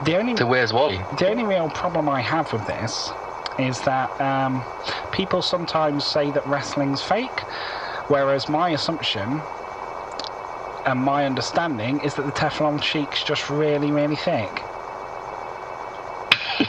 the 0.00 0.16
only 0.16 0.36
So 0.36 0.46
where's 0.46 0.72
Wally? 0.72 1.06
The 1.12 1.30
only 1.30 1.44
real 1.44 1.68
problem 1.70 2.08
I 2.08 2.20
have 2.20 2.52
with 2.52 2.66
this 2.66 3.12
is 3.58 3.80
that 3.82 4.18
um, 4.20 4.66
people 5.12 5.40
sometimes 5.40 6.04
say 6.04 6.30
that 6.32 6.44
wrestling's 6.46 7.02
fake, 7.02 7.44
whereas 8.08 8.48
my 8.48 8.70
assumption 8.70 9.46
and 10.84 10.98
my 11.00 11.24
understanding 11.26 12.00
is 12.00 12.14
that 12.14 12.22
the 12.26 12.32
Teflon 12.32 12.82
Sheik's 12.82 13.22
just 13.24 13.48
really, 13.50 13.90
really 13.92 14.16
thick. 14.16 14.62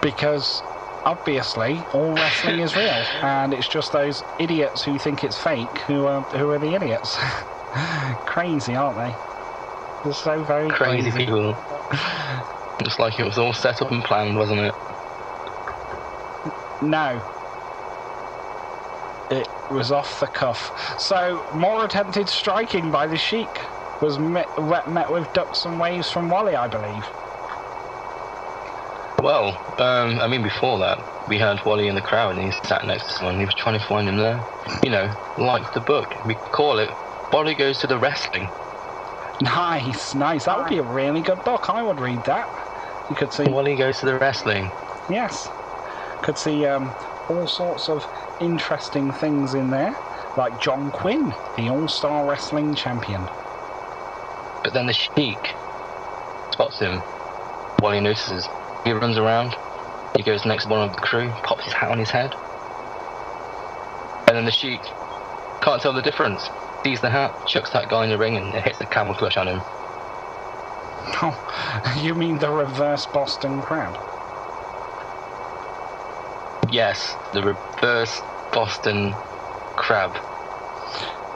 because 0.00 0.62
obviously 1.04 1.86
all 1.92 2.14
wrestling 2.14 2.60
is 2.60 2.74
real, 2.76 3.04
and 3.22 3.52
it's 3.54 3.68
just 3.68 3.92
those 3.92 4.24
idiots 4.38 4.82
who 4.82 4.98
think 4.98 5.24
it's 5.24 5.38
fake 5.38 5.78
who 5.80 6.06
are 6.06 6.22
who 6.32 6.50
are 6.50 6.58
the 6.58 6.74
idiots. 6.74 7.18
crazy, 8.26 8.74
aren't 8.74 8.96
they? 8.96 9.14
They're 10.04 10.12
so 10.12 10.42
very 10.42 10.68
Crazy 10.68 11.10
crazy. 11.10 11.26
people. 11.26 11.56
It's 12.80 12.98
like 12.98 13.18
it 13.18 13.24
was 13.24 13.38
all 13.38 13.52
set 13.52 13.80
up 13.80 13.90
and 13.92 14.02
planned, 14.04 14.36
wasn't 14.36 14.60
it? 14.60 14.74
No. 16.80 17.20
Was 19.72 19.90
off 19.90 20.20
the 20.20 20.26
cuff. 20.26 21.00
So, 21.00 21.44
more 21.54 21.84
attempted 21.84 22.28
striking 22.28 22.90
by 22.90 23.06
the 23.06 23.16
Sheik 23.16 23.48
was 24.02 24.18
met, 24.18 24.46
met 24.86 25.10
with 25.10 25.32
ducks 25.32 25.64
and 25.64 25.80
waves 25.80 26.10
from 26.10 26.28
Wally, 26.28 26.54
I 26.54 26.68
believe. 26.68 27.06
Well, 29.22 29.56
um, 29.78 30.20
I 30.20 30.26
mean, 30.26 30.42
before 30.42 30.78
that, 30.80 30.98
we 31.28 31.38
had 31.38 31.64
Wally 31.64 31.88
in 31.88 31.94
the 31.94 32.02
crowd 32.02 32.36
and 32.36 32.52
he 32.52 32.68
sat 32.68 32.84
next 32.86 33.06
to 33.06 33.12
someone. 33.12 33.38
He 33.38 33.44
was 33.44 33.54
trying 33.54 33.78
to 33.78 33.84
find 33.86 34.08
him 34.08 34.16
there. 34.16 34.44
You 34.82 34.90
know, 34.90 35.10
like 35.38 35.72
the 35.74 35.80
book. 35.80 36.14
We 36.26 36.34
call 36.34 36.78
it 36.78 36.90
Wally 37.32 37.54
Goes 37.54 37.78
to 37.78 37.86
the 37.86 37.98
Wrestling. 37.98 38.48
Nice, 39.40 40.14
nice. 40.14 40.44
That 40.44 40.58
would 40.58 40.68
be 40.68 40.78
a 40.78 40.82
really 40.82 41.22
good 41.22 41.42
book. 41.44 41.70
I 41.70 41.82
would 41.82 42.00
read 42.00 42.24
that. 42.24 42.48
You 43.08 43.16
could 43.16 43.32
see, 43.32 43.44
Wally 43.44 43.76
Goes 43.76 44.00
to 44.00 44.06
the 44.06 44.18
Wrestling. 44.18 44.70
yes, 45.08 45.48
could 46.22 46.36
see 46.36 46.66
um, 46.66 46.92
all 47.28 47.46
sorts 47.46 47.88
of 47.88 48.06
interesting 48.40 49.12
things 49.12 49.54
in 49.54 49.70
there, 49.70 49.96
like 50.36 50.58
John 50.58 50.90
Quinn, 50.90 51.34
the 51.56 51.70
All-Star 51.70 52.26
Wrestling 52.26 52.74
Champion. 52.74 53.28
But 54.62 54.72
then 54.72 54.86
the 54.86 54.92
Sheik 54.92 55.54
spots 56.52 56.78
him. 56.78 57.02
while 57.80 57.92
he 57.92 58.00
notices. 58.00 58.48
He 58.84 58.92
runs 58.92 59.18
around. 59.18 59.56
He 60.16 60.22
goes 60.22 60.44
next 60.44 60.64
to 60.64 60.68
one 60.70 60.82
of 60.82 60.94
the 60.94 61.00
crew, 61.00 61.32
pops 61.42 61.64
his 61.64 61.72
hat 61.72 61.90
on 61.90 61.98
his 61.98 62.10
head. 62.10 62.34
And 64.28 64.36
then 64.36 64.44
the 64.44 64.52
Sheik 64.52 64.80
can't 65.60 65.80
tell 65.82 65.92
the 65.92 66.02
difference. 66.02 66.48
Sees 66.84 67.00
the 67.00 67.10
hat, 67.10 67.34
chucks 67.46 67.70
that 67.70 67.88
guy 67.88 68.04
in 68.04 68.10
the 68.10 68.18
ring, 68.18 68.36
and 68.36 68.54
hits 68.54 68.78
the 68.78 68.86
camel 68.86 69.14
clutch 69.14 69.36
on 69.36 69.48
him. 69.48 69.62
Oh, 71.22 71.92
you 71.96 72.14
mean 72.14 72.38
the 72.38 72.50
reverse 72.50 73.06
Boston 73.06 73.60
crab? 73.60 73.98
Yes, 76.72 77.18
the 77.32 77.42
reverse 77.42 78.22
Boston 78.50 79.14
crab. 79.76 80.16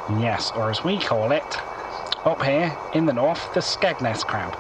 Yes, 0.09 0.51
or 0.55 0.71
as 0.71 0.83
we 0.83 0.99
call 0.99 1.31
it, 1.31 1.59
up 2.25 2.43
here 2.43 2.79
in 2.95 3.05
the 3.05 3.13
north, 3.13 3.53
the 3.53 3.61
Skegness 3.61 4.27
crab. 4.27 4.57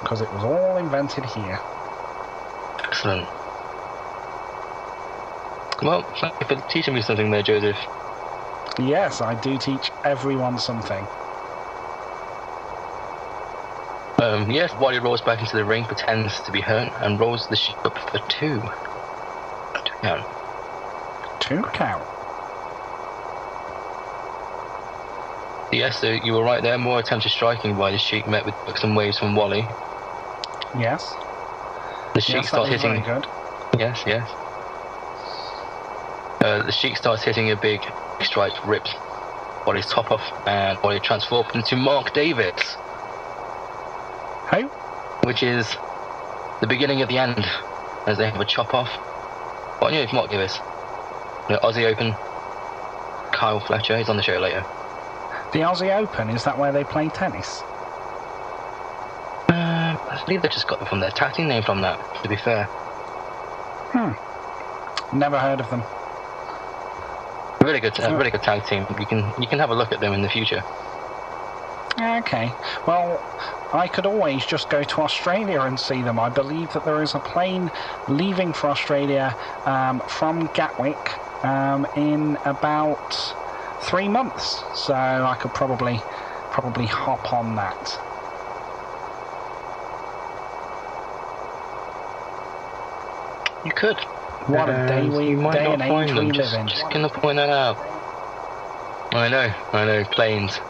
Because 0.00 0.20
it 0.20 0.30
was 0.30 0.44
all 0.44 0.76
invented 0.76 1.24
here. 1.24 1.62
Excellent. 2.84 3.30
Well, 5.80 6.04
thank 6.20 6.34
you 6.38 6.46
for 6.46 6.56
teaching 6.56 6.92
me 6.92 7.00
something 7.00 7.30
there, 7.30 7.42
Joseph. 7.42 7.78
Yes, 8.78 9.22
I 9.22 9.34
do 9.36 9.56
teach 9.56 9.90
everyone 10.04 10.58
something. 10.58 11.08
Um, 14.22 14.48
yes, 14.52 14.72
Wally 14.76 15.00
rolls 15.00 15.20
back 15.20 15.40
into 15.40 15.56
the 15.56 15.64
ring, 15.64 15.84
pretends 15.84 16.40
to 16.42 16.52
be 16.52 16.60
hurt, 16.60 16.92
and 17.00 17.18
rolls 17.18 17.48
the 17.48 17.56
Sheik 17.56 17.76
up 17.84 17.98
for 17.98 18.20
two. 18.28 18.62
Two 19.74 19.92
count. 20.00 20.24
Two 21.40 21.62
count. 21.72 22.04
Yes, 25.72 25.98
so 25.98 26.10
you 26.10 26.34
were 26.34 26.44
right 26.44 26.62
there. 26.62 26.78
More 26.78 27.00
attempted 27.00 27.32
striking 27.32 27.74
by 27.74 27.90
the 27.90 27.98
Sheik 27.98 28.28
met 28.28 28.44
with 28.44 28.54
some 28.76 28.94
waves 28.94 29.18
from 29.18 29.34
Wally. 29.34 29.68
Yes. 30.72 31.16
The 32.14 32.20
Sheik 32.20 32.36
yes, 32.36 32.48
starts 32.48 32.70
hitting. 32.70 33.02
good. 33.02 33.26
Yes, 33.76 34.04
yes. 34.06 34.30
Uh, 36.40 36.62
the 36.62 36.70
Sheik 36.70 36.96
starts 36.96 37.24
hitting 37.24 37.50
a 37.50 37.56
big 37.56 37.92
strike, 38.20 38.52
rips 38.64 38.94
Wally's 39.66 39.86
top 39.86 40.12
off, 40.12 40.22
and 40.46 40.78
Wally 40.84 41.00
transforms 41.00 41.50
into 41.54 41.74
Mark 41.74 42.12
Davis, 42.12 42.76
Who? 44.54 44.70
which 45.24 45.42
is 45.42 45.76
the 46.60 46.66
beginning 46.66 47.02
of 47.02 47.08
the 47.08 47.18
end, 47.18 47.44
as 48.06 48.18
they 48.18 48.28
have 48.28 48.40
a 48.40 48.44
chop 48.44 48.74
off. 48.74 48.90
Well, 49.80 49.88
I 49.88 49.92
knew 49.92 50.00
it's 50.00 50.12
Mark 50.12 50.30
Davis. 50.30 50.58
Know, 51.48 51.58
Aussie 51.62 51.84
Open. 51.84 52.14
Kyle 53.32 53.60
Fletcher, 53.60 53.96
he's 53.96 54.08
on 54.08 54.16
the 54.16 54.22
show 54.22 54.38
later. 54.38 54.64
The 55.52 55.60
Aussie 55.60 55.94
Open, 55.96 56.30
is 56.30 56.44
that 56.44 56.58
where 56.58 56.72
they 56.72 56.84
play 56.84 57.08
tennis? 57.08 57.62
Um, 59.48 59.98
I 60.08 60.22
believe 60.24 60.42
they 60.42 60.48
just 60.48 60.66
got 60.66 60.80
it 60.80 60.88
from 60.88 61.00
their 61.00 61.10
tag 61.10 61.34
team 61.34 61.48
name 61.48 61.62
from 61.62 61.80
that, 61.82 62.22
to 62.22 62.28
be 62.28 62.36
fair. 62.36 62.64
Hmm. 63.92 64.12
Never 65.16 65.38
heard 65.38 65.60
of 65.60 65.68
them. 65.70 65.82
Really 67.62 67.80
good, 67.80 67.98
a 68.00 68.16
really 68.16 68.30
good 68.30 68.42
tag 68.42 68.64
team. 68.66 68.86
You 68.98 69.06
can 69.06 69.32
you 69.38 69.46
can 69.46 69.58
have 69.60 69.70
a 69.70 69.74
look 69.74 69.92
at 69.92 70.00
them 70.00 70.12
in 70.12 70.22
the 70.22 70.28
future. 70.28 70.64
Okay. 72.02 72.52
Well, 72.86 73.22
I 73.72 73.86
could 73.88 74.06
always 74.06 74.44
just 74.44 74.68
go 74.68 74.82
to 74.82 75.02
Australia 75.02 75.60
and 75.62 75.78
see 75.78 76.02
them. 76.02 76.18
I 76.18 76.28
believe 76.28 76.72
that 76.72 76.84
there 76.84 77.00
is 77.02 77.14
a 77.14 77.20
plane 77.20 77.70
leaving 78.08 78.52
for 78.52 78.70
Australia 78.70 79.36
um, 79.66 80.02
from 80.08 80.46
Gatwick 80.48 81.12
um, 81.44 81.86
in 81.94 82.38
about 82.44 83.34
three 83.80 84.08
months, 84.08 84.64
so 84.74 84.94
I 84.94 85.36
could 85.38 85.54
probably 85.54 86.02
probably 86.50 86.86
hop 86.86 87.32
on 87.32 87.54
that. 87.54 87.98
You 93.64 93.72
could. 93.72 93.98
What 94.46 94.68
a 94.68 94.86
day 94.88 95.08
we 95.08 95.28
you 95.30 95.36
might 95.36 95.54
day 95.54 95.64
not 95.64 95.78
find 95.78 96.10
them. 96.10 96.32
Just, 96.32 96.54
just 96.66 96.90
gonna 96.90 97.08
point 97.08 97.36
that 97.36 97.48
out. 97.48 97.78
I 99.14 99.28
know, 99.28 99.52
I 99.72 99.84
know. 99.84 100.04
Planes, 100.04 100.60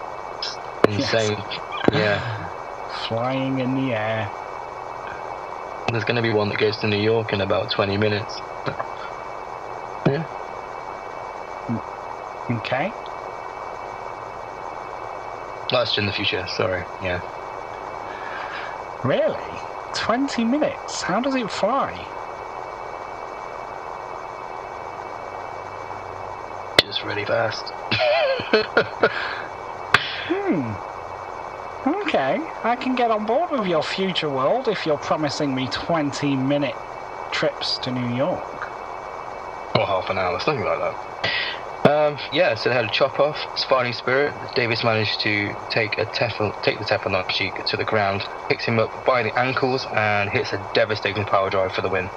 Insane. 0.89 1.45
Yeah, 1.93 2.49
Flying 2.89 3.59
in 3.59 3.75
the 3.75 3.93
air. 3.93 4.33
there's 5.91 6.05
gonna 6.05 6.23
be 6.23 6.31
one 6.31 6.49
that 6.49 6.59
goes 6.59 6.79
to 6.79 6.87
New 6.89 6.97
York 6.97 7.33
in 7.33 7.41
about 7.41 7.71
20 7.71 7.97
minutes. 7.99 8.43
Yeah, 10.09 10.25
mm, 11.71 11.83
Okay. 12.51 12.97
that's 15.71 15.97
in 15.99 16.07
the 16.07 16.13
future. 16.13 16.47
Sorry. 16.47 16.87
Yeah. 16.99 17.21
Really? 19.03 19.63
20 19.93 20.45
minutes? 20.45 21.03
How 21.03 21.21
does 21.21 21.35
it 21.35 21.51
fly? 21.51 22.09
Just 26.79 27.03
really 27.05 27.25
fast. 27.25 27.73
Hmm. 30.33 30.73
Okay, 31.87 32.51
I 32.65 32.77
can 32.77 32.95
get 32.95 33.11
on 33.11 33.27
board 33.27 33.51
with 33.51 33.67
your 33.67 33.83
future 33.83 34.31
world 34.31 34.67
if 34.67 34.87
you're 34.87 34.97
promising 34.97 35.55
me 35.55 35.69
20 35.69 36.37
minute 36.37 36.77
trips 37.31 37.77
to 37.79 37.91
New 37.91 38.07
York. 38.07 38.69
Or 39.75 39.87
half 39.87 40.09
an 40.09 40.17
hour, 40.17 40.41
something 40.41 40.65
like 40.65 40.79
that. 40.79 41.91
Um, 41.91 42.19
yeah, 42.31 42.55
so 42.55 42.71
they 42.71 42.75
had 42.75 42.85
a 42.87 42.91
chop 42.91 43.21
off, 43.21 43.37
Fighting 43.69 43.93
Spirit. 43.93 44.35
Davis 44.55 44.83
managed 44.83 45.21
to 45.23 45.55
take 45.69 45.99
a 45.99 46.07
Teflon, 46.07 46.55
take 46.63 46.79
the 46.79 46.85
Teflon 46.85 47.29
Sheik 47.31 47.65
to 47.67 47.77
the 47.77 47.85
ground, 47.85 48.27
picks 48.49 48.65
him 48.65 48.79
up 48.79 48.91
by 49.05 49.23
the 49.23 49.37
ankles, 49.39 49.87
and 49.93 50.31
hits 50.31 50.53
a 50.53 50.59
devastating 50.73 51.27
power 51.27 51.51
drive 51.51 51.73
for 51.73 51.83
the 51.83 51.91
win. 51.91 52.09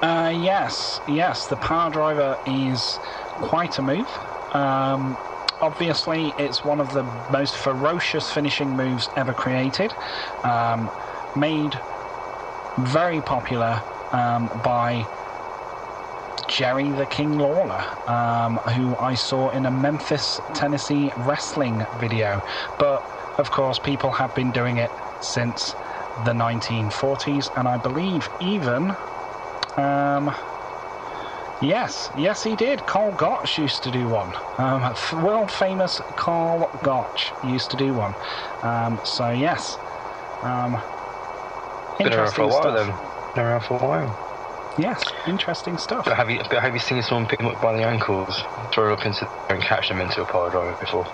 Uh, 0.00 0.32
yes, 0.34 1.00
yes, 1.06 1.46
the 1.46 1.56
power 1.56 1.90
driver 1.90 2.38
is 2.44 2.98
quite 3.40 3.78
a 3.78 3.82
move. 3.82 4.18
Um, 4.52 5.18
obviously, 5.62 6.34
it's 6.36 6.64
one 6.64 6.80
of 6.80 6.92
the 6.92 7.04
most 7.30 7.56
ferocious 7.56 8.30
finishing 8.30 8.76
moves 8.76 9.08
ever 9.16 9.32
created. 9.32 9.94
Um, 10.44 10.90
made 11.34 11.80
very 12.78 13.20
popular 13.22 13.82
um, 14.12 14.50
by 14.62 15.06
Jerry 16.48 16.90
the 16.90 17.06
King 17.06 17.38
Lawler, 17.38 17.84
um, 18.06 18.58
who 18.74 18.96
I 18.98 19.14
saw 19.14 19.50
in 19.50 19.64
a 19.64 19.70
Memphis, 19.70 20.40
Tennessee 20.52 21.12
wrestling 21.16 21.86
video. 21.98 22.42
But 22.78 23.02
of 23.38 23.50
course, 23.50 23.78
people 23.78 24.10
have 24.12 24.34
been 24.34 24.50
doing 24.50 24.76
it 24.76 24.90
since 25.20 25.74
the 26.24 26.32
1940s, 26.32 27.50
and 27.56 27.68
I 27.68 27.78
believe 27.78 28.28
even. 28.40 28.96
Um, 29.76 30.34
yes, 31.62 32.10
yes, 32.14 32.42
he 32.42 32.56
did. 32.56 32.84
Karl 32.86 33.12
Gotch 33.12 33.58
used 33.58 33.82
to 33.84 33.90
do 33.90 34.08
one. 34.08 34.34
Um, 34.58 34.82
f- 34.84 35.12
world 35.12 35.50
famous 35.50 36.00
Karl 36.16 36.70
Gotch 36.82 37.34
used 37.42 37.70
to 37.70 37.76
do 37.76 37.94
one. 37.94 38.16
Um, 38.62 39.00
so, 39.04 39.30
yes. 39.30 39.78
Um, 40.42 40.80
Been 41.98 42.12
around 42.12 42.32
for 42.32 42.42
a 42.42 42.48
while 42.48 42.62
stuff. 42.62 42.86
then. 42.86 42.96
Been 43.34 43.44
around 43.44 43.60
for 43.62 43.76
a 43.82 43.86
while. 43.86 44.18
Yes, 44.76 45.02
interesting 45.26 45.76
stuff. 45.78 46.06
But 46.06 46.16
have 46.16 46.30
you 46.30 46.40
but 46.48 46.62
have 46.62 46.72
you 46.72 46.80
seen 46.80 47.02
someone 47.02 47.26
pick 47.26 47.40
him 47.40 47.46
up 47.46 47.60
by 47.60 47.76
the 47.76 47.82
ankles, 47.84 48.42
throw 48.72 48.92
up 48.94 49.04
into 49.04 49.28
and 49.50 49.62
catch 49.62 49.88
them 49.88 50.00
into 50.00 50.22
a 50.22 50.26
power 50.26 50.50
driver 50.50 50.74
before? 50.80 51.06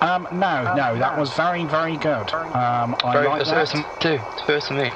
Um, 0.00 0.28
no, 0.30 0.74
no, 0.74 0.96
that 0.98 1.18
was 1.18 1.32
very, 1.32 1.64
very 1.64 1.96
good. 1.96 2.32
Um, 2.32 2.94
I 3.02 3.12
Very, 3.12 3.26
like 3.26 3.44
that. 3.44 3.68
first 3.68 3.74
too. 3.98 4.20
It's 4.32 4.42
first 4.42 4.68
to 4.68 4.74
me. 4.74 4.92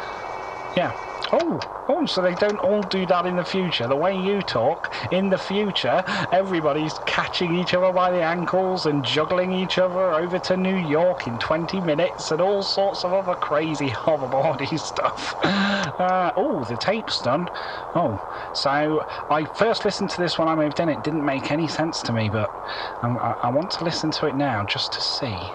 Yeah. 0.76 0.92
Oh, 1.32 1.58
oh, 1.88 2.06
so 2.06 2.20
they 2.22 2.34
don't 2.34 2.58
all 2.58 2.82
do 2.82 3.06
that 3.06 3.26
in 3.26 3.36
the 3.36 3.44
future. 3.44 3.86
The 3.88 3.96
way 3.96 4.16
you 4.16 4.42
talk, 4.42 4.92
in 5.10 5.30
the 5.30 5.38
future, 5.38 6.02
everybody's 6.32 6.98
catching 6.98 7.54
each 7.54 7.74
other 7.74 7.92
by 7.92 8.10
the 8.10 8.22
ankles 8.22 8.86
and 8.86 9.04
juggling 9.04 9.52
each 9.52 9.78
other 9.78 10.12
over 10.12 10.38
to 10.40 10.56
New 10.56 10.74
York 10.74 11.26
in 11.26 11.38
20 11.38 11.80
minutes 11.80 12.30
and 12.30 12.40
all 12.40 12.62
sorts 12.62 13.04
of 13.04 13.12
other 13.12 13.34
crazy 13.34 13.90
hoverboardy 13.90 14.78
stuff. 14.78 15.36
Uh, 15.42 16.32
oh, 16.36 16.64
the 16.64 16.76
tape's 16.76 17.20
done. 17.20 17.48
Oh, 17.94 18.20
so 18.52 19.04
I 19.30 19.44
first 19.44 19.84
listened 19.84 20.10
to 20.10 20.20
this 20.20 20.38
when 20.38 20.48
I 20.48 20.54
moved 20.54 20.80
in. 20.80 20.88
It 20.88 21.02
didn't 21.02 21.24
make 21.24 21.50
any 21.50 21.68
sense 21.68 22.02
to 22.02 22.12
me, 22.12 22.28
but 22.28 22.52
I, 23.02 23.36
I 23.42 23.48
want 23.50 23.70
to 23.72 23.84
listen 23.84 24.10
to 24.12 24.26
it 24.26 24.34
now 24.34 24.64
just 24.64 24.92
to 24.94 25.00
see. 25.00 25.54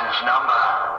Assassin's 0.00 0.24
number. 0.24 0.89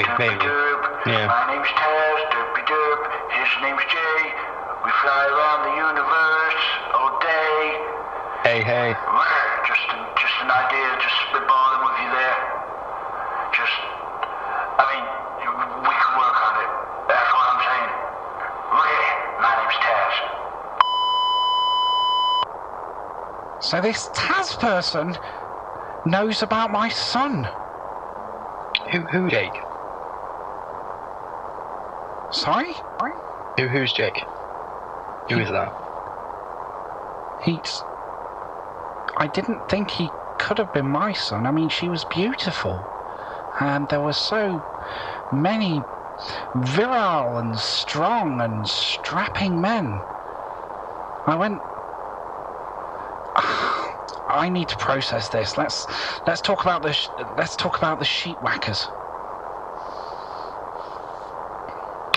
Maybe, 0.00 0.32
maybe. 0.32 0.48
Yeah. 1.04 1.28
My 1.28 1.44
name's 1.52 1.68
Taz, 1.76 2.20
Derpy 2.32 2.64
derp. 2.64 3.00
His 3.36 3.52
name's 3.60 3.84
Jay. 3.84 4.32
We 4.80 4.88
fly 5.04 5.28
around 5.28 5.68
the 5.68 5.76
universe 5.76 6.64
all 6.96 7.20
day. 7.20 7.60
Hey, 8.48 8.64
hey. 8.64 8.96
Just 9.68 9.84
an, 9.92 10.00
just 10.16 10.36
an 10.40 10.48
idea, 10.48 10.88
just 11.04 11.12
spitballing 11.28 11.84
with 11.84 12.00
you 12.00 12.08
there. 12.16 12.40
Just, 13.52 13.76
I 14.80 14.88
mean, 14.88 15.04
we 15.84 15.92
can 15.92 16.12
work 16.16 16.38
on 16.48 16.54
it. 16.64 16.70
That's 17.12 17.28
what 17.36 17.44
I'm 17.52 17.60
saying. 17.60 17.92
Okay, 18.72 19.04
my 19.44 19.52
name's 19.60 19.76
Taz. 19.84 20.16
So 23.60 23.84
this 23.84 24.08
Taz 24.16 24.56
person 24.56 25.18
knows 26.08 26.40
about 26.40 26.72
my 26.72 26.88
son. 26.88 27.44
Who, 28.92 29.00
who, 29.12 29.28
Jake? 29.28 29.52
Sorry? 32.40 32.76
Who, 33.56 33.68
who's 33.68 33.92
Jake? 33.92 34.26
Who 35.28 35.38
is 35.40 35.50
that? 35.50 35.74
He's. 37.38 37.84
I 39.16 39.28
didn't 39.28 39.68
think 39.68 39.92
he 39.92 40.14
could 40.38 40.58
have 40.58 40.72
been 40.72 40.86
my 40.86 41.12
son. 41.14 41.46
I 41.46 41.52
mean, 41.52 41.68
she 41.70 41.88
was 41.88 42.04
beautiful. 42.04 42.90
And 43.60 43.88
there 43.88 44.02
were 44.02 44.14
so 44.14 44.64
many 45.30 45.86
virile 46.54 47.38
and 47.38 47.58
strong 47.58 48.40
and 48.40 48.68
strapping 48.68 49.60
men. 49.60 50.04
I 51.26 51.36
went. 51.36 51.64
I 54.28 54.48
need 54.50 54.68
to 54.70 54.78
process 54.78 55.28
this. 55.30 55.58
Let's 55.58 55.86
let's 56.26 56.42
talk 56.42 56.62
about 56.62 56.82
the 56.82 56.94
sh- 56.94 57.10
let's 57.36 57.56
talk 57.56 57.78
about 57.78 57.98
the 57.98 58.06
sheep 58.06 58.40
whackers. 58.40 58.90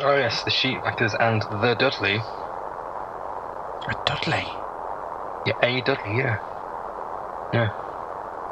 Oh, 0.04 0.18
yes, 0.18 0.43
the 0.43 0.51
Sheepwhackers 0.51 1.16
and 1.20 1.43
the 1.43 1.76
Dudley. 1.76 2.24
A 3.88 3.95
Dudley. 4.06 4.66
Yeah, 5.45 5.54
A 5.64 5.82
Dudley, 5.82 6.18
yeah. 6.18 6.39
Yeah. 7.54 7.72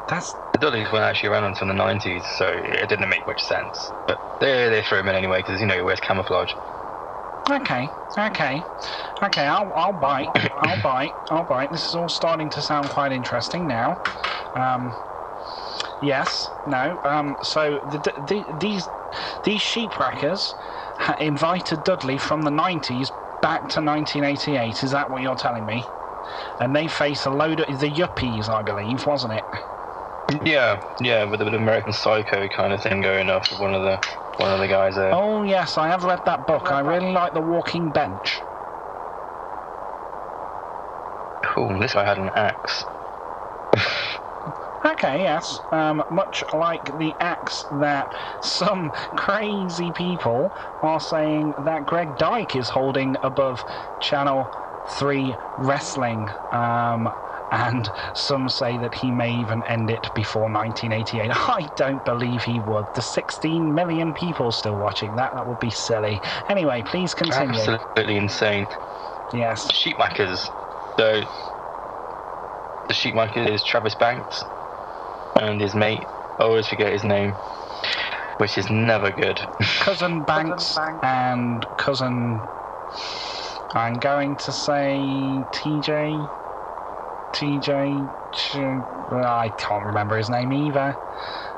That's 0.07 0.35
The 0.53 0.59
Dudleys 0.59 0.91
weren't 0.91 1.05
actually 1.05 1.29
around 1.29 1.45
until 1.45 1.67
the 1.67 1.73
90s, 1.73 2.25
so 2.25 2.47
it 2.47 2.89
didn't 2.89 3.09
make 3.09 3.27
much 3.27 3.43
sense. 3.43 3.91
But 4.07 4.19
they, 4.39 4.69
they 4.69 4.83
threw 4.83 4.99
him 4.99 5.09
in 5.09 5.15
anyway, 5.15 5.39
because, 5.39 5.61
you 5.61 5.67
know, 5.67 5.75
he 5.75 5.81
wears 5.81 5.99
camouflage. 6.01 6.53
Okay, 7.49 7.93
okay, 8.17 8.65
okay. 9.23 9.47
I'll 9.47 9.71
I'll 9.75 9.93
bite. 9.93 10.27
I'll 10.57 10.81
bite. 10.81 11.15
I'll 11.29 11.43
bite. 11.45 11.71
This 11.71 11.87
is 11.87 11.95
all 11.95 12.09
starting 12.09 12.49
to 12.51 12.61
sound 12.61 12.89
quite 12.89 13.11
interesting 13.11 13.67
now. 13.67 14.01
Um, 14.55 14.97
yes. 15.99 16.51
No. 16.65 16.99
Um. 17.03 17.37
So 17.43 17.79
the, 17.83 17.99
the 17.99 18.47
these 18.51 18.89
these 19.43 19.61
sheepwhackers 19.61 20.55
ha- 20.55 20.80
invited 21.19 21.83
Dudley 21.83 22.17
from 22.17 22.43
the 22.43 22.51
'90s 22.51 23.11
back 23.41 23.61
to 23.61 23.81
1988. 23.81 24.83
Is 24.83 24.91
that 24.91 25.09
what 25.09 25.21
you're 25.21 25.35
telling 25.35 25.65
me? 25.65 25.89
And 26.59 26.75
they 26.75 26.87
face 26.87 27.25
a 27.25 27.31
load 27.31 27.59
of 27.59 27.79
the 27.79 27.93
yuppies, 27.93 28.47
I 28.47 28.61
believe, 28.61 29.05
wasn't 29.05 29.33
it? 29.33 29.45
Yeah, 30.43 30.79
yeah, 30.99 31.25
with 31.25 31.41
a 31.41 31.45
bit 31.45 31.53
of 31.53 31.61
American 31.61 31.91
Psycho 31.91 32.47
kind 32.47 32.71
of 32.71 32.81
thing 32.81 33.01
going 33.01 33.29
off 33.29 33.51
with 33.51 33.59
one 33.59 33.73
of 33.73 33.81
the 33.81 33.99
one 34.37 34.51
of 34.51 34.59
the 34.59 34.67
guys 34.67 34.95
there. 34.95 35.13
Oh 35.13 35.43
yes, 35.43 35.77
I 35.77 35.87
have 35.89 36.03
read 36.03 36.21
that 36.25 36.45
book. 36.45 36.71
I 36.71 36.79
really 36.79 37.11
like 37.11 37.33
The 37.33 37.41
Walking 37.41 37.91
Bench. 37.91 38.43
Cool, 41.43 41.79
this 41.79 41.93
guy 41.93 42.05
had 42.05 42.17
an 42.17 42.29
axe. 42.33 42.85
Okay, 45.03 45.23
yes. 45.23 45.61
Um, 45.71 46.03
much 46.09 46.43
like 46.53 46.95
the 46.95 47.15
axe 47.19 47.65
that 47.71 48.13
some 48.39 48.91
crazy 49.15 49.91
people 49.91 50.53
are 50.83 50.99
saying 50.99 51.55
that 51.57 51.87
Greg 51.87 52.15
Dyke 52.17 52.55
is 52.55 52.69
holding 52.69 53.15
above 53.23 53.65
Channel 53.99 54.51
3 54.85 55.35
Wrestling. 55.57 56.29
Um, 56.51 57.09
and 57.49 57.91
some 58.13 58.47
say 58.47 58.77
that 58.77 58.93
he 58.93 59.09
may 59.09 59.31
even 59.31 59.63
end 59.63 59.89
it 59.89 60.13
before 60.13 60.43
1988. 60.43 61.31
I 61.33 61.67
don't 61.75 62.03
believe 62.03 62.43
he 62.43 62.59
would. 62.59 62.85
The 62.93 63.01
16 63.01 63.73
million 63.73 64.13
people 64.13 64.51
still 64.51 64.77
watching 64.77 65.15
that, 65.15 65.33
that 65.33 65.47
would 65.47 65.59
be 65.59 65.71
silly. 65.71 66.21
Anyway, 66.47 66.83
please 66.83 67.15
continue. 67.15 67.59
Absolutely 67.59 68.17
insane. 68.17 68.67
Yes. 69.33 69.65
Sheepwhackers. 69.71 70.51
So, 70.99 71.23
the 72.87 72.93
Sheepwhacker 72.93 73.49
is 73.49 73.63
Travis 73.63 73.95
Banks 73.95 74.43
and 75.35 75.61
his 75.61 75.75
mate. 75.75 76.07
I 76.39 76.43
always 76.43 76.67
forget 76.67 76.91
his 76.91 77.03
name, 77.03 77.37
which 78.37 78.57
is 78.57 78.69
never 78.69 79.11
good. 79.11 79.47
Cousin 79.79 80.23
Banks 80.23 80.77
and 81.03 81.65
cousin. 81.77 82.49
I'm 83.73 83.93
going 83.93 84.37
to 84.37 84.51
say 84.51 85.47
TJ. 85.51 86.31
TJ. 87.33 88.11
I 89.13 89.49
can't 89.49 89.85
remember 89.85 90.17
his 90.17 90.29
name 90.29 90.51
either. 90.51 90.97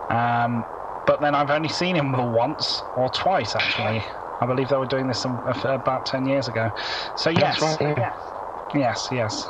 Um, 0.09 0.67
but 1.05 1.19
then 1.21 1.35
I've 1.35 1.49
only 1.49 1.69
seen 1.69 1.95
him 1.95 2.11
once 2.11 2.83
or 2.95 3.09
twice 3.09 3.55
actually. 3.55 4.05
I 4.39 4.45
believe 4.45 4.69
they 4.69 4.77
were 4.77 4.85
doing 4.85 5.07
this 5.07 5.19
some, 5.19 5.41
about 5.63 6.05
10 6.05 6.25
years 6.25 6.47
ago. 6.47 6.71
So, 7.15 7.29
yes. 7.29 7.61
Right, 7.61 7.79
yeah. 7.97 8.13
Yes, 8.73 9.09
yes. 9.11 9.49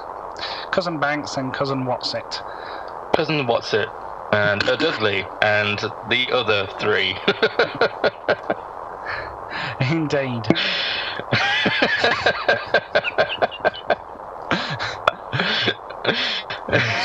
Cousin 0.71 0.99
Banks 0.99 1.37
and 1.37 1.53
cousin 1.53 1.85
What's 1.85 2.13
It. 2.13 2.41
Cousin 3.13 3.45
What's 3.47 3.73
It, 3.73 3.91
and 4.33 4.69
uh, 4.69 4.77
Dudley, 4.77 5.31
and 5.41 5.93
the 6.03 6.31
other 6.33 6.67
three. 6.67 7.21
Indeed. 9.79 10.47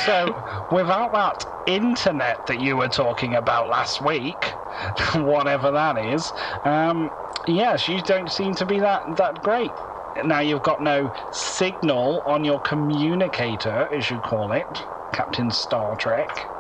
so, 0.05 0.35
without 0.70 1.12
that 1.12 1.47
internet 1.66 2.47
that 2.47 2.61
you 2.61 2.76
were 2.76 2.89
talking 2.89 3.35
about 3.35 3.68
last 3.68 4.01
week, 4.01 4.57
whatever 5.14 5.70
that 5.72 5.99
is, 5.99 6.33
um, 6.64 7.11
yes, 7.47 7.89
you 7.89 8.03
don't 8.03 8.31
seem 8.33 8.55
to 8.57 8.66
be 8.66 8.79
that, 8.81 9.03
that 9.16 9.43
great. 9.43 9.79
Now 10.24 10.41
you've 10.41 10.62
got 10.62 10.81
no 10.81 11.11
signal 11.31 12.22
on 12.26 12.45
your 12.45 12.61
communicator, 12.61 13.89
as 13.93 14.11
you 14.11 14.20
call 14.20 14.53
it, 14.53 14.87
Captain 15.14 15.51
Star 15.51 15.97
Trek. 15.97 16.51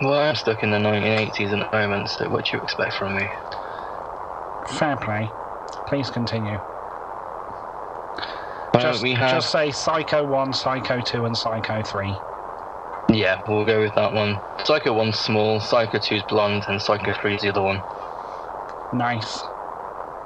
Well, 0.00 0.14
I'm 0.14 0.34
stuck 0.34 0.62
in 0.62 0.70
the 0.70 0.78
1980s 0.78 1.52
at 1.52 1.70
the 1.70 1.76
moment, 1.76 2.10
so 2.10 2.28
what 2.28 2.44
do 2.46 2.56
you 2.56 2.62
expect 2.62 2.94
from 2.94 3.16
me? 3.16 3.28
Fair 4.78 4.96
play. 4.96 5.30
Please 5.86 6.10
continue. 6.10 6.58
Well, 8.74 8.92
Just, 8.92 9.04
have. 9.04 9.30
just 9.30 9.50
say 9.50 9.70
Psycho 9.70 10.24
1, 10.24 10.52
Psycho 10.52 11.00
2, 11.00 11.24
and 11.26 11.36
Psycho 11.36 11.82
3. 11.82 12.14
Yeah, 13.12 13.42
we'll 13.46 13.64
go 13.64 13.80
with 13.80 13.94
that 13.94 14.12
one. 14.12 14.40
Psycho 14.64 14.94
1's 14.94 15.18
small, 15.18 15.60
Psycho 15.60 15.98
2's 15.98 16.22
blonde, 16.24 16.64
and 16.68 16.80
Psycho 16.80 17.12
3's 17.12 17.42
the 17.42 17.50
other 17.50 17.62
one. 17.62 17.82
Nice. 18.92 19.42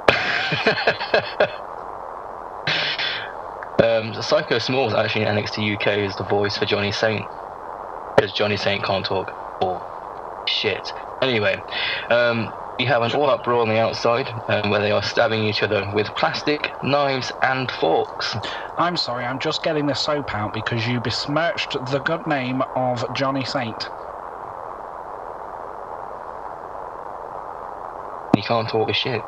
Um, 3.82 4.20
Psycho 4.22 4.58
Small 4.58 4.88
is 4.88 4.94
actually 4.94 5.26
in 5.26 5.36
NXT 5.36 5.74
UK 5.74 5.86
as 6.08 6.16
the 6.16 6.24
voice 6.24 6.56
for 6.56 6.64
Johnny 6.64 6.90
Saint. 6.90 7.24
Because 8.26 8.34
Johnny 8.34 8.56
Saint 8.56 8.82
can't 8.82 9.06
talk. 9.06 9.36
Or 9.60 9.86
shit. 10.46 10.92
Anyway, 11.22 11.62
um, 12.10 12.52
we 12.76 12.84
have 12.84 13.02
an 13.02 13.12
all 13.12 13.30
out 13.30 13.44
brawl 13.44 13.62
on 13.62 13.68
the 13.68 13.78
outside 13.78 14.42
um, 14.48 14.68
where 14.68 14.80
they 14.80 14.90
are 14.90 15.00
stabbing 15.04 15.44
each 15.44 15.62
other 15.62 15.88
with 15.92 16.12
plastic, 16.16 16.72
knives, 16.82 17.30
and 17.40 17.70
forks. 17.70 18.36
I'm 18.78 18.96
sorry, 18.96 19.24
I'm 19.24 19.38
just 19.38 19.62
getting 19.62 19.86
the 19.86 19.94
soap 19.94 20.34
out 20.34 20.52
because 20.52 20.88
you 20.88 21.00
besmirched 21.00 21.76
the 21.80 22.00
good 22.00 22.26
name 22.26 22.62
of 22.74 23.04
Johnny 23.12 23.44
Saint. 23.44 23.90
You 28.36 28.42
can't 28.42 28.68
talk 28.68 28.90
a 28.90 28.92
shit. 28.92 29.24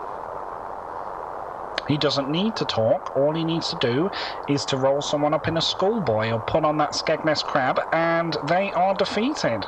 He 1.88 1.96
doesn't 1.96 2.28
need 2.28 2.54
to 2.56 2.66
talk. 2.66 3.10
All 3.16 3.34
he 3.34 3.44
needs 3.44 3.70
to 3.70 3.76
do 3.76 4.10
is 4.46 4.66
to 4.66 4.76
roll 4.76 5.00
someone 5.00 5.32
up 5.32 5.48
in 5.48 5.56
a 5.56 5.62
schoolboy 5.62 6.30
or 6.30 6.38
put 6.38 6.64
on 6.64 6.76
that 6.76 6.92
Skegness 6.92 7.42
crab, 7.42 7.80
and 7.90 8.36
they 8.42 8.70
are 8.72 8.94
defeated. 8.94 9.66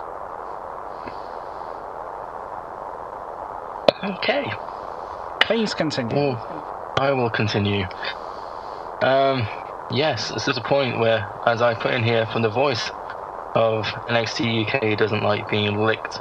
Okay. 4.04 4.52
Please 5.40 5.74
continue. 5.74 6.16
Well, 6.16 6.40
I 6.98 7.12
will 7.12 7.30
continue. 7.30 7.86
Um, 9.00 9.48
yes, 9.90 10.28
this 10.28 10.46
is 10.46 10.56
a 10.58 10.62
point 10.62 10.98
where, 10.98 11.26
as 11.46 11.62
I 11.62 11.74
put 11.74 11.94
in 11.94 12.04
here 12.04 12.26
from 12.26 12.42
the 12.42 12.50
voice 12.50 12.90
of 13.54 13.86
NXT 14.08 14.68
UK, 14.68 14.98
doesn't 14.98 15.22
like 15.22 15.48
being 15.48 15.76
licked, 15.76 16.20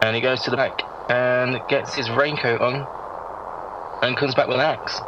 and 0.00 0.16
he 0.16 0.22
goes 0.22 0.42
to 0.42 0.50
the 0.50 0.56
back 0.56 0.84
and 1.08 1.62
gets 1.68 1.94
his 1.94 2.10
raincoat 2.10 2.62
on, 2.62 2.88
and 4.02 4.16
comes 4.16 4.34
back 4.34 4.48
with 4.48 4.56
an 4.56 4.62
axe. 4.62 5.00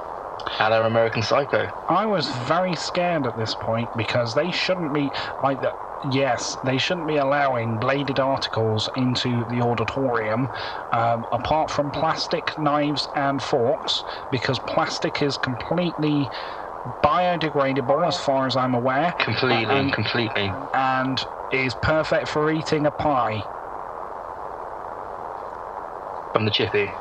At 0.58 0.72
our 0.72 0.84
American 0.84 1.22
Psycho. 1.22 1.68
I 1.88 2.06
was 2.06 2.28
very 2.28 2.74
scared 2.74 3.26
at 3.26 3.36
this 3.36 3.54
point 3.54 3.90
because 3.96 4.34
they 4.34 4.50
shouldn't 4.50 4.92
be 4.92 5.12
like 5.42 5.60
the, 5.60 5.74
yes, 6.00 6.56
they 6.62 6.78
shouldn't 6.78 7.06
be 7.06 7.16
allowing 7.16 7.78
bladed 7.78 8.20
articles 8.20 8.88
into 8.94 9.44
the 9.44 9.60
auditorium, 9.60 10.50
um, 10.92 11.24
apart 11.32 11.70
from 11.70 11.90
plastic 11.90 12.56
knives 12.58 13.08
and 13.14 13.42
forks, 13.42 14.04
because 14.30 14.58
plastic 14.58 15.22
is 15.22 15.36
completely 15.36 16.30
biodegradable 17.02 18.06
as 18.06 18.18
far 18.18 18.46
as 18.46 18.56
I'm 18.56 18.74
aware. 18.74 19.14
Completely, 19.18 19.64
and, 19.64 19.92
completely. 19.92 20.54
and 20.72 21.26
is 21.50 21.74
perfect 21.74 22.28
for 22.28 22.50
eating 22.50 22.86
a 22.86 22.90
pie. 22.90 23.46
From 26.32 26.44
the 26.44 26.50
chippy. 26.50 26.94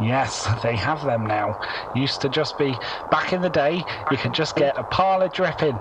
Yes, 0.00 0.48
they 0.62 0.76
have 0.76 1.02
them 1.02 1.26
now. 1.26 1.58
Used 1.94 2.22
to 2.22 2.28
just 2.28 2.56
be 2.58 2.78
back 3.10 3.32
in 3.32 3.42
the 3.42 3.50
day. 3.50 3.84
You 4.10 4.16
could 4.16 4.32
just 4.32 4.54
get 4.54 4.78
a 4.78 4.84
pile 4.84 5.22
of 5.22 5.32
dripping, 5.32 5.80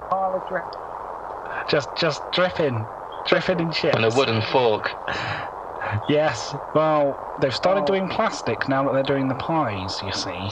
just 1.67 1.95
just 1.95 2.29
dripping, 2.31 2.85
dripping 3.25 3.59
in 3.59 3.71
chips. 3.71 3.95
And 3.95 4.05
a 4.05 4.09
wooden 4.09 4.41
fork. 4.41 4.95
Yes. 6.07 6.53
Well, 6.73 7.17
they've 7.39 7.55
started 7.55 7.83
oh. 7.83 7.85
doing 7.85 8.09
plastic 8.09 8.67
now 8.67 8.83
that 8.83 8.93
they're 8.93 9.03
doing 9.03 9.27
the 9.29 9.35
pies. 9.35 10.01
You 10.03 10.11
see. 10.11 10.51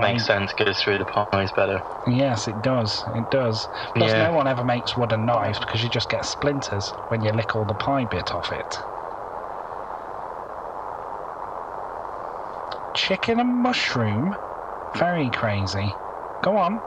Makes 0.00 0.26
sense, 0.26 0.52
goes 0.54 0.80
through 0.80 0.98
the 0.98 1.04
pies 1.04 1.52
better. 1.52 1.82
Yes, 2.06 2.48
it 2.48 2.62
does. 2.62 3.04
It 3.14 3.28
does. 3.30 3.68
Plus, 3.94 4.10
Yeah. 4.10 4.28
no 4.28 4.32
one 4.32 4.46
ever 4.46 4.64
makes 4.64 4.96
wooden 4.96 5.26
knives 5.26 5.58
because 5.58 5.82
you 5.82 5.88
just 5.90 6.08
get 6.08 6.24
splinters 6.24 6.94
when 7.08 7.20
you 7.20 7.30
lick 7.30 7.54
all 7.54 7.66
the 7.66 7.74
pie 7.74 8.06
bit 8.06 8.32
off 8.32 8.52
it. 8.52 8.80
Chicken 12.94 13.40
and 13.40 13.62
mushroom? 13.62 14.36
Very 14.96 15.30
crazy. 15.30 15.98
Go 16.42 16.56
on. 16.56 16.82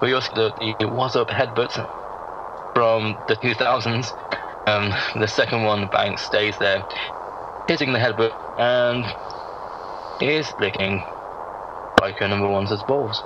We 0.00 0.12
also 0.14 0.34
the, 0.34 0.76
the 0.78 0.86
What's 0.88 1.16
Up 1.16 1.28
headbutt 1.28 1.88
from 2.74 3.22
the 3.26 3.36
2000s. 3.36 4.14
Um, 4.66 4.94
the 5.14 5.28
second 5.28 5.64
one, 5.64 5.88
Bank 5.88 6.18
stays 6.18 6.58
there, 6.58 6.86
hitting 7.66 7.92
the 7.92 7.98
headbutt, 7.98 8.34
and 8.56 9.06
is 10.20 10.54
licking 10.58 11.06
Psycho 12.00 12.26
number 12.26 12.48
one's 12.48 12.82
balls. 12.82 13.24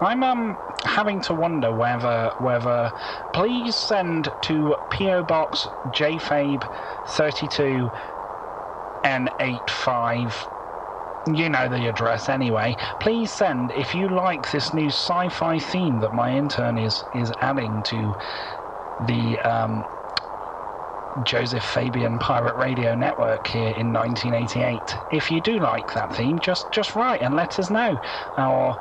I'm 0.00 0.22
um 0.22 0.58
having 0.84 1.20
to 1.22 1.34
wonder 1.34 1.72
whether 1.72 2.32
whether 2.38 2.92
please 3.32 3.76
send 3.76 4.34
to 4.42 4.76
PO 4.90 5.24
Box 5.24 5.66
JFabe 5.88 6.68
32 7.06 7.90
N85 9.04 10.48
you 11.26 11.48
know 11.48 11.68
the 11.68 11.86
address 11.86 12.28
anyway. 12.28 12.76
Please 13.00 13.32
send 13.32 13.72
if 13.72 13.94
you 13.94 14.08
like 14.08 14.50
this 14.50 14.72
new 14.72 14.88
sci-fi 14.88 15.58
theme 15.58 16.00
that 16.00 16.12
my 16.12 16.34
intern 16.36 16.78
is 16.78 17.04
is 17.12 17.32
adding 17.40 17.82
to 17.84 18.14
the 18.98 19.38
um, 19.40 19.86
Joseph 21.22 21.64
Fabian 21.64 22.18
Pirate 22.18 22.56
Radio 22.56 22.94
Network 22.94 23.46
here 23.48 23.70
in 23.72 23.92
1988. 23.92 24.98
If 25.10 25.30
you 25.30 25.40
do 25.40 25.58
like 25.58 25.92
that 25.94 26.14
theme, 26.14 26.38
just 26.38 26.70
just 26.72 26.94
write 26.94 27.20
and 27.22 27.34
let 27.34 27.58
us 27.58 27.70
know, 27.70 27.98
or 28.36 28.76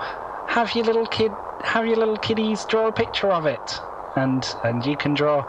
have 0.48 0.74
your 0.74 0.86
little 0.86 1.06
kid 1.06 1.38
have 1.62 1.86
your 1.86 1.98
little 1.98 2.18
kiddies 2.18 2.66
draw 2.66 2.88
a 2.88 2.91
picture 2.91 3.32
of 3.32 3.45
it, 3.45 3.82
and 4.16 4.56
and 4.64 4.86
you 4.86 4.98
can 4.98 5.14
draw 5.14 5.45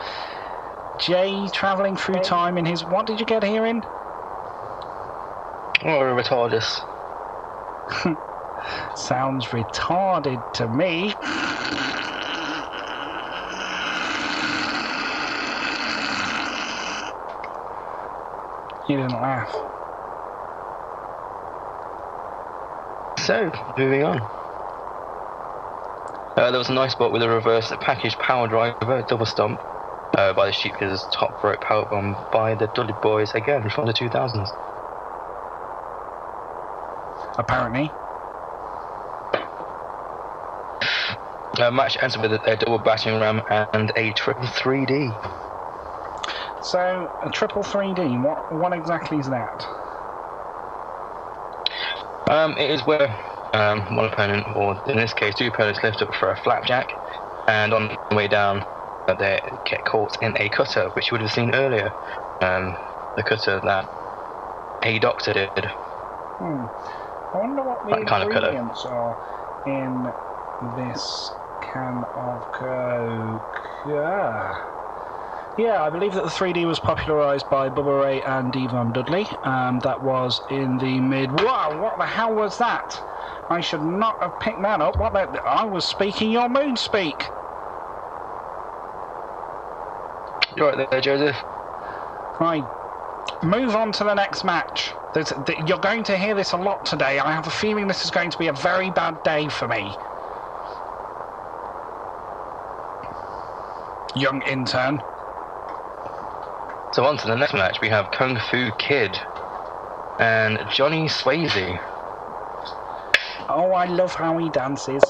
Jay 0.99 1.49
traveling 1.49 1.97
through 1.97 2.21
time 2.21 2.59
in 2.59 2.67
his. 2.67 2.85
What 2.85 3.07
did 3.07 3.21
you 3.21 3.27
get 3.27 3.43
here 3.43 3.65
in? 3.65 3.85
A 5.83 5.87
retardus. 5.87 6.83
Sounds 8.95 9.47
retarded 9.47 10.43
to 10.55 10.69
me. 10.69 11.15
You 18.87 18.97
didn't 18.97 19.21
laugh. 19.21 19.55
So, 23.19 23.53
moving 23.77 24.03
on. 24.03 24.23
Uh, 26.39 26.53
there 26.53 26.59
was 26.59 26.69
a 26.69 26.73
nice 26.73 26.93
spot 26.93 27.11
with 27.11 27.21
a 27.21 27.29
reverse 27.29 27.73
package 27.81 28.17
power 28.17 28.47
driver 28.47 29.05
double 29.09 29.27
stomp 29.27 29.61
uh, 30.17 30.33
by 30.33 30.47
the 30.47 30.53
Sheepkillers 30.53 31.11
top 31.11 31.43
rope 31.43 31.59
powerbomb 31.59 32.31
by 32.31 32.55
the 32.55 32.69
Dudley 32.69 32.95
Boys 33.03 33.35
again 33.35 33.69
from 33.69 33.87
the 33.87 33.93
2000s. 33.93 34.49
Apparently. 37.39 37.91
Uh, 41.59 41.73
match 41.73 41.99
ends 42.01 42.17
with 42.17 42.33
a, 42.33 42.53
a 42.53 42.57
double 42.57 42.79
battering 42.79 43.19
ram 43.19 43.43
and 43.51 43.91
a 43.97 44.13
triple 44.13 44.45
3D. 44.45 45.13
So 46.63 47.11
a 47.21 47.31
triple 47.31 47.65
3D. 47.65 48.23
What 48.23 48.53
what 48.53 48.73
exactly 48.73 49.19
is 49.19 49.29
that? 49.29 49.67
Um, 52.31 52.53
it 52.53 52.71
is 52.71 52.87
where 52.87 53.09
um, 53.53 53.95
one 53.95 54.05
opponent, 54.07 54.47
or 54.55 54.77
in 54.87 54.97
this 54.97 55.13
case, 55.15 55.35
two 55.35 55.49
opponents, 55.49 55.83
lift 55.83 56.03
up 56.03 56.15
for 56.15 56.31
a 56.31 56.37
flapjack, 56.37 56.95
and 57.47 57.73
on 57.73 57.97
the 58.11 58.17
way 58.17 58.29
down, 58.29 58.65
uh, 59.09 59.15
they 59.15 59.59
get 59.65 59.85
caught 59.85 60.17
in 60.21 60.37
a 60.39 60.49
cutter, 60.51 60.91
which 60.91 61.11
you 61.11 61.15
would 61.15 61.23
have 61.23 61.33
seen 61.33 61.55
earlier. 61.55 61.95
Um, 62.41 62.77
the 63.17 63.25
cutter 63.25 63.61
that 63.61 63.89
a 64.83 64.99
doctor 64.99 65.33
did. 65.33 65.71
Hmm. 66.39 66.67
I 67.35 67.39
wonder 67.39 67.63
what 67.63 67.85
the 67.85 67.93
That 67.93 68.07
kind 68.07 68.23
of 68.23 68.31
ingredients 68.31 68.85
are 68.85 69.19
in 69.65 70.13
this 70.61 71.33
can 71.61 72.05
of 72.15 72.51
Coke. 72.53 73.61
Ah. 73.89 74.73
Yeah, 75.57 75.83
I 75.83 75.91
believe 75.91 76.15
that 76.15 76.23
the 76.23 76.29
3D 76.31 76.65
was 76.67 76.79
popularised 76.79 77.49
by 77.49 77.69
Bubba 77.69 78.01
Ray 78.01 78.23
and 78.23 78.53
D-Von 78.53 78.93
Dudley. 78.93 79.29
Um, 79.43 79.81
that 79.81 80.01
was 80.01 80.43
in 80.49 80.79
the 80.79 81.01
mid. 81.01 81.41
Wow, 81.41 81.77
what 81.81 81.99
the 81.99 82.07
hell 82.07 82.33
was 82.33 82.59
that? 82.59 83.03
I 83.51 83.61
should 83.61 83.83
not 83.83 84.17
have 84.21 84.39
picked 84.39 84.63
that 84.63 84.81
up. 84.81 84.97
What 84.99 85.15
the? 85.15 85.41
I 85.47 85.65
was 85.65 85.87
speaking 85.87 86.31
your 86.31 86.49
moon 86.49 86.77
speak. 86.77 87.33
You're 90.57 90.73
right 90.73 90.91
there, 90.91 91.01
Joseph. 91.01 91.37
Right. 92.41 92.69
Move 93.43 93.77
on 93.77 93.93
to 93.93 94.05
the 94.05 94.15
next 94.15 94.45
match. 94.45 94.97
There's, 95.15 95.33
th- 95.47 95.61
you're 95.61 95.79
going 95.79 96.05
to 96.05 96.17
hear 96.19 96.35
this 96.35 96.53
a 96.53 96.57
lot 96.57 96.85
today. 96.85 97.19
I 97.19 97.33
have 97.33 97.47
a 97.47 97.51
feeling 97.53 97.87
this 97.87 98.05
is 98.05 98.11
going 98.11 98.31
to 98.31 98.39
be 98.39 98.49
a 98.49 98.53
very 98.53 98.91
bad 98.91 99.23
day 99.23 99.49
for 99.49 99.69
me. 99.69 99.99
Young 104.15 104.43
intern. 104.43 105.03
So 106.93 107.05
on 107.05 107.19
to 107.19 107.27
the 107.27 107.37
next 107.37 107.55
match, 107.55 107.81
we 107.81 107.91
have 107.91 108.11
Kung 108.11 108.39
Fu 108.39 108.73
Kid 108.73 109.21
and 110.19 110.65
Johnny 110.69 111.09
Swayze. 111.09 111.81
Oh, 113.49 113.73
I 113.73 113.87
love 113.87 114.15
how 114.15 114.37
he 114.37 114.49
dances. 114.49 115.03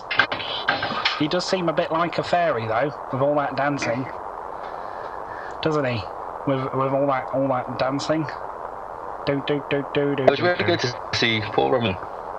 He 1.18 1.26
does 1.26 1.44
seem 1.44 1.68
a 1.68 1.72
bit 1.72 1.90
like 1.90 2.18
a 2.18 2.22
fairy, 2.22 2.66
though, 2.66 2.92
with 3.12 3.20
all 3.20 3.34
that 3.36 3.56
dancing, 3.56 4.08
doesn't 5.62 5.84
he? 5.84 6.04
With 6.46 6.72
with 6.72 6.92
all 6.92 7.06
that 7.08 7.26
all 7.32 7.48
that 7.48 7.76
dancing. 7.76 8.28
Do 9.26 9.40
do 9.40 9.62
do 9.68 9.84
do 9.92 10.14
do. 10.14 10.22
It 10.24 10.30
was 10.30 10.40
really 10.40 10.64
good 10.64 10.80
to 10.80 10.94
see 11.14 11.42
Paul 11.52 11.72
Roman 11.72 11.96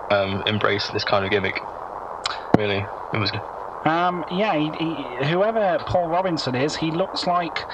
um, 0.10 0.42
embrace 0.46 0.88
this 0.90 1.04
kind 1.04 1.26
of 1.26 1.32
gimmick. 1.32 1.62
Really, 2.58 2.86
it 3.14 3.18
was 3.18 3.32
good. 3.32 3.42
Um, 3.86 4.26
yeah, 4.30 4.56
he, 4.56 4.72
he, 4.72 5.26
whoever 5.26 5.80
Paul 5.86 6.10
Robinson 6.10 6.56
is, 6.56 6.78
he 6.78 6.92
looks 6.92 7.28
like 7.28 7.66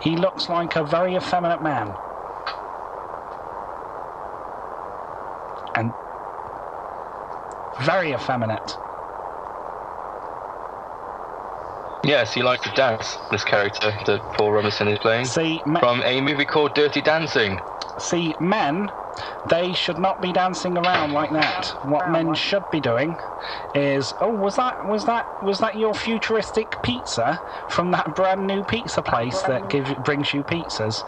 he 0.00 0.16
looks 0.16 0.48
like 0.48 0.76
a 0.76 0.84
very 0.84 1.14
effeminate 1.16 1.62
man. 1.62 1.94
And 5.74 5.92
very 7.80 8.12
effeminate. 8.12 8.78
Yes, 12.02 12.34
he 12.34 12.42
likes 12.42 12.62
to 12.64 12.70
dance. 12.70 13.18
This 13.30 13.44
character 13.44 13.94
that 14.06 14.20
Paul 14.32 14.52
Robinson 14.52 14.88
is 14.88 14.98
playing 14.98 15.24
See, 15.24 15.62
me- 15.64 15.80
from 15.80 16.02
a 16.04 16.20
movie 16.20 16.44
called 16.44 16.74
Dirty 16.74 17.00
Dancing. 17.00 17.60
see, 17.98 18.34
men 18.38 18.92
they 19.44 19.72
should 19.72 19.96
not 19.96 20.20
be 20.20 20.32
dancing 20.32 20.76
around 20.76 21.12
like 21.12 21.30
that. 21.30 21.74
What 21.82 22.10
men 22.10 22.34
should 22.34 22.68
be 22.68 22.80
doing 22.80 23.20
is, 23.72 24.12
oh, 24.20 24.30
was 24.30 24.56
that 24.56 24.84
was 24.84 25.04
that 25.04 25.28
was 25.40 25.60
that 25.60 25.76
your 25.76 25.94
futuristic 25.94 26.82
pizza 26.82 27.40
from 27.68 27.92
that 27.92 28.12
brand 28.12 28.44
new 28.46 28.64
pizza 28.64 29.02
place 29.02 29.40
that 29.42 29.68
gives 29.68 29.94
brings 29.94 30.34
you 30.34 30.42
pizzas? 30.42 31.04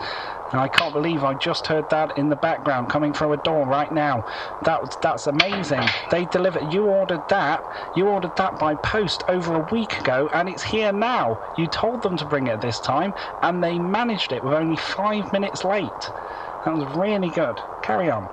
And 0.52 0.60
I 0.60 0.68
can't 0.68 0.92
believe 0.92 1.24
I 1.24 1.34
just 1.34 1.66
heard 1.66 1.88
that 1.88 2.16
in 2.16 2.28
the 2.28 2.36
background 2.36 2.88
coming 2.88 3.12
through 3.12 3.32
a 3.32 3.36
door 3.36 3.66
right 3.66 3.90
now. 3.90 4.24
That 4.62 4.96
that's 5.00 5.26
amazing. 5.26 5.82
They 6.10 6.24
delivered. 6.24 6.64
You 6.64 6.84
ordered 6.84 7.26
that. 7.28 7.64
You 7.94 8.08
ordered 8.08 8.36
that 8.36 8.56
by 8.58 8.76
post 8.76 9.24
over 9.28 9.54
a 9.54 9.60
week 9.60 9.98
ago, 9.98 10.28
and 10.32 10.48
it's 10.48 10.62
here 10.62 10.92
now. 10.92 11.40
You 11.56 11.66
told 11.66 12.02
them 12.02 12.16
to 12.18 12.24
bring 12.24 12.46
it 12.46 12.60
this 12.60 12.78
time, 12.78 13.14
and 13.42 13.62
they 13.62 13.78
managed 13.78 14.32
it 14.32 14.44
with 14.44 14.54
only 14.54 14.76
five 14.76 15.32
minutes 15.32 15.64
late. 15.64 16.10
That 16.64 16.74
was 16.74 16.86
really 16.94 17.30
good. 17.30 17.62
Carry 17.82 18.10
on. 18.10 18.30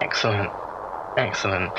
Excellent. 0.00 0.52
Excellent. 1.16 1.72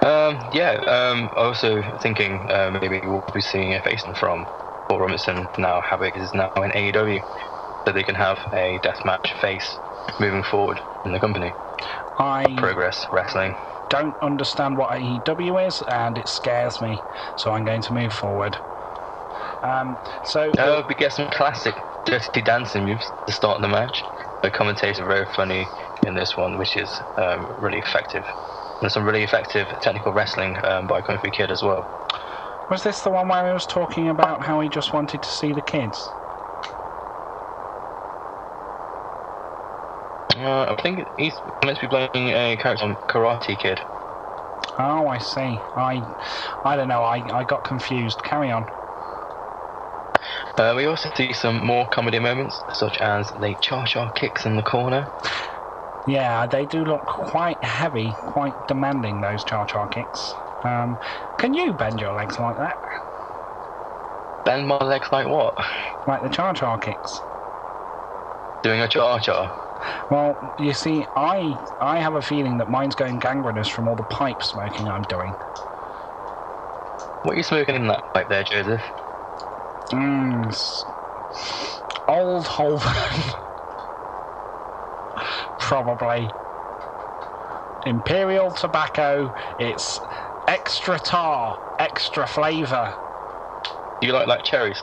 Um, 0.00 0.40
yeah, 0.52 0.72
um, 0.86 1.30
also 1.36 1.82
thinking 1.98 2.50
uh, 2.50 2.70
maybe 2.70 3.00
we'll 3.04 3.24
be 3.32 3.40
seeing 3.40 3.74
a 3.74 3.82
facing 3.82 4.14
from 4.14 4.46
Paul 4.88 5.00
Robinson 5.00 5.48
now 5.58 5.80
Havoc 5.82 6.16
is 6.16 6.32
now 6.34 6.50
in 6.56 6.70
AEW, 6.72 7.22
so 7.86 7.92
they 7.92 8.04
can 8.04 8.14
have 8.14 8.38
a 8.52 8.80
deathmatch 8.82 9.38
face 9.40 9.78
moving 10.18 10.42
forward 10.42 10.80
in 11.04 11.12
the 11.12 11.20
company. 11.20 11.54
I 12.18 12.54
Progress 12.56 13.06
Wrestling. 13.12 13.56
don't 13.88 14.16
understand 14.22 14.76
what 14.76 14.90
AEW 14.90 15.66
is, 15.66 15.82
and 15.82 16.18
it 16.18 16.28
scares 16.28 16.80
me. 16.80 17.04
So 17.36 17.52
I'm 17.52 17.64
going 17.64 17.82
to 17.82 17.92
move 17.92 18.12
forward. 18.12 18.58
Um, 19.62 19.98
so 20.24 20.50
Uh, 20.58 20.82
we 20.88 20.94
get 20.94 21.12
some 21.12 21.28
classic 21.30 21.84
dirty 22.04 22.40
dancing 22.42 22.84
moves 22.84 23.12
to 23.26 23.32
start 23.32 23.60
the 23.60 23.68
match. 23.68 24.04
The 24.42 24.50
commentators 24.50 25.00
are 25.00 25.06
very 25.06 25.26
funny 25.26 25.70
in 26.06 26.14
this 26.14 26.36
one, 26.36 26.56
which 26.56 26.76
is 26.76 27.02
um, 27.16 27.54
really 27.58 27.78
effective. 27.78 28.26
And 28.80 28.90
some 28.90 29.04
really 29.04 29.22
effective 29.24 29.68
technical 29.80 30.12
wrestling 30.12 30.56
um, 30.64 30.86
by 30.86 31.02
Kung 31.02 31.18
Fu 31.18 31.30
Kid 31.30 31.50
as 31.50 31.62
well. 31.62 31.90
Was 32.68 32.82
this 32.82 33.02
the 33.02 33.10
one 33.10 33.28
where 33.28 33.46
he 33.46 33.52
was 33.52 33.66
talking 33.66 34.08
about 34.08 34.44
how 34.44 34.60
he 34.60 34.68
just 34.68 34.92
wanted 34.92 35.22
to 35.22 35.28
see 35.30 35.52
the 35.52 35.62
kids? 35.62 36.14
Uh, 40.36 40.74
I 40.76 40.82
think 40.82 41.08
he's 41.16 41.40
meant 41.64 41.78
to 41.78 41.88
be 41.88 41.88
playing 41.88 42.30
a 42.30 42.56
character 42.56 42.84
on 42.84 42.96
Karate 43.08 43.58
Kid. 43.58 43.80
Oh, 44.78 45.08
I 45.08 45.18
see. 45.18 45.64
I, 45.74 46.04
I 46.64 46.76
don't 46.76 46.88
know. 46.88 47.02
I, 47.02 47.24
I 47.32 47.44
got 47.44 47.64
confused. 47.64 48.22
Carry 48.22 48.50
on. 48.50 48.66
Uh, 50.56 50.74
we 50.76 50.86
also 50.86 51.10
see 51.14 51.32
some 51.32 51.64
more 51.64 51.88
comedy 51.88 52.18
moments, 52.18 52.64
such 52.72 52.98
as 52.98 53.30
the 53.30 53.56
cha 53.56 53.84
cha 53.86 54.10
kicks 54.10 54.46
in 54.46 54.56
the 54.56 54.62
corner. 54.62 55.10
Yeah, 56.06 56.46
they 56.46 56.66
do 56.66 56.84
look 56.84 57.06
quite 57.06 57.62
heavy, 57.62 58.16
quite 58.24 58.66
demanding. 58.66 59.20
Those 59.20 59.44
cha-cha 59.44 59.86
kicks. 59.88 60.34
Um, 60.64 60.98
can 61.38 61.54
you 61.54 61.72
bend 61.72 62.00
your 62.00 62.14
legs 62.14 62.38
like 62.38 62.56
that, 62.58 62.78
Bend 64.44 64.66
my 64.66 64.78
legs 64.78 65.08
like 65.12 65.28
what? 65.28 65.54
like 66.06 66.22
the 66.22 66.30
cha-cha 66.30 66.78
kicks? 66.78 67.22
Doing 68.62 68.80
a 68.80 68.88
cha 68.88 69.18
cha. 69.20 69.56
Well, 70.10 70.38
you 70.56 70.74
see, 70.74 71.06
I 71.16 71.60
I 71.80 72.00
have 72.00 72.14
a 72.14 72.22
feeling 72.22 72.58
that 72.58 72.68
mine's 72.68 72.94
going 72.94 73.18
gangrenous 73.20 73.68
from 73.68 73.88
all 73.88 73.96
the 73.96 74.04
pipe 74.04 74.42
smoking 74.42 74.88
I'm 74.88 75.02
doing. 75.02 75.36
What 77.22 77.34
are 77.34 77.36
you 77.36 77.42
smoking 77.44 77.76
in 77.76 77.88
that 77.88 78.04
pipe 78.14 78.28
there, 78.28 78.44
Joseph? 78.44 78.82
Mmm. 79.92 80.84
Old 82.08 82.46
Holborn. 82.48 83.34
Probably. 85.58 86.32
Imperial 87.86 88.50
tobacco. 88.52 89.32
It's 89.58 90.00
extra 90.48 90.98
tar, 90.98 91.60
extra 91.78 92.26
flavour. 92.26 92.96
Do 94.00 94.08
you 94.08 94.14
like 94.14 94.28
like 94.28 94.44
cherries? 94.44 94.82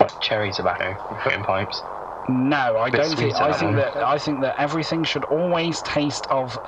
Like 0.00 0.18
cherry 0.20 0.52
tobacco 0.52 0.96
in 1.32 1.42
pipes? 1.42 1.84
No, 2.28 2.78
I 2.78 2.90
don't 2.90 3.16
think. 3.16 3.34
I 3.36 3.52
think 3.52 3.70
one. 3.70 3.76
that 3.76 3.96
I 3.96 4.18
think 4.18 4.42
that 4.42 4.54
everything 4.58 5.04
should 5.04 5.24
always 5.26 5.82
taste 5.82 6.26
of 6.30 6.58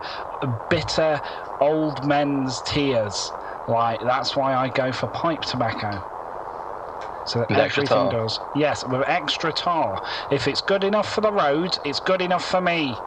bitter 0.68 1.22
old 1.60 2.04
men's 2.04 2.62
tears. 2.62 3.32
Like 3.66 4.00
that's 4.00 4.36
why 4.36 4.54
I 4.54 4.68
go 4.70 4.92
for 4.92 5.08
pipe 5.08 5.42
tobacco. 5.42 6.02
So 7.24 7.40
that 7.40 7.50
With 7.50 7.58
extra 7.58 7.84
everything 7.84 8.08
tar? 8.08 8.10
does. 8.10 8.40
Yes, 8.54 8.84
with 8.84 9.02
extra 9.08 9.52
tar. 9.52 10.02
If 10.30 10.48
it's 10.48 10.60
good 10.60 10.84
enough 10.84 11.08
for 11.12 11.20
the 11.22 11.32
roads, 11.32 11.78
it's 11.84 12.00
good 12.00 12.22
enough 12.22 12.44
for 12.44 12.60
me. 12.60 13.04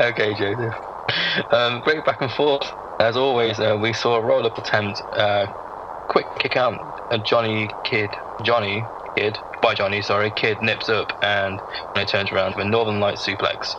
okay, 0.00 0.27
Joseph. 0.38 0.74
Um, 1.50 1.80
great 1.80 2.04
back 2.04 2.22
and 2.22 2.32
forth. 2.32 2.72
As 3.00 3.16
always, 3.16 3.60
uh, 3.60 3.76
we 3.80 3.92
saw 3.94 4.16
a 4.16 4.22
roll 4.22 4.46
up 4.46 4.58
attempt. 4.58 5.02
Uh, 5.12 5.48
quick 6.08 6.28
kick 6.38 6.56
out. 6.56 6.78
Uh, 7.10 7.18
Johnny 7.18 7.70
Kid. 7.84 8.16
Johnny 8.42 8.90
Kid. 9.16 9.40
By 9.62 9.74
Johnny, 9.74 10.02
sorry. 10.02 10.32
Kid 10.32 10.62
nips 10.62 10.88
up 10.88 11.12
and 11.22 11.62
when 11.92 12.04
it 12.04 12.08
turns 12.08 12.32
around 12.32 12.56
with 12.56 12.66
a 12.66 12.70
Northern 12.70 13.00
Light 13.00 13.18
suplex. 13.18 13.76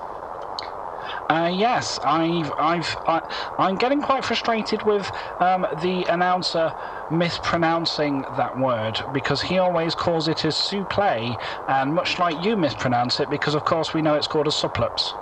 Uh, 1.29 1.51
yes, 1.53 1.99
I've, 2.03 2.53
I've, 2.57 2.97
I, 3.07 3.21
I'm 3.57 3.77
getting 3.77 4.01
quite 4.01 4.25
frustrated 4.25 4.83
with 4.83 5.11
um, 5.39 5.67
the 5.75 6.05
announcer 6.05 6.73
mispronouncing 7.09 8.25
that 8.31 8.57
word 8.57 9.01
because 9.11 9.43
he 9.43 9.57
always 9.57 9.95
calls 9.95 10.27
it 10.27 10.43
a 10.43 10.49
supplé, 10.49 11.39
and 11.67 11.93
much 11.93 12.19
like 12.19 12.37
you 12.39 12.57
mispronounce 12.57 13.19
it, 13.19 13.29
because 13.29 13.55
of 13.55 13.63
course 13.65 13.93
we 13.93 14.01
know 14.03 14.15
it's 14.15 14.27
called 14.27 14.47
a 14.47 14.51
suplex. 14.51 15.15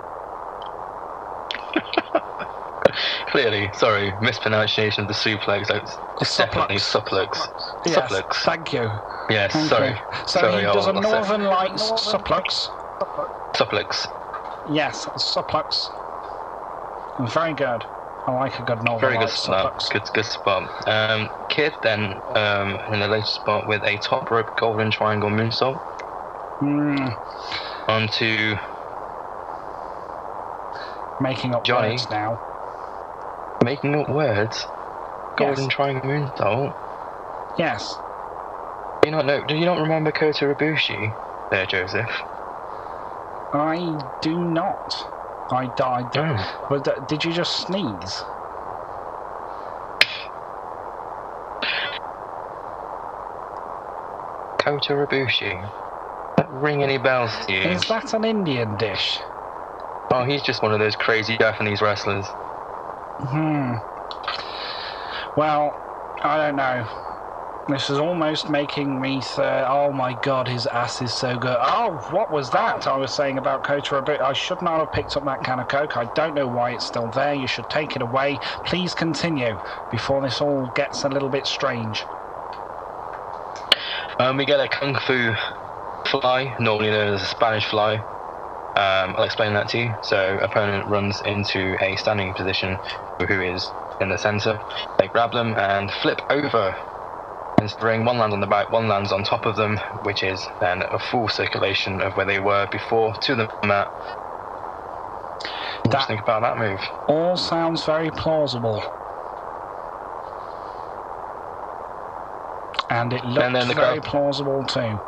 Clearly, 3.38 3.69
sorry, 3.73 4.15
mispronunciation 4.19 5.03
of 5.03 5.07
the 5.07 5.13
suplex. 5.13 5.69
It's 5.69 5.95
Suplex. 6.19 6.38
definitely 6.38 6.77
suplex. 6.77 7.47
Yes, 7.85 8.11
Suplex. 8.11 8.33
thank 8.43 8.73
you. 8.73 8.89
Yes, 9.29 9.53
Thank 9.53 9.69
sorry. 9.69 9.89
you. 9.89 9.95
So 10.25 10.39
sorry, 10.39 10.55
he 10.55 10.61
does 10.63 10.88
a 10.88 10.89
I'll- 10.89 11.03
say- 11.03 11.09
Northern 11.11 11.43
Lights 11.43 11.83
suplex. 11.83 12.69
Suplex. 13.55 14.07
Yes, 14.65 15.05
a 15.05 15.19
suplex. 15.19 15.91
Very 17.19 17.53
good. 17.53 17.85
I 18.25 18.31
like 18.31 18.57
a 18.57 18.63
good 18.63 18.81
Northern 18.83 19.01
Very 19.07 19.17
good 19.19 19.25
Lights 19.25 19.39
spot. 19.43 19.75
suplex. 19.77 19.89
Good, 19.91 20.13
good 20.13 20.25
spot. 20.25 20.63
Um, 20.88 21.29
Kid 21.47 21.75
then 21.83 22.19
um, 22.33 22.79
in 22.89 23.01
the 23.01 23.07
latest 23.07 23.35
spot 23.35 23.67
with 23.67 23.83
a 23.83 23.99
top 23.99 24.31
rope 24.31 24.49
golden 24.55 24.89
triangle 24.89 25.29
moonsault 25.29 25.79
Mm, 26.59 27.15
onto 27.88 28.55
making 31.19 31.53
up 31.53 31.63
Johnny. 31.65 31.89
words 31.89 32.09
now. 32.09 32.39
Making 33.64 33.95
up 33.95 34.10
words. 34.10 34.68
Golden 35.38 35.66
Yes. 35.66 35.74
triangle 35.74 36.10
moonsault. 36.10 36.76
Yes. 37.55 37.99
Do 39.01 39.10
you 39.10 39.12
not 39.12 39.26
know? 39.26 39.43
Do 39.43 39.55
you 39.55 39.66
not 39.66 39.80
remember 39.80 40.12
Kota 40.12 40.45
Ibushi? 40.55 41.18
There, 41.51 41.66
Joseph. 41.66 42.12
I 43.53 43.97
do 44.22 44.43
not. 44.43 45.08
I 45.51 45.68
died. 45.68 46.16
Oh. 46.18 46.53
But 46.70 47.08
did 47.08 47.24
you 47.24 47.32
just 47.34 47.53
sneeze? 47.55 48.26
Kota 54.60 54.93
Ibushi. 54.93 55.72
That 56.38 56.49
ring 56.49 56.84
any 56.84 56.97
bells 56.97 57.32
to 57.45 57.53
you? 57.53 57.62
Is 57.62 57.88
that 57.88 58.14
an 58.14 58.24
Indian 58.26 58.78
dish? 58.78 59.22
Oh, 60.12 60.24
he's 60.24 60.41
just 60.43 60.62
one 60.62 60.74
of 60.74 60.80
those 60.80 60.95
crazy 60.95 61.38
Japanese 61.38 61.82
wrestlers. 61.82 62.36
Hmm. 63.22 63.76
Well, 65.36 65.78
I 66.22 66.38
don't 66.38 66.55
know. 66.55 66.86
This 67.68 67.89
is 67.89 67.99
almost 67.99 68.49
making 68.49 69.01
me 69.01 69.22
th- 69.22 69.39
oh 69.68 69.91
my 69.91 70.13
god, 70.13 70.47
his 70.47 70.65
ass 70.68 71.01
is 71.01 71.13
so 71.13 71.38
good. 71.38 71.57
Oh, 71.59 71.99
what 72.09 72.30
was 72.32 72.51
that 72.51 72.88
I 72.88 72.95
was 72.95 73.13
saying 73.13 73.38
about 73.38 73.63
Kota 73.63 74.01
Ibushi? 74.01 74.22
I 74.22 74.34
should 74.34 74.61
not 74.61 74.80
have 74.80 74.91
picked 74.91 75.18
up 75.18 75.26
that 75.26 75.43
can 75.43 75.59
of 75.59 75.68
Coke. 75.68 75.97
I 75.97 76.05
don't 76.05 76.34
know 76.34 76.47
why 76.47 76.72
it's 76.72 76.86
still 76.86 77.09
there. 77.09 77.34
You 77.34 77.47
should 77.47 77.70
take 77.70 77.95
it 77.97 78.01
away. 78.01 78.39
Please 78.63 78.93
continue 78.93 79.59
before 79.89 80.22
this 80.22 80.39
all 80.39 80.70
gets 80.70 81.03
a 81.03 81.09
little 81.09 81.30
bit 81.30 81.45
strange. 81.45 82.07
Um, 84.20 84.38
we 84.38 84.45
get 84.45 84.61
a 84.61 84.70
kung 84.70 84.95
fu 84.95 85.34
fly, 86.07 86.55
normally 86.59 86.91
known 86.91 87.13
as 87.15 87.22
a 87.22 87.26
Spanish 87.28 87.65
fly. 87.65 88.05
Um, 88.78 89.15
I'll 89.17 89.23
explain 89.23 89.53
that 89.53 89.69
to 89.69 89.78
you. 89.80 89.95
So, 90.01 90.38
opponent 90.39 90.88
runs 90.88 91.21
into 91.21 91.78
a 91.82 91.95
standing 91.95 92.36
position, 92.36 92.80
who 93.28 93.41
is 93.41 93.71
in 93.99 94.09
the 94.09 94.19
center. 94.19 94.61
They 94.99 95.07
grab 95.07 95.32
them 95.32 95.55
and 95.57 95.91
flip 95.91 96.21
over. 96.30 96.78
Instead, 97.59 98.05
one 98.05 98.19
lands 98.19 98.34
on 98.34 98.39
the 98.39 98.45
back, 98.45 98.69
one 98.69 98.88
lands 98.88 99.11
on 99.11 99.23
top 99.23 99.47
of 99.47 99.55
them, 99.55 99.80
which 100.03 100.21
is 100.21 100.47
then 100.59 100.84
a 100.91 100.99
full 100.99 101.28
circulation 101.28 102.01
of 102.01 102.15
where 102.15 102.25
they 102.28 102.39
were 102.39 102.67
before 102.67 103.15
to 103.15 103.36
the 103.36 103.49
mat. 103.65 103.91
That- 105.86 106.01
you 106.01 106.05
think 106.05 106.21
about 106.21 106.43
that 106.43 106.59
move? 106.59 106.88
All 107.07 107.36
sounds 107.36 107.84
very 107.84 108.11
plausible. 108.11 108.84
And 112.91 113.11
it 113.11 113.25
looks 113.25 113.43
And 113.43 113.55
then 113.55 113.67
the 113.67 113.73
very 113.73 114.01
plausible 114.01 114.65
too. 114.65 115.01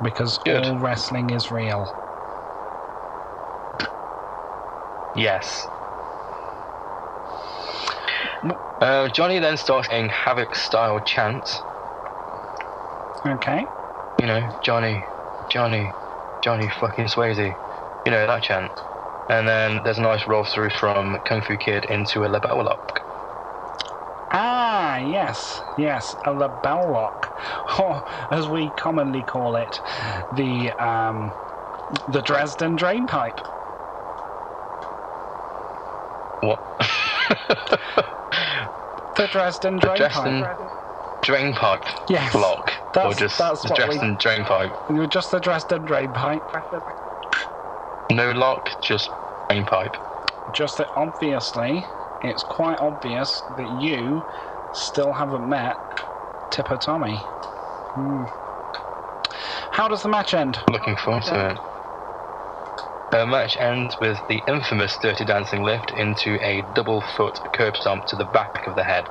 Because 0.00 0.38
Good. 0.38 0.64
all 0.64 0.78
wrestling 0.78 1.28
is 1.28 1.50
real. 1.50 2.03
Yes. 5.14 5.68
Uh, 8.80 9.08
Johnny 9.08 9.38
then 9.38 9.56
starts 9.56 9.88
getting 9.88 10.08
Havoc 10.10 10.54
style 10.54 11.00
chant. 11.00 11.62
Okay. 13.26 13.66
You 14.20 14.26
know, 14.26 14.48
Johnny, 14.60 15.06
Johnny, 15.48 15.92
Johnny 16.42 16.68
fucking 16.68 17.06
Swayze. 17.06 17.56
You 18.04 18.10
know, 18.12 18.26
that 18.26 18.42
chant. 18.42 18.72
And 19.28 19.48
then 19.48 19.82
there's 19.82 19.98
a 19.98 20.02
nice 20.02 20.26
roll 20.26 20.44
through 20.44 20.70
from 20.70 21.18
Kung 21.24 21.40
Fu 21.40 21.56
Kid 21.56 21.86
into 21.86 22.24
a 22.24 22.28
LeBell 22.28 22.64
lock. 22.64 23.02
Ah, 24.30 24.98
yes, 24.98 25.62
yes, 25.76 26.14
a 26.24 26.30
LeBell 26.30 26.90
lock, 26.90 27.32
or 27.78 28.02
as 28.30 28.48
we 28.48 28.70
commonly 28.72 29.22
call 29.22 29.56
it, 29.56 29.80
the 30.32 30.72
um, 30.72 31.34
the 32.08 32.20
Dresden 32.20 32.76
drain 32.76 33.06
pipe. 33.06 33.40
What? 36.44 36.60
The 39.16 39.28
Dresden 39.28 39.76
the 39.76 39.80
drain 39.80 39.96
Dresden 39.96 40.42
pipe. 40.42 40.58
drain 41.22 41.54
pipe 41.54 41.84
Yes, 42.08 42.32
block. 42.32 42.72
or 42.96 43.14
just 43.14 43.38
that's 43.38 43.62
the 43.62 43.68
what 43.68 43.78
we- 43.78 43.84
Dresden 43.86 44.16
drain 44.16 44.44
pipe. 44.44 44.72
You're 44.88 45.06
just 45.06 45.30
the 45.30 45.38
Dresden 45.40 45.84
drain 45.84 46.12
pipe. 46.12 46.42
No 48.10 48.32
lock, 48.32 48.70
just 48.80 49.10
drain 49.48 49.64
pipe. 49.64 49.96
Just 50.52 50.78
that 50.78 50.88
obviously, 50.96 51.86
it's 52.22 52.42
quite 52.42 52.78
obvious 52.80 53.42
that 53.56 53.68
you 53.68 54.26
still 54.72 55.12
haven't 55.12 55.48
met 55.48 55.76
Tipper 56.50 56.76
Tommy. 56.76 57.18
Hmm. 57.94 58.24
How 59.70 59.88
does 59.88 60.02
the 60.02 60.08
match 60.08 60.34
end? 60.34 60.58
Looking 60.70 60.96
forward 60.96 61.22
to 61.24 61.50
it. 61.50 61.58
The 63.14 63.24
match 63.26 63.56
ends 63.56 64.00
with 64.00 64.26
the 64.26 64.42
infamous 64.48 64.98
Dirty 64.98 65.24
Dancing 65.24 65.62
lift 65.62 65.92
into 65.92 66.36
a 66.44 66.62
double 66.62 67.00
foot 67.00 67.40
curb 67.52 67.76
stomp 67.76 68.06
to 68.06 68.16
the 68.16 68.24
back 68.24 68.66
of 68.66 68.74
the 68.74 68.82
head 68.82 69.08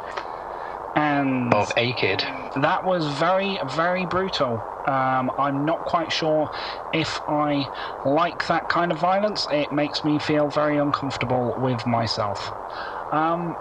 And 0.93 1.54
of 1.54 1.72
A 1.78 1.93
Kid. 1.93 2.26
that 2.56 2.84
was 2.84 3.08
very, 3.08 3.60
very 3.64 4.04
brutal. 4.04 4.62
Um, 4.86 5.32
I'm 5.38 5.64
not 5.64 5.86
quite 5.86 6.12
sure 6.12 6.49
if 6.91 7.22
I 7.30 7.70
like 8.04 8.45
that 8.47 8.68
kind 8.68 8.91
of 8.91 8.97
violence. 8.97 9.47
It 9.49 9.72
makes 9.72 10.04
me 10.04 10.20
feel 10.20 10.49
very 10.49 10.76
uncomfortable 10.76 11.56
with 11.58 11.86
myself. 11.86 12.51
Um, 13.10 13.56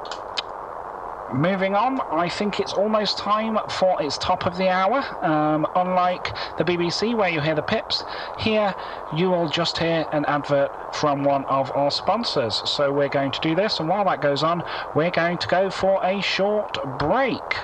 moving 1.32 1.74
on, 1.74 1.98
I 2.10 2.28
think 2.28 2.60
it's 2.60 2.72
almost 2.72 3.18
time 3.18 3.58
for 3.68 4.00
its 4.02 4.18
top 4.18 4.46
of 4.46 4.56
the 4.56 4.68
hour. 4.68 5.04
Um, 5.20 5.66
unlike 5.74 6.32
the 6.56 6.64
BBC, 6.64 7.14
where 7.14 7.28
you 7.28 7.40
hear 7.40 7.54
the 7.54 7.62
pips, 7.62 8.04
here 8.36 8.74
you 9.10 9.30
will 9.30 9.48
just 9.48 9.78
hear 9.78 10.06
an 10.12 10.24
advert 10.26 10.72
from 10.90 11.24
one 11.24 11.44
of 11.46 11.72
our 11.74 11.90
sponsors. 11.90 12.62
So 12.68 12.92
we're 12.92 13.08
going 13.08 13.32
to 13.32 13.40
do 13.40 13.54
this, 13.54 13.80
and 13.80 13.88
while 13.88 14.04
that 14.04 14.20
goes 14.20 14.42
on, 14.42 14.62
we're 14.94 15.10
going 15.10 15.38
to 15.38 15.48
go 15.48 15.70
for 15.70 16.04
a 16.04 16.20
short 16.20 16.78
break. 16.84 17.56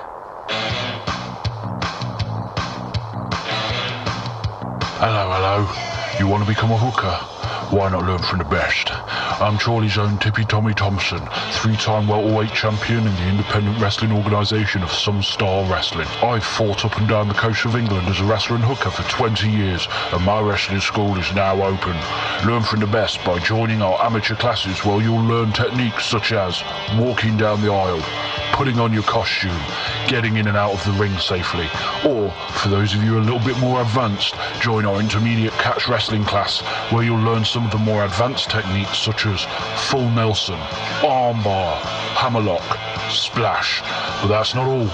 Hello, 5.01 5.31
hello. 5.31 6.19
You 6.19 6.27
want 6.27 6.43
to 6.43 6.49
become 6.49 6.73
a 6.73 6.79
hooker? 6.79 7.38
Why 7.71 7.91
not 7.91 8.07
learn 8.07 8.23
from 8.23 8.39
the 8.39 8.47
best? 8.47 8.89
I'm 9.43 9.59
Charlie's 9.59 9.99
own 9.99 10.16
Tippy 10.16 10.47
Tommy 10.47 10.73
Thompson, 10.73 11.21
three-time 11.53 12.09
welterweight 12.09 12.55
champion 12.55 13.07
in 13.07 13.14
the 13.14 13.29
independent 13.29 13.79
wrestling 13.79 14.11
organisation 14.11 14.83
of 14.83 14.91
Some 14.91 15.23
Star 15.23 15.71
Wrestling. 15.71 16.09
I've 16.23 16.45
fought 16.45 16.87
up 16.87 16.97
and 16.97 17.07
down 17.07 17.29
the 17.29 17.35
coast 17.35 17.66
of 17.66 17.77
England 17.77 18.09
as 18.09 18.21
a 18.21 18.25
wrestler 18.25 18.57
and 18.57 18.64
hooker 18.64 18.91
for 18.91 19.03
20 19.11 19.51
years, 19.51 19.87
and 20.12 20.25
my 20.25 20.41
wrestling 20.41 20.81
school 20.81 21.19
is 21.19 21.35
now 21.35 21.62
open. 21.62 21.95
Learn 22.49 22.62
from 22.62 22.81
the 22.81 22.87
best 22.87 23.23
by 23.23 23.39
joining 23.39 23.83
our 23.83 24.03
amateur 24.03 24.35
classes 24.35 24.83
where 24.87 25.03
you'll 25.03 25.23
learn 25.23 25.53
techniques 25.53 26.07
such 26.07 26.33
as 26.33 26.62
walking 26.97 27.37
down 27.37 27.61
the 27.61 27.71
aisle, 27.71 28.03
putting 28.53 28.81
on 28.81 28.95
your 28.95 29.03
costume, 29.03 29.61
getting 30.09 30.39
in 30.39 30.49
and 30.49 30.57
out 30.57 30.73
of 30.73 30.85
the 30.87 30.93
ring 30.93 31.16
safely. 31.19 31.69
Or, 32.07 32.31
for 32.31 32.71
those 32.71 32.95
of 32.95 33.05
you 33.05 33.19
a 33.19 33.21
little 33.21 33.41
bit 33.41 33.59
more 33.59 33.83
advanced, 33.83 34.35
join 34.61 34.87
our 34.87 35.01
intermediate 35.01 35.53
catch 35.53 35.87
wrestling 35.87 36.25
class 36.25 36.61
where 36.91 37.05
you'll 37.05 37.21
learn 37.21 37.45
some 37.45 37.58
of 37.65 37.71
the 37.73 37.79
more 37.79 38.05
advanced 38.05 38.51
techniques 38.51 38.99
such 38.99 39.27
as 39.27 39.47
full 39.89 40.09
Nelson, 40.11 40.59
armbar, 41.01 41.79
hammerlock, 42.15 42.79
splash. 43.11 43.81
But 44.21 44.29
that's 44.29 44.55
not 44.55 44.67
all. 44.67 44.89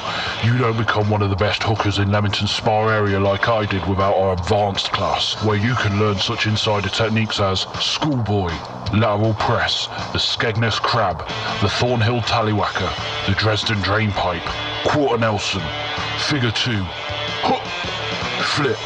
You 0.44 0.58
don't 0.58 0.76
become 0.76 1.10
one 1.10 1.22
of 1.22 1.30
the 1.30 1.36
best 1.36 1.62
hookers 1.62 1.98
in 1.98 2.10
Leamington 2.10 2.46
Spa 2.46 2.88
area 2.88 3.18
like 3.18 3.48
I 3.48 3.66
did 3.66 3.86
without 3.86 4.14
our 4.16 4.34
advanced 4.34 4.92
class, 4.92 5.42
where 5.44 5.56
you 5.56 5.74
can 5.74 5.98
learn 5.98 6.16
such 6.18 6.46
insider 6.46 6.88
techniques 6.88 7.40
as 7.40 7.60
schoolboy, 7.80 8.52
lateral 8.92 9.34
press, 9.34 9.86
the 10.12 10.18
Skegness 10.18 10.80
crab, 10.80 11.18
the 11.60 11.68
Thornhill 11.68 12.20
tallywhacker, 12.20 13.26
the 13.26 13.34
Dresden 13.34 13.80
drain 13.82 14.10
pipe, 14.12 14.44
quarter 14.86 15.18
Nelson, 15.18 15.62
figure 16.18 16.52
two, 16.52 16.84
hook, 17.42 17.62
flip, 18.54 18.78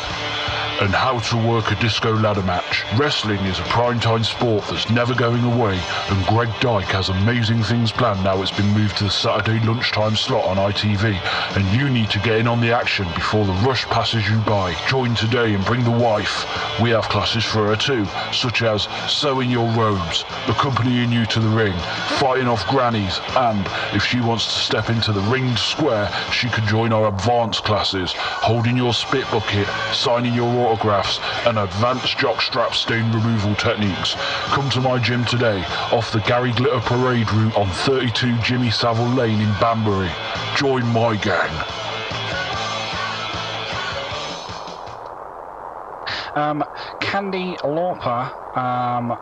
and 0.80 0.94
how 0.94 1.18
to 1.18 1.36
work 1.48 1.72
a 1.72 1.74
disco 1.80 2.14
ladder 2.14 2.42
match. 2.42 2.84
Wrestling 2.96 3.40
is 3.40 3.58
a 3.58 3.62
primetime 3.62 4.24
sport 4.24 4.64
that's 4.68 4.88
never 4.90 5.14
going 5.14 5.42
away, 5.42 5.78
and 6.08 6.26
Greg 6.26 6.48
Dyke 6.60 6.92
has 6.92 7.08
amazing 7.08 7.62
things 7.62 7.90
planned 7.90 8.22
now 8.22 8.40
it's 8.42 8.50
been 8.50 8.72
moved 8.72 8.96
to 8.98 9.04
the 9.04 9.10
Saturday 9.10 9.64
lunchtime 9.66 10.14
slot 10.14 10.44
on 10.44 10.56
ITV, 10.56 11.18
and 11.56 11.80
you 11.80 11.88
need 11.88 12.10
to 12.10 12.18
get 12.20 12.38
in 12.38 12.46
on 12.46 12.60
the 12.60 12.72
action 12.72 13.06
before 13.14 13.44
the 13.44 13.52
rush 13.66 13.86
passes 13.86 14.28
you 14.28 14.38
by. 14.40 14.74
Join 14.86 15.14
today 15.14 15.54
and 15.54 15.64
bring 15.64 15.82
the 15.82 15.90
wife. 15.90 16.44
We 16.80 16.90
have 16.90 17.08
classes 17.08 17.44
for 17.44 17.66
her 17.66 17.76
too, 17.76 18.06
such 18.32 18.62
as 18.62 18.88
sewing 19.08 19.50
your 19.50 19.68
robes, 19.72 20.24
accompanying 20.46 21.10
you 21.10 21.26
to 21.26 21.40
the 21.40 21.48
ring, 21.48 21.74
fighting 22.18 22.46
off 22.46 22.66
grannies, 22.68 23.20
and 23.36 23.66
if 23.94 24.04
she 24.04 24.20
wants 24.20 24.46
to 24.46 24.60
step 24.60 24.90
into 24.90 25.12
the 25.12 25.22
ringed 25.22 25.58
square, 25.58 26.08
she 26.30 26.48
can 26.48 26.66
join 26.66 26.92
our 26.92 27.08
advanced 27.08 27.64
classes, 27.64 28.12
holding 28.16 28.76
your 28.76 28.94
spit 28.94 29.28
bucket, 29.30 29.66
signing 29.92 30.34
your 30.34 30.67
autographs, 30.68 31.18
and 31.46 31.58
advanced 31.58 32.18
jockstrap 32.18 32.74
stain 32.74 33.10
removal 33.12 33.54
techniques. 33.54 34.14
Come 34.46 34.68
to 34.70 34.80
my 34.80 34.98
gym 34.98 35.24
today, 35.24 35.64
off 35.92 36.12
the 36.12 36.20
Gary 36.20 36.52
Glitter 36.52 36.80
Parade 36.80 37.30
route 37.32 37.56
on 37.56 37.68
32 37.68 38.38
Jimmy 38.38 38.70
Savile 38.70 39.08
Lane 39.08 39.40
in 39.40 39.50
Banbury. 39.60 40.10
Join 40.56 40.86
my 40.92 41.16
gang. 41.16 41.50
Um, 46.34 46.62
Candy 47.00 47.56
Lauper 47.64 48.32
um, 48.56 49.16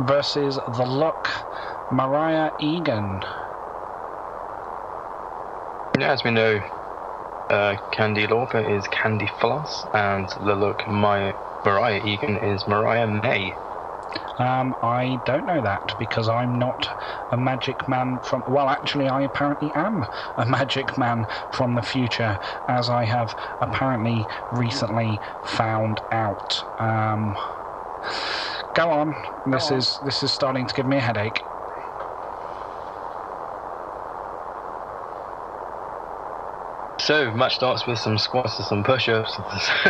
versus 0.00 0.58
The 0.66 0.84
Look, 0.84 1.30
Mariah 1.90 2.50
Egan. 2.58 3.22
Yeah, 5.98 6.12
as 6.12 6.24
we 6.24 6.30
know, 6.30 6.60
uh, 7.50 7.76
Candy 7.90 8.26
Lauper 8.26 8.66
is 8.66 8.86
Candy 8.88 9.26
Floss, 9.26 9.84
and 9.92 10.28
the 10.40 10.54
look 10.54 10.86
my 10.86 11.34
Mariah 11.64 12.00
Egan 12.00 12.38
is 12.38 12.66
Mariah 12.66 13.06
May. 13.06 13.56
Um, 14.38 14.74
I 14.82 15.20
don't 15.24 15.44
know 15.44 15.60
that 15.60 15.94
because 15.98 16.28
I'm 16.28 16.54
not 16.54 16.88
a 17.30 17.36
magic 17.36 17.86
man 17.86 18.20
from. 18.20 18.42
Well, 18.46 18.68
actually, 18.68 19.08
I 19.08 19.22
apparently 19.22 19.72
am 19.74 20.06
a 20.36 20.46
magic 20.46 20.96
man 20.96 21.26
from 21.50 21.74
the 21.74 21.82
future, 21.82 22.38
as 22.66 22.88
I 22.88 23.04
have 23.04 23.34
apparently 23.60 24.28
recently 24.50 25.20
found 25.42 26.02
out. 26.10 26.64
Um, 26.78 27.36
go 28.72 28.90
on. 28.90 29.14
This 29.44 29.70
is 29.70 29.98
this 29.98 30.22
is 30.22 30.32
starting 30.32 30.66
to 30.66 30.74
give 30.74 30.86
me 30.86 30.96
a 30.96 31.00
headache. 31.00 31.46
So, 37.00 37.30
match 37.32 37.56
starts 37.56 37.86
with 37.86 37.98
some 37.98 38.18
squats 38.18 38.58
and 38.58 38.66
some 38.66 38.84
push-ups. 38.84 39.40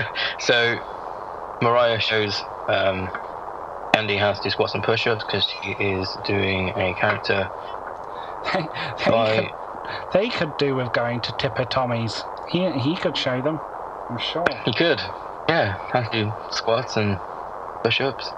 so, 0.38 0.76
Mariah 1.60 2.00
shows 2.00 2.44
um, 2.68 3.10
Candy 3.92 4.16
how 4.16 4.32
to 4.32 4.40
do 4.40 4.50
squats 4.50 4.74
and 4.74 4.82
push-ups 4.82 5.24
because 5.24 5.44
she 5.44 5.72
is 5.72 6.14
doing 6.24 6.68
a 6.76 6.94
character 6.94 7.50
They, 8.52 8.68
they, 9.04 9.10
by 9.10 9.36
could, 9.36 9.54
they 10.12 10.28
could 10.28 10.56
do 10.56 10.74
with 10.74 10.92
going 10.92 11.20
to 11.22 11.32
Tipper 11.32 11.64
Tommy's. 11.64 12.24
He 12.46 12.70
he 12.72 12.96
could 12.96 13.16
show 13.16 13.42
them. 13.42 13.60
I'm 14.08 14.18
sure. 14.18 14.44
He 14.64 14.72
could. 14.72 15.02
Yeah, 15.48 15.76
how 15.92 16.02
to 16.02 16.10
do 16.10 16.32
squats 16.50 16.96
and 16.96 17.20
push 17.82 18.00
ups. 18.00 18.32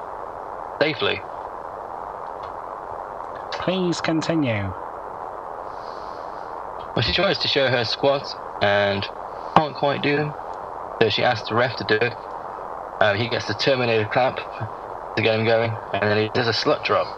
Safely. 0.81 1.23
Please 3.51 4.01
continue. 4.01 4.75
Well, 6.95 7.03
she 7.03 7.13
tries 7.13 7.39
to 7.41 7.49
show 7.49 7.69
her 7.69 7.85
squats 7.85 8.37
and 8.63 9.07
can't 9.57 9.75
quite 9.75 10.01
do 10.01 10.17
them. 10.17 10.35
So 11.03 11.11
she 11.11 11.23
asks 11.23 11.49
the 11.49 11.55
ref 11.55 11.77
to 11.77 11.85
do 11.85 11.97
it. 11.97 12.17
Uh, 13.01 13.15
he 13.15 13.29
gets 13.29 13.47
the 13.47 13.55
Terminator 13.55 14.07
clap 14.07 14.39
to 15.17 15.23
get 15.23 15.39
him 15.39 15.45
going, 15.45 15.77
and 15.93 16.03
then 16.03 16.17
he 16.17 16.29
does 16.29 16.49
a 16.49 16.53
slut 16.53 16.83
drop. 16.83 17.09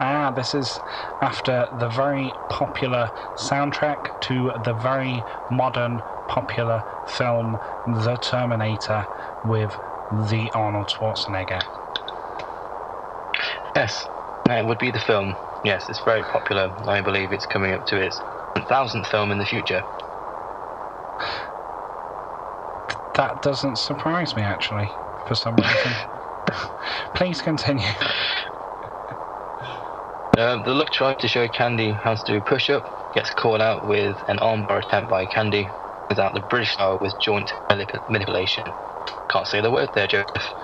Ah, 0.00 0.30
this 0.30 0.54
is 0.54 0.80
after 1.20 1.68
the 1.70 1.88
very 1.88 2.32
popular 2.48 3.12
soundtrack 3.36 4.12
to 4.20 4.52
the 4.58 4.72
very 4.72 5.26
modern, 5.50 6.02
popular 6.26 6.84
film 7.04 7.58
The 7.86 8.16
Terminator 8.16 9.06
with 9.44 9.78
the 10.10 10.50
Arnold 10.54 10.88
Schwarzenegger. 10.88 11.60
Yes, 13.76 14.08
it 14.48 14.64
would 14.64 14.78
be 14.78 14.90
the 14.90 14.98
film. 14.98 15.36
Yes, 15.62 15.90
it's 15.90 16.00
very 16.00 16.22
popular. 16.22 16.72
I 16.86 17.02
believe 17.02 17.32
it's 17.32 17.46
coming 17.46 17.72
up 17.72 17.84
to 17.86 17.96
its 18.00 18.22
thousandth 18.56 19.06
film 19.06 19.30
in 19.30 19.38
the 19.38 19.44
future. 19.44 19.84
That 23.14 23.40
doesn't 23.40 23.76
surprise 23.76 24.36
me, 24.36 24.42
actually, 24.42 24.98
for 25.24 25.34
some 25.34 25.56
reason. 25.56 25.92
Please 27.14 27.42
continue. 27.42 27.88
Uh, 30.38 30.56
the 30.58 30.74
look 30.74 30.90
tries 30.90 31.16
to 31.18 31.28
show 31.28 31.48
Candy 31.48 31.92
how 31.92 32.14
to 32.14 32.24
do 32.24 32.36
a 32.38 32.42
push 32.42 32.70
up, 32.70 32.86
gets 33.12 33.30
caught 33.30 33.60
out 33.60 33.84
with 33.84 34.24
an 34.28 34.38
armbar 34.38 34.82
attempt 34.82 35.08
by 35.10 35.26
Candy, 35.26 35.70
without 36.08 36.34
the 36.34 36.40
British 36.40 36.72
style 36.74 36.98
with 37.00 37.18
joint 37.18 37.54
manip- 37.70 38.02
manipulation. 38.08 38.74
Can't 39.28 39.46
say 39.46 39.60
the 39.60 39.70
word 39.70 39.90
there, 39.94 40.08
Joseph. 40.08 40.54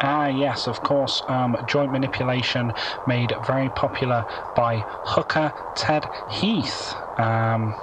Ah, 0.00 0.26
yes, 0.28 0.66
of 0.68 0.82
course. 0.82 1.22
Um, 1.28 1.56
joint 1.64 1.92
manipulation 1.92 2.74
made 3.06 3.34
very 3.40 3.70
popular 3.70 4.26
by 4.54 4.86
hooker 5.04 5.54
Ted 5.74 6.10
Heath. 6.26 6.94
Um, 7.18 7.76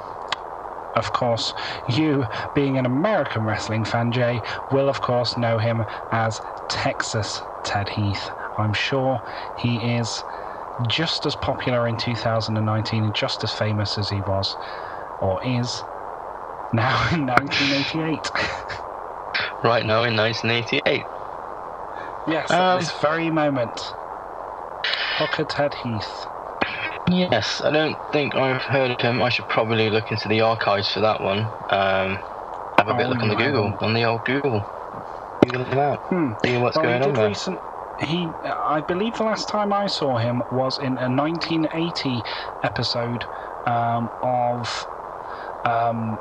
of 0.94 1.12
course, 1.12 1.54
you, 1.86 2.26
being 2.54 2.78
an 2.78 2.86
American 2.86 3.44
wrestling 3.44 3.86
fan, 3.86 4.12
Jay, 4.12 4.42
will 4.70 4.90
of 4.90 5.02
course 5.02 5.38
know 5.38 5.58
him 5.58 5.86
as 6.12 6.42
Texas 6.68 7.42
Ted 7.64 7.90
Heath. 7.90 8.32
I'm 8.58 8.74
sure 8.74 9.22
he 9.54 9.96
is 9.96 10.24
just 10.88 11.26
as 11.26 11.36
popular 11.36 11.88
in 11.88 11.98
2019 11.98 13.04
and 13.06 13.14
just 13.14 13.44
as 13.44 13.54
famous 13.54 13.98
as 13.98 14.10
he 14.10 14.22
was, 14.22 14.58
or 15.20 15.42
is, 15.44 15.84
now 16.72 17.08
in 17.14 17.26
1988. 17.26 18.32
Right 19.64 19.86
now 19.86 20.04
in 20.04 20.16
1988. 20.16 21.08
yes, 22.26 22.50
Um, 22.50 22.58
at 22.58 22.80
this 22.80 22.92
very 22.92 23.30
moment. 23.30 23.94
Hooker 25.18 25.46
Ted 25.46 25.76
Heath. 25.76 26.28
Yes, 27.12 27.62
I 27.62 27.72
don't 27.72 28.00
think 28.12 28.36
I've 28.36 28.62
heard 28.64 28.92
of 28.92 29.02
him. 29.02 29.22
I 29.22 29.30
should 29.30 29.48
probably 29.48 29.90
look 29.90 30.12
into 30.12 30.28
the 30.30 30.42
archives 30.42 30.90
for 30.90 31.02
that 31.02 31.20
one. 31.22 31.52
Um, 31.70 32.22
have 32.78 32.88
a 32.88 32.94
bit 32.94 33.06
Oh, 33.06 33.10
look 33.10 33.22
on 33.22 33.30
the 33.30 33.36
no, 33.36 33.46
Google, 33.46 33.78
on 33.82 33.94
the 33.94 34.04
old 34.04 34.24
Google. 34.24 34.66
Google 35.46 35.66
him 35.66 35.78
out. 35.80 36.00
Hmm. 36.10 36.34
See 36.46 36.58
what's 36.58 36.76
Well, 36.78 36.86
going 36.86 37.02
on 37.04 37.14
there. 37.14 37.28
recent. 37.30 37.62
He, 38.00 38.36
I 38.44 38.82
believe, 38.82 39.18
the 39.18 39.24
last 39.24 39.48
time 39.48 39.74
I 39.74 39.88
saw 39.88 40.18
him 40.18 40.42
was 40.50 40.78
in 40.78 40.98
a 40.98 41.10
1980 41.10 42.24
episode 42.64 43.28
um, 43.66 44.10
of 44.24 44.88
um, 45.64 46.20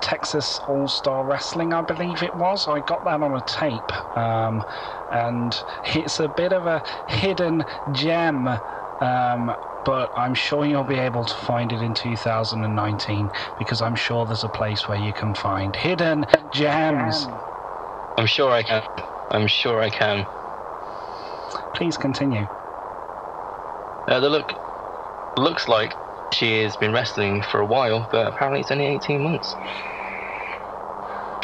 Texas 0.00 0.58
All 0.66 0.88
Star 0.88 1.24
Wrestling. 1.24 1.72
I 1.72 1.82
believe 1.82 2.22
it 2.22 2.34
was. 2.34 2.66
I 2.66 2.80
got 2.80 3.04
that 3.04 3.22
on 3.22 3.34
a 3.36 3.40
tape, 3.42 3.92
um, 4.16 4.64
and 5.10 5.62
it's 5.84 6.18
a 6.18 6.28
bit 6.28 6.52
of 6.52 6.66
a 6.66 6.82
hidden 7.06 7.64
gem. 7.92 8.48
Um, 9.00 9.54
but 9.84 10.10
I'm 10.14 10.34
sure 10.34 10.64
you'll 10.64 10.84
be 10.84 10.98
able 10.98 11.24
to 11.24 11.34
find 11.34 11.72
it 11.72 11.82
in 11.82 11.94
2019 11.94 13.32
because 13.58 13.80
I'm 13.80 13.94
sure 13.94 14.26
there's 14.26 14.44
a 14.44 14.48
place 14.48 14.86
where 14.88 14.98
you 14.98 15.12
can 15.12 15.34
find 15.34 15.74
hidden 15.74 16.26
gems. 16.50 17.28
I'm 18.16 18.26
sure 18.26 18.50
I 18.50 18.62
can. 18.62 18.82
I'm 19.30 19.46
sure 19.46 19.80
I 19.80 19.90
can. 19.90 20.26
Please 21.72 21.96
continue. 21.96 22.48
Uh, 24.06 24.20
the 24.20 24.28
look 24.28 24.54
looks 25.36 25.68
like 25.68 25.96
she 26.32 26.62
has 26.62 26.76
been 26.76 26.92
wrestling 26.92 27.42
for 27.42 27.60
a 27.60 27.66
while, 27.66 28.06
but 28.10 28.26
apparently 28.26 28.60
it's 28.60 28.70
only 28.70 28.86
18 28.86 29.22
months. 29.22 29.56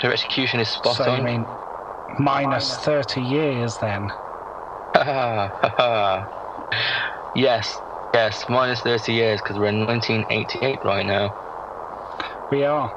Her 0.03 0.13
execution 0.13 0.61
is 0.61 0.69
spot 0.69 0.97
so 0.97 1.11
on. 1.11 1.19
you 1.19 1.25
mean 1.25 1.59
minus 2.19 2.77
30 2.77 3.23
years 3.23 3.79
then? 3.79 4.13
yes, 7.35 7.81
yes, 8.17 8.49
minus 8.49 8.81
30 8.81 9.13
years 9.13 9.43
because 9.43 9.59
we're 9.59 9.67
in 9.67 9.87
1988 9.87 10.83
right 10.85 11.05
now. 11.05 11.35
We 12.51 12.65
are. 12.65 12.91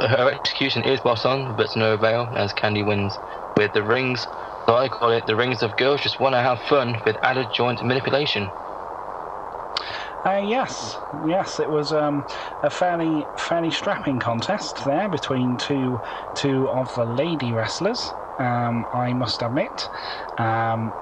Her 0.00 0.30
execution 0.32 0.82
is 0.82 0.98
spot 0.98 1.24
on, 1.24 1.54
but 1.54 1.70
to 1.70 1.78
no 1.78 1.92
avail 1.94 2.28
as 2.34 2.52
Candy 2.52 2.82
wins 2.82 3.20
with 3.56 3.72
the 3.72 3.84
rings. 3.84 4.26
So 4.66 4.74
I 4.74 4.88
call 4.88 5.10
it 5.10 5.26
the 5.26 5.36
rings 5.36 5.62
of 5.62 5.76
girls 5.76 6.00
just 6.00 6.18
want 6.18 6.34
to 6.34 6.40
have 6.40 6.60
fun 6.60 7.00
with 7.04 7.16
added 7.22 7.50
joint 7.52 7.80
manipulation. 7.82 8.52
Uh, 10.24 10.40
yes, 10.42 10.98
yes, 11.22 11.60
it 11.60 11.70
was 11.70 11.92
um, 11.92 12.26
a 12.62 12.70
fairly 12.70 13.28
fairly 13.36 13.70
strapping 13.70 14.18
contest 14.18 14.82
there 14.84 15.08
between 15.08 15.56
two 15.56 16.00
two 16.34 16.68
of 16.68 16.92
the 16.94 17.04
lady 17.04 17.52
wrestlers. 17.52 18.14
Um, 18.40 18.86
I 18.92 19.12
must 19.12 19.40
admit, 19.40 19.88
um, 20.36 20.94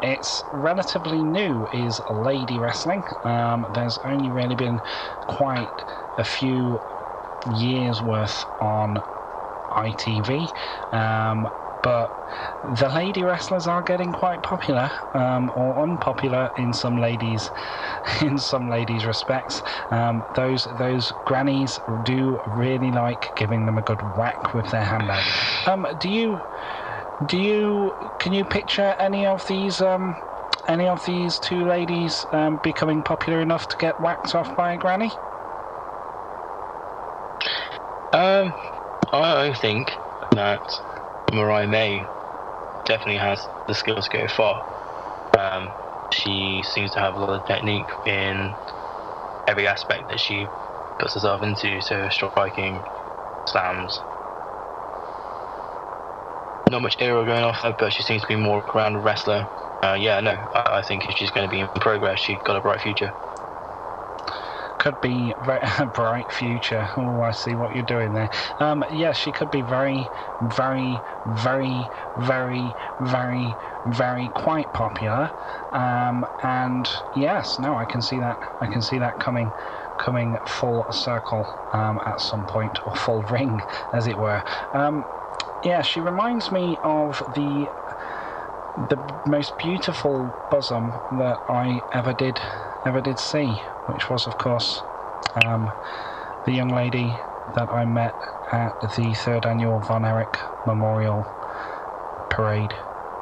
it's 0.00 0.44
relatively 0.50 1.22
new 1.22 1.66
is 1.72 2.00
lady 2.10 2.58
wrestling. 2.58 3.04
Um, 3.24 3.66
there's 3.70 3.98
only 4.04 4.30
really 4.30 4.54
been 4.54 4.80
quite 5.26 5.84
a 6.16 6.24
few 6.24 6.80
years 7.46 8.02
worth 8.02 8.44
on 8.60 9.02
ITV. 9.70 10.52
Um, 10.92 11.48
but 11.82 12.12
the 12.62 12.88
lady 12.88 13.24
wrestlers 13.24 13.66
are 13.66 13.82
getting 13.82 14.12
quite 14.12 14.42
popular, 14.42 14.90
um, 15.14 15.50
or 15.54 15.82
unpopular 15.82 16.52
in 16.56 16.72
some 16.72 16.96
ladies, 16.96 17.50
in 18.20 18.38
some 18.38 18.68
ladies' 18.68 19.06
respects. 19.06 19.62
Um, 19.90 20.26
those 20.34 20.64
those 20.64 21.12
grannies 21.24 21.78
do 22.02 22.40
really 22.46 22.92
like 22.92 23.32
giving 23.34 23.64
them 23.64 23.78
a 23.78 23.82
good 23.82 24.14
whack 24.16 24.52
with 24.52 24.70
their 24.70 24.84
handbag. 24.84 25.24
Um, 25.66 25.86
do 25.96 26.08
you 26.10 26.42
do 27.24 27.38
you 27.38 27.94
can 28.18 28.32
you 28.32 28.44
picture 28.44 28.94
any 28.98 29.26
of 29.26 29.46
these 29.46 29.80
um, 29.80 30.16
any 30.66 30.86
of 30.86 31.04
these 31.04 31.38
two 31.38 31.66
ladies 31.66 32.26
um, 32.32 32.56
becoming 32.58 33.02
popular 33.02 33.40
enough 33.40 33.66
to 33.68 33.76
get 33.76 33.98
whacked 34.00 34.34
off 34.34 34.54
by 34.56 34.72
a 34.72 34.78
granny? 34.78 35.12
Um, 38.12 38.54
I 39.12 39.54
think 39.54 39.98
that 40.32 40.80
Mariah 41.32 41.66
May 41.66 42.06
definitely 42.84 43.18
has 43.18 43.48
the 43.66 43.74
skills 43.74 44.08
to 44.08 44.18
go 44.18 44.28
far. 44.28 44.64
Um, 45.38 45.74
she 46.10 46.62
seems 46.62 46.90
to 46.92 47.00
have 47.00 47.14
a 47.14 47.18
lot 47.18 47.30
of 47.30 47.44
technique 47.44 47.90
in 48.04 48.56
every 49.46 49.66
aspect 49.66 50.08
that 50.08 50.20
she 50.20 50.48
puts 50.98 51.14
herself 51.14 51.42
into, 51.42 51.80
so 51.80 52.08
striking, 52.08 52.84
slams. 53.46 54.02
Not 56.70 56.82
much 56.82 56.96
aerial 57.00 57.24
going 57.26 57.44
off 57.44 57.62
her, 57.62 57.74
but 57.78 57.92
she 57.92 58.02
seems 58.04 58.22
to 58.22 58.28
be 58.28 58.36
more 58.36 58.62
ground 58.62 59.04
wrestler. 59.04 59.48
Uh, 59.82 59.94
yeah, 60.00 60.20
no, 60.20 60.32
I, 60.54 60.78
I 60.78 60.82
think 60.82 61.08
if 61.08 61.16
she's 61.16 61.30
going 61.32 61.46
to 61.46 61.50
be 61.50 61.60
in 61.60 61.68
progress, 61.80 62.20
she's 62.20 62.40
got 62.44 62.56
a 62.56 62.62
bright 62.62 62.80
future. 62.82 63.14
could 64.78 65.00
be 65.00 65.34
very, 65.40 65.60
a 65.80 65.86
bright 65.86 66.32
future. 66.32 66.88
Oh, 66.96 67.20
I 67.22 67.32
see 67.32 67.56
what 67.56 67.74
you're 67.74 67.84
doing 67.84 68.14
there. 68.14 68.30
Um, 68.60 68.84
yes, 68.90 69.16
she 69.18 69.32
could 69.32 69.50
be 69.50 69.62
very, 69.62 70.10
very, 70.40 71.04
very, 71.26 71.90
very, 72.16 72.76
very, 73.00 73.58
very 73.86 74.30
quite 74.30 74.72
popular. 74.72 75.32
Um, 75.72 76.26
and 76.42 76.90
yes, 77.12 77.58
no, 77.58 77.76
I 77.76 77.86
can 77.86 78.02
see 78.02 78.20
that. 78.20 78.38
I 78.60 78.68
can 78.68 78.82
see 78.82 78.98
that 78.98 79.18
coming, 79.18 79.54
coming 79.98 80.38
full 80.46 80.86
circle 80.92 81.48
um, 81.72 82.00
at 82.06 82.20
some 82.20 82.46
point, 82.46 82.78
or 82.86 82.96
full 82.96 83.22
ring, 83.24 83.62
as 83.92 84.06
it 84.08 84.18
were. 84.18 84.42
Um, 84.74 85.06
yeah, 85.62 85.82
she 85.82 86.00
reminds 86.00 86.50
me 86.50 86.78
of 86.82 87.22
the 87.28 87.70
the 88.76 88.98
most 89.26 89.58
beautiful 89.58 90.32
bosom 90.48 91.00
that 91.10 91.40
I 91.48 91.82
ever 91.92 92.14
did 92.14 92.40
ever 92.84 93.00
did 93.00 93.18
see, 93.18 93.62
which 93.86 94.08
was 94.08 94.26
of 94.26 94.38
course 94.38 94.84
um, 95.44 95.72
the 96.44 96.52
young 96.52 96.68
lady 96.68 97.20
that 97.46 97.70
I 97.70 97.84
met 97.84 98.16
at 98.52 98.78
the 98.80 99.14
third 99.14 99.44
annual 99.44 99.80
Von 99.80 100.04
Erich 100.04 100.38
Memorial 100.64 101.26
Parade 102.28 102.76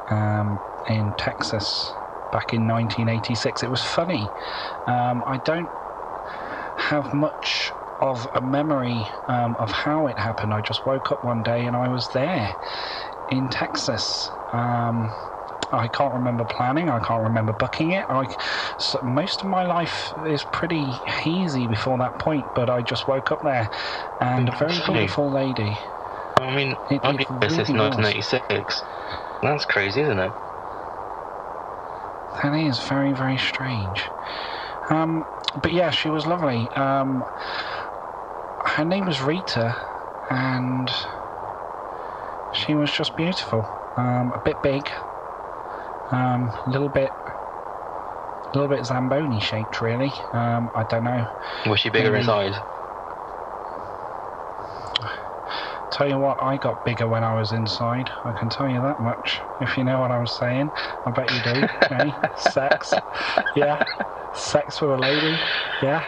um, 0.09 0.61
in 0.87 1.13
Texas 1.13 1.95
back 2.31 2.53
in 2.53 2.67
1986. 2.67 3.63
It 3.63 3.71
was 3.71 3.83
funny. 3.83 4.33
Um, 4.87 5.23
I 5.25 5.37
don't 5.37 5.71
have 6.75 7.11
much 7.11 7.73
of 8.01 8.27
a 8.33 8.41
memory 8.41 9.09
um, 9.27 9.55
of 9.57 9.71
how 9.71 10.07
it 10.07 10.17
happened. 10.17 10.53
I 10.53 10.61
just 10.61 10.85
woke 10.85 11.11
up 11.11 11.23
one 11.23 11.43
day 11.43 11.65
and 11.65 11.75
I 11.75 11.87
was 11.89 12.09
there 12.09 12.55
in 13.27 13.49
Texas. 13.49 14.31
Um, 14.51 15.13
I 15.71 15.87
can't 15.87 16.13
remember 16.13 16.45
planning. 16.45 16.89
I 16.89 16.99
can't 16.99 17.23
remember 17.23 17.53
booking 17.53 17.91
it. 17.91 18.05
I, 18.09 18.27
so 18.77 18.99
most 19.03 19.43
of 19.43 19.47
my 19.49 19.63
life 19.65 20.13
is 20.25 20.43
pretty 20.43 20.91
hazy 21.05 21.67
before 21.67 21.97
that 21.99 22.17
point, 22.17 22.51
but 22.53 22.69
I 22.69 22.81
just 22.81 23.07
woke 23.07 23.31
up 23.31 23.41
there, 23.41 23.69
and 24.19 24.49
a 24.49 24.51
very 24.51 24.79
beautiful 24.85 25.29
lady. 25.29 25.79
I 26.39 26.55
mean, 26.55 26.77
It- 26.89 27.01
I've 27.03 27.19
it 27.19 27.27
been 27.27 27.41
here 27.41 27.49
since 27.49 27.69
really 27.69 27.79
was. 27.89 27.97
1986. 27.97 28.83
That's 29.41 29.65
crazy, 29.65 30.01
isn't 30.01 30.19
it? 30.19 30.33
That 32.41 32.53
is 32.53 32.79
very, 32.79 33.11
very 33.11 33.37
strange. 33.37 34.11
Um, 34.89 35.25
but 35.55 35.71
yeah, 35.71 35.89
she 35.91 36.09
was 36.09 36.25
lovely. 36.27 36.71
Um, 36.73 37.25
her 38.75 38.85
name 38.85 39.05
was 39.05 39.21
Rita, 39.21 39.75
and 40.29 40.89
she 42.51 42.75
was 42.75 42.91
just 42.91 43.15
beautiful. 43.15 43.67
Um, 43.97 44.31
a 44.33 44.39
bit 44.39 44.61
big, 44.61 44.89
um, 46.11 46.53
a 46.65 46.69
little 46.69 46.89
bit, 46.89 47.11
a 47.27 47.31
little 48.53 48.67
bit 48.67 48.85
Zamboni 48.85 49.39
shaped, 49.39 49.81
really. 49.81 50.13
Um, 50.33 50.71
I 50.73 50.83
don't 50.83 51.03
know. 51.03 51.27
Was 51.67 51.79
she 51.81 51.89
bigger 51.89 52.11
Maybe. 52.11 52.21
inside? 52.21 52.63
Tell 55.91 56.07
you 56.07 56.19
what, 56.19 56.41
I 56.41 56.57
got 56.57 56.83
bigger 56.83 57.07
when 57.07 57.23
I 57.23 57.33
was 57.33 57.51
inside. 57.51 58.11
I 58.23 58.31
can 58.33 58.47
tell 58.49 58.69
you 58.69 58.79
that 58.81 58.99
much. 58.99 59.41
If 59.59 59.75
you 59.75 59.83
know 59.83 59.99
what 59.99 60.11
I'm 60.11 60.27
saying, 60.27 60.71
I 61.05 61.11
bet 61.11 61.31
you 61.31 61.41
do. 61.41 61.67
eh? 61.95 62.11
Sex, 62.35 62.93
yeah. 63.55 63.83
Sex 64.31 64.79
with 64.81 64.91
a 64.91 64.97
lady, 64.97 65.37
yeah. 65.81 66.05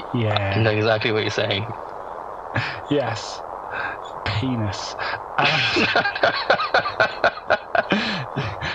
I 0.00 0.04
Yeah. 0.12 0.60
know 0.60 0.70
exactly 0.70 1.12
what 1.12 1.22
you're 1.22 1.30
saying. 1.30 1.76
Yes. 2.88 3.42
Penis. 4.24 4.96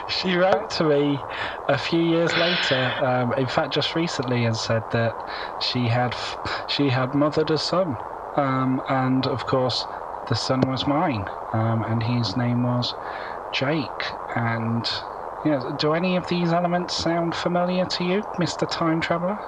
She 0.07 0.35
wrote 0.35 0.69
to 0.71 0.83
me 0.85 1.25
a 1.67 1.77
few 1.77 2.01
years 2.01 2.35
later, 2.37 2.93
um, 3.03 3.33
in 3.33 3.47
fact, 3.47 3.71
just 3.71 3.95
recently, 3.95 4.45
and 4.45 4.57
said 4.57 4.85
that 4.91 5.23
she 5.59 5.87
had 5.89 6.13
f- 6.13 6.39
she 6.67 6.89
had 6.89 7.15
mothered 7.15 7.51
a 7.51 7.57
son, 7.57 7.99
um, 8.35 8.81
and 8.89 9.27
of 9.27 9.45
course, 9.45 9.87
the 10.27 10.35
son 10.35 10.61
was 10.67 10.87
mine, 10.87 11.29
um, 11.53 11.83
and 11.83 12.03
his 12.03 12.35
name 12.37 12.63
was 12.63 12.95
Jake. 13.51 14.17
And 14.35 14.89
yeah, 15.43 15.61
do 15.75 15.93
any 15.93 16.15
of 16.15 16.27
these 16.27 16.53
elements 16.53 16.95
sound 16.95 17.35
familiar 17.35 17.85
to 17.87 18.03
you, 18.05 18.23
Mister 18.37 18.65
Time 18.65 19.01
Traveler? 19.01 19.39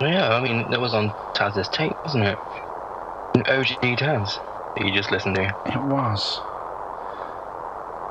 Yeah, 0.00 0.34
I 0.34 0.40
mean, 0.40 0.70
that 0.70 0.80
was 0.80 0.94
on 0.94 1.14
Taz's 1.34 1.68
tape, 1.68 1.98
wasn't 2.04 2.24
it? 2.24 2.38
An 3.34 3.42
OG 3.46 3.66
Taz 3.98 4.38
that 4.74 4.84
you 4.84 4.92
just 4.92 5.10
listened 5.10 5.36
to. 5.36 5.54
It 5.66 5.82
was. 5.82 6.40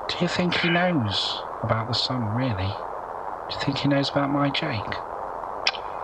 Do 0.07 0.17
you 0.19 0.27
think 0.27 0.59
he 0.59 0.69
knows 0.69 1.43
about 1.63 1.87
the 1.87 1.93
sun, 1.93 2.33
really? 2.33 2.77
Do 3.47 3.55
you 3.55 3.59
think 3.59 3.79
he 3.79 3.87
knows 3.87 4.09
about 4.09 4.29
my 4.29 4.49
Jake? 4.49 4.99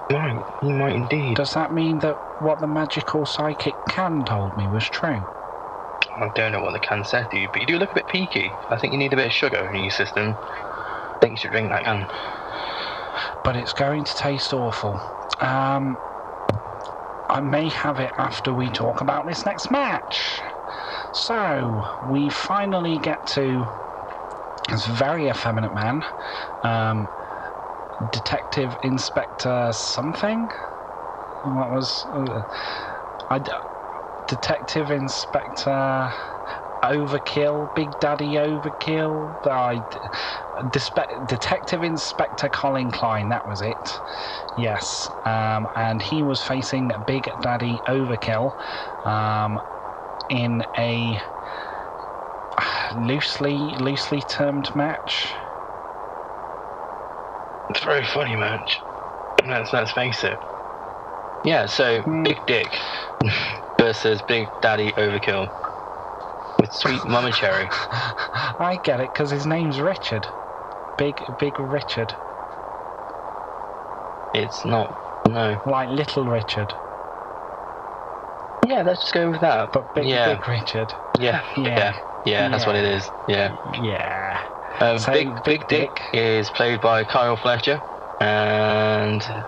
He 0.09 0.15
might, 0.15 0.45
he 0.61 0.73
might 0.73 0.95
indeed. 0.95 1.37
Does 1.37 1.51
that 1.51 1.71
mean 1.71 1.99
that 1.99 2.19
what 2.39 2.59
the 2.59 2.67
magical 2.67 3.25
psychic 3.25 3.77
can 3.89 4.23
told 4.25 4.57
me 4.57 4.67
was 4.67 4.85
true? 4.89 5.25
I 6.17 6.29
don't 6.29 6.51
know 6.51 6.61
what 6.61 6.73
the 6.73 6.79
can 6.79 7.03
said 7.03 7.29
to 7.31 7.37
you, 7.37 7.49
but 7.51 7.61
you 7.61 7.67
do 7.67 7.77
look 7.77 7.91
a 7.91 7.95
bit 7.95 8.07
peaky. 8.07 8.53
I 8.69 8.77
think 8.77 8.93
you 8.93 8.99
need 8.99 9.13
a 9.13 9.17
bit 9.17 9.27
of 9.27 9.33
sugar 9.33 9.69
in 9.69 9.81
your 9.83 9.91
system. 9.91 10.37
I 10.41 11.17
think 11.19 11.31
you 11.31 11.37
should 11.37 11.51
drink 11.51 11.69
that 11.69 11.83
can. 11.83 12.07
But 13.43 13.55
it's 13.55 13.73
going 13.73 14.03
to 14.05 14.15
taste 14.15 14.53
awful. 14.53 15.01
Um, 15.39 15.97
I 17.29 17.41
may 17.41 17.69
have 17.69 17.99
it 17.99 18.11
after 18.17 18.53
we 18.53 18.69
talk 18.69 19.01
about 19.01 19.25
this 19.25 19.45
next 19.45 19.71
match. 19.71 20.41
So, 21.11 21.85
we 22.03 22.29
finally 22.29 22.99
get 22.99 23.25
to 23.27 23.67
this 24.69 24.85
very 24.85 25.29
effeminate 25.29 25.73
man, 25.73 26.03
um, 26.63 27.09
Detective 28.11 28.77
Inspector 28.83 29.71
something? 29.73 30.49
What 31.43 31.69
was. 31.71 32.05
Uh, 32.11 32.43
I, 33.29 33.41
Detective 34.27 34.91
Inspector 34.91 36.13
Overkill, 36.83 37.73
Big 37.73 37.97
Daddy 37.99 38.33
Overkill. 38.33 39.37
I, 39.45 39.83
Dispe- 40.63 41.25
Detective 41.25 41.83
Inspector 41.83 42.47
Colin 42.49 42.91
Klein, 42.91 43.29
that 43.29 43.45
was 43.45 43.61
it. 43.61 43.99
Yes, 44.55 45.09
um, 45.25 45.67
and 45.75 46.01
he 46.01 46.23
was 46.23 46.41
facing 46.43 46.91
Big 47.05 47.29
Daddy 47.39 47.81
Overkill 47.87 48.53
um, 49.05 49.59
in 50.29 50.63
a 50.77 51.21
loosely 52.95 53.75
loosely 53.79 54.21
termed 54.21 54.73
match. 54.75 55.35
It's 57.69 57.81
a 57.81 57.85
very 57.85 58.05
funny 58.05 58.35
match. 58.35 58.83
Let's, 59.45 59.73
let's 59.73 59.91
face 59.91 60.23
it. 60.23 60.39
Yeah, 61.43 61.65
so 61.67 62.01
Big 62.23 62.45
Dick 62.45 62.79
versus 63.79 64.21
Big 64.21 64.51
Daddy 64.61 64.93
Overkill 64.93 65.51
with 66.59 66.73
Sweet 66.73 67.05
Mama 67.07 67.31
Cherry. 67.31 67.69
I 68.59 68.79
get 68.81 68.99
it 68.99 69.13
because 69.13 69.29
his 69.29 69.45
name's 69.45 69.79
Richard. 69.79 70.29
Big 70.97 71.23
Big 71.37 71.59
Richard, 71.59 72.15
It's 74.33 74.65
not. 74.65 74.95
No. 75.27 75.59
like 75.65 75.89
Little 75.89 76.25
Richard, 76.25 76.75
Yeah, 78.67 78.83
let's 78.83 79.01
just 79.01 79.13
go 79.13 79.31
with 79.31 79.41
that. 79.41 79.71
but 79.71 79.93
Big 79.93 80.05
yeah, 80.05 80.33
Big 80.35 80.47
Richard. 80.47 80.93
yeah, 81.19 81.43
Yeah. 81.57 81.63
yeah, 81.63 81.95
yeah, 82.25 82.49
That's 82.49 82.65
what 82.65 82.75
it 82.75 82.85
is. 82.85 83.11
Yeah. 83.27 83.53
Yeah. 83.73 84.43
Um, 84.79 84.99
So, 84.99 85.11
Big, 85.13 85.33
Big 85.43 85.43
Big 85.43 85.67
Dick 85.67 86.01
is 86.13 86.49
played 86.51 86.81
by 86.81 87.03
Kyle 87.05 87.35
Fletcher, 87.37 87.81
and 88.19 89.45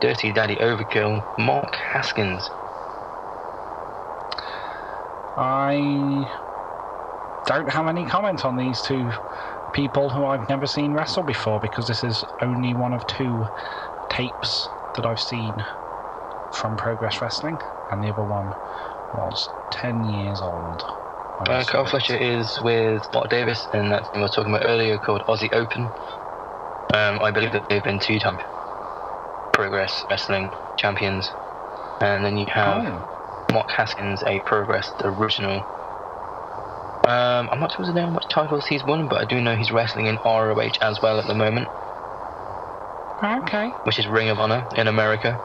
Dirty 0.00 0.32
Daddy 0.32 0.56
Overkill, 0.56 1.24
Mark 1.38 1.76
Haskins. 1.76 2.50
I 5.36 6.30
don't 7.46 7.68
have 7.68 7.86
any 7.86 8.06
comment 8.06 8.44
on 8.44 8.56
these 8.56 8.80
two 8.82 9.12
people 9.76 10.08
who 10.08 10.24
I've 10.24 10.48
never 10.48 10.66
seen 10.66 10.94
wrestle 10.94 11.22
before 11.22 11.60
because 11.60 11.86
this 11.86 12.02
is 12.02 12.24
only 12.40 12.72
one 12.72 12.94
of 12.94 13.06
two 13.06 13.48
tapes 14.08 14.70
that 14.94 15.04
I've 15.04 15.20
seen 15.20 15.66
from 16.50 16.78
Progress 16.78 17.20
Wrestling, 17.20 17.60
and 17.90 18.02
the 18.02 18.08
other 18.08 18.24
one 18.24 18.54
was 19.12 19.50
10 19.70 20.02
years 20.02 20.40
old. 20.40 20.82
Uh, 21.38 21.62
it. 21.68 21.88
Fletcher 21.90 22.16
is 22.16 22.58
with 22.62 23.12
Mark 23.12 23.28
Davis, 23.28 23.68
and 23.70 23.92
that 23.92 24.06
thing 24.06 24.20
we 24.20 24.22
were 24.22 24.30
talking 24.30 24.54
about 24.54 24.66
earlier 24.66 24.98
called 24.98 25.22
Aussie 25.28 25.52
Open. 25.52 25.92
Um, 26.94 27.20
I 27.20 27.30
believe 27.30 27.52
that 27.52 27.68
they've 27.68 27.82
been 27.82 28.00
two-time 28.00 28.40
Progress 29.52 30.06
Wrestling 30.08 30.54
champions, 30.76 31.34
and 32.00 32.24
then 32.24 32.38
you 32.38 32.46
have 32.48 32.82
Oh. 32.86 33.02
Mark 33.52 33.70
Haskins, 33.70 34.22
a 34.26 34.40
Progress 34.40 34.94
original. 35.04 35.66
Um, 37.06 37.48
I'm 37.52 37.60
not 37.60 37.72
sure 37.72 37.86
to 37.86 37.92
know 37.94 38.06
how 38.06 38.10
much 38.10 38.28
titles 38.28 38.66
he's 38.66 38.84
won, 38.84 39.08
but 39.08 39.20
I 39.20 39.26
do 39.26 39.40
know 39.40 39.56
he's 39.56 39.72
wrestling 39.72 40.06
in 40.06 40.20
ROH 40.24 40.72
as 40.82 41.02
well 41.02 41.20
at 41.20 41.26
the 41.26 41.34
moment, 41.34 41.70
Okay. 43.22 43.76
which 43.84 43.98
is 43.98 44.08
Ring 44.08 44.28
of 44.30 44.40
Honor 44.40 44.68
in 44.76 44.88
America. 44.88 45.42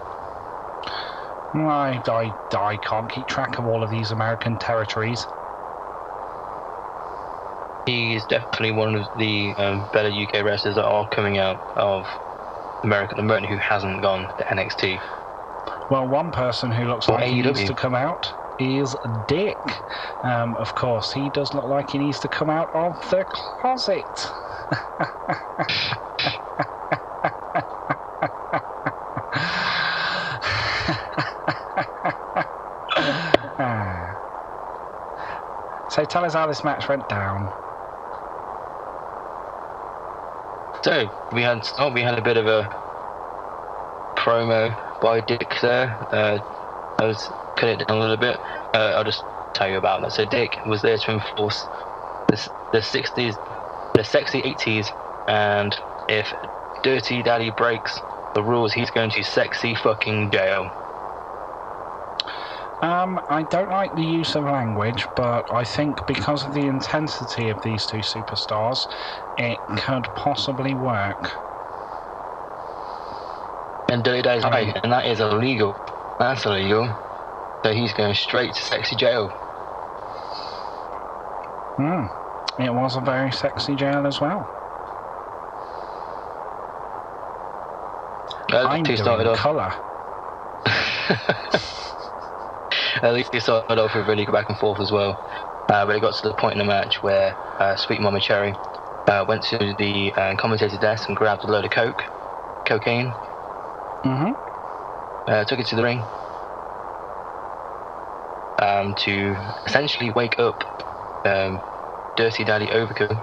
I, 1.56 2.02
I, 2.08 2.36
I 2.58 2.78
can't 2.78 3.12
keep 3.12 3.28
track 3.28 3.58
of 3.60 3.66
all 3.66 3.84
of 3.84 3.90
these 3.90 4.12
American 4.12 4.58
territories. 4.60 5.28
He 7.86 8.16
is 8.16 8.26
definitely 8.28 8.72
one 8.72 8.96
of 8.96 9.10
the 9.16 9.56
um, 9.58 9.90
better 9.92 10.10
UK 10.10 10.44
wrestlers 10.44 10.76
that 10.76 10.86
are 10.86 11.08
coming 11.10 11.38
out 11.38 11.62
of 11.76 12.08
America 12.84 13.14
at 13.14 13.18
the 13.18 13.24
moment 13.24 13.48
who 13.48 13.58
hasn't 13.58 14.02
gone 14.02 14.34
to 14.38 14.44
NXT. 14.46 15.02
Well, 15.90 16.08
one 16.08 16.32
person 16.32 16.72
who 16.72 16.86
looks 16.88 17.08
Or 17.10 17.14
like 17.14 17.28
he 17.28 17.42
needs 17.42 17.64
to 17.66 17.76
come 17.76 17.96
out 17.96 18.34
is 18.62 18.96
Dick. 19.28 19.84
Um, 20.24 20.56
of 20.58 20.76
course, 20.76 21.12
he 21.14 21.30
does 21.30 21.54
look 21.54 21.66
like 21.66 21.92
he 21.92 21.98
needs 21.98 22.20
to 22.22 22.30
come 22.30 22.50
out 22.50 22.70
of 22.74 23.00
the 23.10 23.26
closet. 23.26 24.32
So 35.92 36.06
tell 36.06 36.24
us 36.24 36.34
how 36.34 36.48
this 36.48 36.64
match 36.64 36.88
went 36.88 37.10
down. 37.10 37.52
So 40.86 41.10
we 41.34 41.42
had 41.42 41.68
oh, 41.78 41.90
we 41.92 42.02
had 42.02 42.18
a 42.18 42.22
bit 42.22 42.38
of 42.38 42.48
a 42.48 42.70
promo 44.16 44.78
by 45.02 45.20
Dick 45.22 45.58
there. 45.62 46.08
Uh, 46.12 46.40
I 46.98 47.06
was 47.06 47.31
cutting 47.62 47.80
it 47.82 47.88
down 47.88 47.98
a 48.00 48.02
little 48.02 48.18
bit. 48.18 48.42
Uh, 48.74 48.94
I'll 48.98 49.06
just 49.06 49.26
tell 49.54 49.70
you 49.70 49.78
about 49.78 50.02
that. 50.02 50.14
So 50.14 50.26
Dick 50.26 50.60
was 50.66 50.84
there 50.84 50.98
to 51.00 51.12
enforce 51.14 51.70
the 52.30 52.50
the 52.72 52.80
60s, 52.80 53.40
the 53.94 54.04
sexy 54.04 54.42
80s, 54.44 54.94
and 55.28 55.78
if 56.10 56.34
Dirty 56.84 57.24
Daddy 57.24 57.52
breaks 57.52 58.02
the 58.34 58.44
rules, 58.44 58.74
he's 58.74 58.92
going 58.92 59.12
to 59.12 59.24
sexy 59.24 59.76
fucking 59.76 60.32
jail. 60.32 60.72
Um, 62.82 63.20
I 63.30 63.44
don't 63.44 63.70
like 63.70 63.94
the 63.96 64.06
use 64.06 64.36
of 64.36 64.46
language, 64.46 65.08
but 65.16 65.46
I 65.54 65.64
think 65.66 66.06
because 66.08 66.46
of 66.46 66.54
the 66.54 66.68
intensity 66.68 67.50
of 67.50 67.62
these 67.62 67.86
two 67.86 68.00
superstars, 68.00 68.88
it 69.38 69.62
could 69.78 70.14
possibly 70.16 70.74
work. 70.76 71.42
And 73.90 74.04
Dirty 74.04 74.24
Daddy's 74.24 74.46
right, 74.46 74.76
and 74.84 74.94
that 74.94 75.06
is 75.06 75.20
illegal. 75.20 75.78
That's 76.20 76.46
illegal. 76.46 76.96
So 77.66 77.74
he's 77.74 77.94
going 77.94 78.16
straight 78.16 78.56
to 78.56 78.62
sexy 78.64 78.96
jail. 78.96 79.34
Hmm. 81.78 82.06
It 82.58 82.74
was 82.74 82.96
a 82.96 83.02
very 83.02 83.32
sexy 83.32 83.76
jail 83.76 84.06
as 84.08 84.22
well. 84.22 84.52
At 88.52 88.66
I'm 88.66 88.80
least 88.80 88.88
he 88.88 88.98
started 88.98 89.28
off. 89.28 89.38
colour. 89.38 89.74
At 93.02 93.14
least 93.14 93.34
he 93.34 93.40
started 93.40 93.80
off 93.80 93.96
with 93.96 94.08
really 94.08 94.26
good 94.26 94.32
back 94.34 94.50
and 94.50 94.58
forth 94.58 94.80
as 94.80 94.92
well. 94.92 95.20
Uh, 95.70 95.86
but 95.86 95.96
it 95.96 96.02
got 96.02 96.14
to 96.14 96.28
the 96.28 96.36
point 96.36 96.54
in 96.54 96.60
the 96.60 96.66
match 96.66 97.02
where 97.02 97.38
uh, 97.60 97.76
Sweet 97.76 98.02
Mama 98.02 98.20
Cherry 98.20 98.56
uh, 99.08 99.26
went 99.28 99.44
to 99.46 99.74
the 99.78 100.14
uh, 100.16 100.36
commentator's 100.38 100.80
desk 100.80 101.08
and 101.08 101.18
grabbed 101.18 101.44
a 101.44 101.48
load 101.48 101.66
of 101.66 101.72
coke, 101.72 102.04
cocaine, 102.66 103.16
hmm 104.04 104.32
uh, 105.28 105.46
took 105.46 105.60
it 105.60 105.68
to 105.68 105.76
the 105.76 105.84
ring 105.84 106.08
um, 108.82 108.96
to 108.96 109.38
essentially 109.66 110.10
wake 110.10 110.40
up 110.40 110.64
um, 111.24 111.62
Dirty 112.16 112.44
Daddy 112.44 112.68
Overkill 112.68 113.22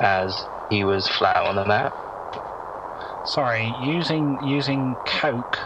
as 0.00 0.46
he 0.68 0.84
was 0.84 1.08
flat 1.08 1.36
on 1.36 1.56
the 1.56 1.64
mat. 1.64 1.94
Sorry, 3.24 3.66
using 3.66 4.38
using 4.40 4.98
coke. 5.04 5.58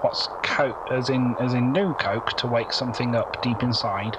What's 0.00 0.28
coke? 0.42 0.76
As 0.90 1.08
in 1.08 1.36
as 1.38 1.54
in 1.54 1.72
new 1.72 1.94
coke 1.94 2.32
to 2.34 2.46
wake 2.46 2.72
something 2.72 3.14
up 3.14 3.36
deep 3.40 3.62
inside. 3.62 4.18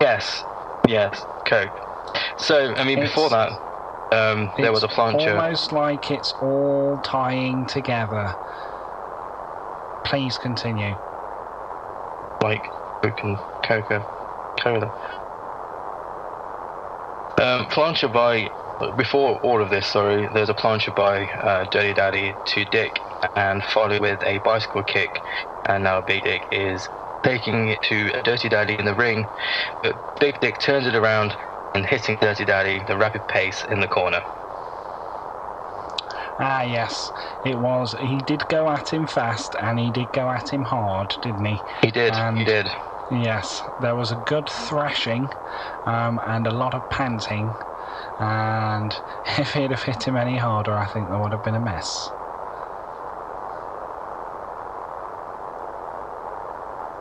Yes, 0.00 0.44
yes, 0.86 1.26
coke. 1.44 1.72
So, 2.36 2.74
I 2.76 2.84
mean, 2.84 3.00
before 3.00 3.30
that, 3.30 3.52
um, 4.12 4.52
there 4.56 4.70
was 4.72 4.84
a 4.84 4.86
It's 4.86 4.94
plancha. 4.94 5.28
Almost 5.28 5.72
like 5.72 6.10
it's 6.10 6.34
all 6.40 7.00
tying 7.00 7.66
together. 7.66 8.36
Please 10.04 10.38
continue. 10.38 10.96
like 12.42 12.72
Coke 13.02 13.22
and 13.24 13.40
Coca 13.62 14.06
Cola. 14.60 14.92
Um, 17.40 17.66
plancha 17.66 18.12
by 18.12 18.50
before 18.96 19.38
all 19.42 19.62
of 19.62 19.70
this, 19.70 19.88
sorry, 19.88 20.28
there's 20.28 20.50
a 20.50 20.54
plancha 20.54 20.94
by 20.94 21.26
uh, 21.28 21.64
Dirty 21.70 21.94
Daddy 21.94 22.38
to 22.46 22.64
Dick, 22.64 23.02
and 23.36 23.64
followed 23.64 24.00
with 24.02 24.22
a 24.24 24.38
bicycle 24.38 24.84
kick, 24.84 25.22
and 25.66 25.84
now 25.84 26.00
Big 26.00 26.24
Dick 26.24 26.46
is 26.50 26.88
taking 27.24 27.68
it 27.68 27.82
to 27.82 28.10
Dirty 28.22 28.48
Daddy 28.48 28.78
in 28.78 28.86
the 28.86 28.94
ring, 28.94 29.28
but 29.82 29.96
Big 30.20 30.40
Dick 30.40 30.58
turns 30.58 30.86
it 30.86 30.94
around 30.96 31.36
and 31.74 31.86
hitting 31.86 32.18
Dirty 32.20 32.44
Daddy 32.44 32.84
the 32.84 32.96
rapid 32.98 33.26
pace 33.28 33.64
in 33.64 33.80
the 33.80 33.88
corner. 33.88 34.24
Ah, 36.38 36.62
yes, 36.62 37.10
it 37.42 37.58
was. 37.58 37.94
He 37.98 38.18
did 38.18 38.46
go 38.48 38.68
at 38.68 38.92
him 38.92 39.06
fast, 39.06 39.56
and 39.60 39.78
he 39.78 39.90
did 39.90 40.12
go 40.12 40.30
at 40.30 40.50
him 40.52 40.64
hard, 40.64 41.16
didn't 41.20 41.44
he? 41.44 41.64
He 41.82 41.90
did, 41.90 42.14
he 42.14 42.20
And- 42.20 42.46
did. 42.46 42.70
Yes, 43.10 43.62
there 43.78 43.96
was 43.96 44.10
a 44.12 44.16
good 44.16 44.50
thrashing, 44.50 45.32
um, 45.86 46.20
and 46.26 46.46
a 46.46 46.50
lot 46.50 46.74
of 46.74 46.88
panting. 46.90 47.56
And 48.18 49.00
if 49.38 49.54
he'd 49.54 49.70
have 49.70 49.82
hit 49.84 50.06
him 50.06 50.14
any 50.16 50.36
harder, 50.36 50.76
I 50.76 50.86
think 50.86 51.08
there 51.08 51.18
would 51.18 51.32
have 51.32 51.42
been 51.42 51.54
a 51.54 51.60
mess. 51.60 52.12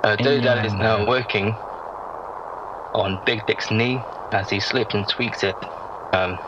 Uh, 0.04 0.16
Dirty 0.16 0.48
is 0.66 0.74
now 0.74 1.06
working 1.06 1.58
on 2.94 3.22
Big 3.26 3.46
Dick's 3.46 3.70
knee 3.70 4.06
as 4.32 4.50
he 4.50 4.60
slipped 4.62 4.94
and 4.94 5.08
tweaked 5.08 5.44
it 5.44 5.58
um, 6.14 6.40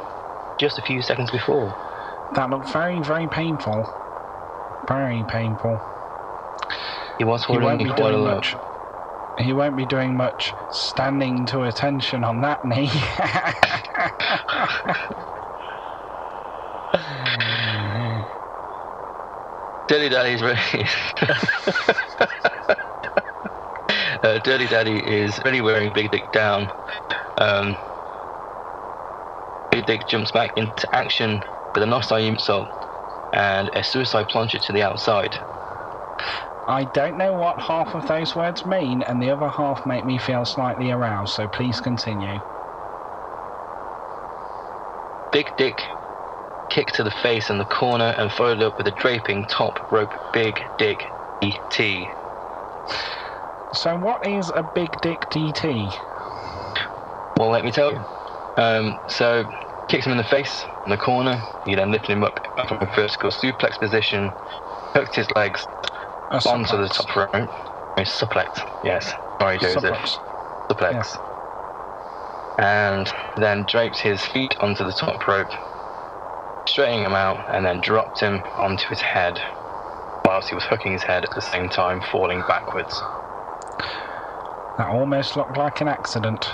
just 0.57 0.77
a 0.77 0.81
few 0.81 1.01
seconds 1.01 1.29
before. 1.31 1.75
That 2.31 2.49
looked 2.49 2.69
very, 2.69 2.99
very 2.99 3.27
painful. 3.27 3.89
Very 4.87 5.23
painful. 5.23 5.81
He 7.17 7.23
was 7.23 7.47
won't 7.49 7.63
holding 7.63 7.87
be 7.87 7.89
quite 7.89 8.13
a 8.13 8.17
doing 8.17 8.23
lot. 8.23 8.35
much. 8.35 8.55
He 9.37 9.53
won't 9.53 9.75
be 9.75 9.85
doing 9.85 10.15
much 10.15 10.55
standing 10.69 11.45
to 11.47 11.63
attention 11.63 12.23
on 12.23 12.41
that 12.41 12.63
knee. 12.63 12.91
Dirty 19.87 20.09
Daddy 20.09 20.33
is 20.33 20.41
really. 20.41 20.87
uh, 24.23 24.39
Dirty 24.39 24.67
Daddy 24.67 24.97
is 24.99 25.39
really 25.43 25.61
wearing 25.61 25.91
Big 25.93 26.11
Dick 26.11 26.31
down. 26.31 26.71
Um, 27.37 27.77
Big 29.71 29.85
Dick 29.87 30.05
jumps 30.07 30.31
back 30.31 30.53
into 30.55 30.93
action 30.93 31.43
with 31.73 31.83
an 31.83 31.89
Asai 31.89 32.29
moonsault 32.29 32.69
and 33.33 33.69
a 33.73 33.83
suicide 33.83 34.27
plancha 34.29 34.63
to 34.65 34.73
the 34.73 34.81
outside. 34.81 35.39
I 36.67 36.83
don't 36.85 37.17
know 37.17 37.33
what 37.33 37.59
half 37.59 37.95
of 37.95 38.07
those 38.07 38.35
words 38.35 38.65
mean, 38.65 39.01
and 39.01 39.21
the 39.21 39.31
other 39.31 39.49
half 39.49 39.85
make 39.85 40.05
me 40.05 40.17
feel 40.17 40.45
slightly 40.45 40.91
aroused, 40.91 41.33
so 41.33 41.47
please 41.47 41.81
continue. 41.81 42.41
Big 45.31 45.55
Dick 45.57 45.83
kick 46.69 46.91
to 46.93 47.03
the 47.03 47.11
face 47.11 47.49
in 47.49 47.57
the 47.57 47.65
corner 47.65 48.13
and 48.17 48.31
followed 48.31 48.61
up 48.61 48.77
with 48.77 48.87
a 48.87 48.91
draping 48.91 49.45
top 49.45 49.91
rope 49.91 50.13
Big 50.31 50.61
Dick 50.77 51.07
ET. 51.41 51.79
So, 53.73 53.95
what 53.97 54.25
is 54.27 54.51
a 54.55 54.63
big 54.63 54.99
dick 55.01 55.29
DDT? 55.29 55.93
Well, 57.37 57.49
let 57.49 57.63
me 57.63 57.71
tell 57.71 57.93
you. 57.93 58.03
Um, 58.57 58.99
so, 59.07 59.45
kicks 59.87 60.05
him 60.05 60.11
in 60.11 60.17
the 60.17 60.23
face, 60.23 60.65
in 60.85 60.91
the 60.91 60.97
corner. 60.97 61.41
He 61.65 61.75
then 61.75 61.91
lifted 61.91 62.11
him 62.11 62.23
up 62.23 62.39
from 62.67 62.81
a 62.81 62.85
vertical 62.95 63.31
suplex 63.31 63.77
position, 63.79 64.31
hooked 64.93 65.15
his 65.15 65.27
legs 65.35 65.65
onto 66.45 66.77
the 66.77 66.87
top 66.87 67.15
rope. 67.15 67.49
A 67.97 68.01
suplex, 68.01 68.65
yes. 68.83 69.11
Sorry, 69.39 69.57
Joseph. 69.57 69.83
Suplex. 69.83 70.19
Suplex. 70.69 70.93
Yes. 70.93 71.17
And 72.59 73.11
then 73.37 73.65
draped 73.67 73.99
his 73.99 74.25
feet 74.25 74.55
onto 74.59 74.83
the 74.85 74.91
top 74.91 75.27
rope, 75.27 75.51
straightening 76.67 77.03
him 77.05 77.13
out, 77.13 77.45
and 77.49 77.65
then 77.65 77.81
dropped 77.81 78.19
him 78.19 78.41
onto 78.55 78.87
his 78.87 79.01
head, 79.01 79.41
whilst 80.25 80.49
he 80.49 80.55
was 80.55 80.63
hooking 80.65 80.91
his 80.93 81.03
head 81.03 81.23
at 81.23 81.31
the 81.31 81.41
same 81.41 81.69
time, 81.69 82.01
falling 82.11 82.41
backwards. 82.47 82.93
That 84.77 84.87
almost 84.87 85.35
looked 85.35 85.57
like 85.57 85.81
an 85.81 85.87
accident. 85.87 86.49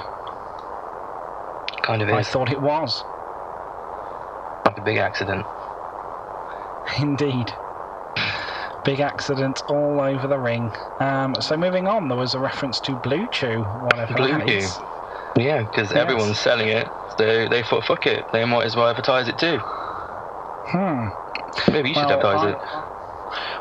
Kind 1.83 2.01
of 2.01 2.09
I 2.09 2.21
is 2.21 2.29
thought 2.29 2.51
it 2.51 2.61
was. 2.61 3.03
A 4.77 4.81
big 4.81 4.97
accident. 4.97 5.45
Indeed. 6.99 7.55
Big 8.83 8.99
accident 8.99 9.63
all 9.67 9.99
over 9.99 10.27
the 10.27 10.37
ring. 10.39 10.75
Um, 10.99 11.35
so 11.39 11.57
moving 11.57 11.87
on, 11.87 12.07
there 12.07 12.17
was 12.17 12.35
a 12.35 12.39
reference 12.39 12.79
to 12.81 12.95
Blue 12.95 13.27
Chew, 13.27 13.63
whatever 13.63 14.13
Blue 14.13 14.27
that 14.27 14.47
Chew. 14.47 14.67
Yeah, 15.35 15.63
because 15.63 15.89
Yes. 15.91 15.97
everyone's 15.99 16.39
selling 16.39 16.67
it, 16.69 16.91
so 17.17 17.47
they 17.47 17.63
thought, 17.63 17.83
fuck 17.83 18.05
it, 18.05 18.27
they 18.31 18.45
might 18.45 18.65
as 18.65 18.75
well 18.75 18.87
advertise 18.87 19.27
it 19.27 19.37
too. 19.37 19.57
Hmm. 20.67 21.07
Maybe 21.71 21.89
you 21.89 21.95
should 21.95 22.03
advertise 22.11 22.43
I- 22.43 22.49
it. 22.51 22.61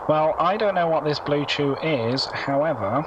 Well, 0.07 0.35
I 0.39 0.57
don't 0.57 0.75
know 0.75 0.89
what 0.89 1.05
this 1.05 1.19
Blue 1.19 1.47
Chew 1.47 1.75
is. 1.83 2.27
However, 2.33 3.03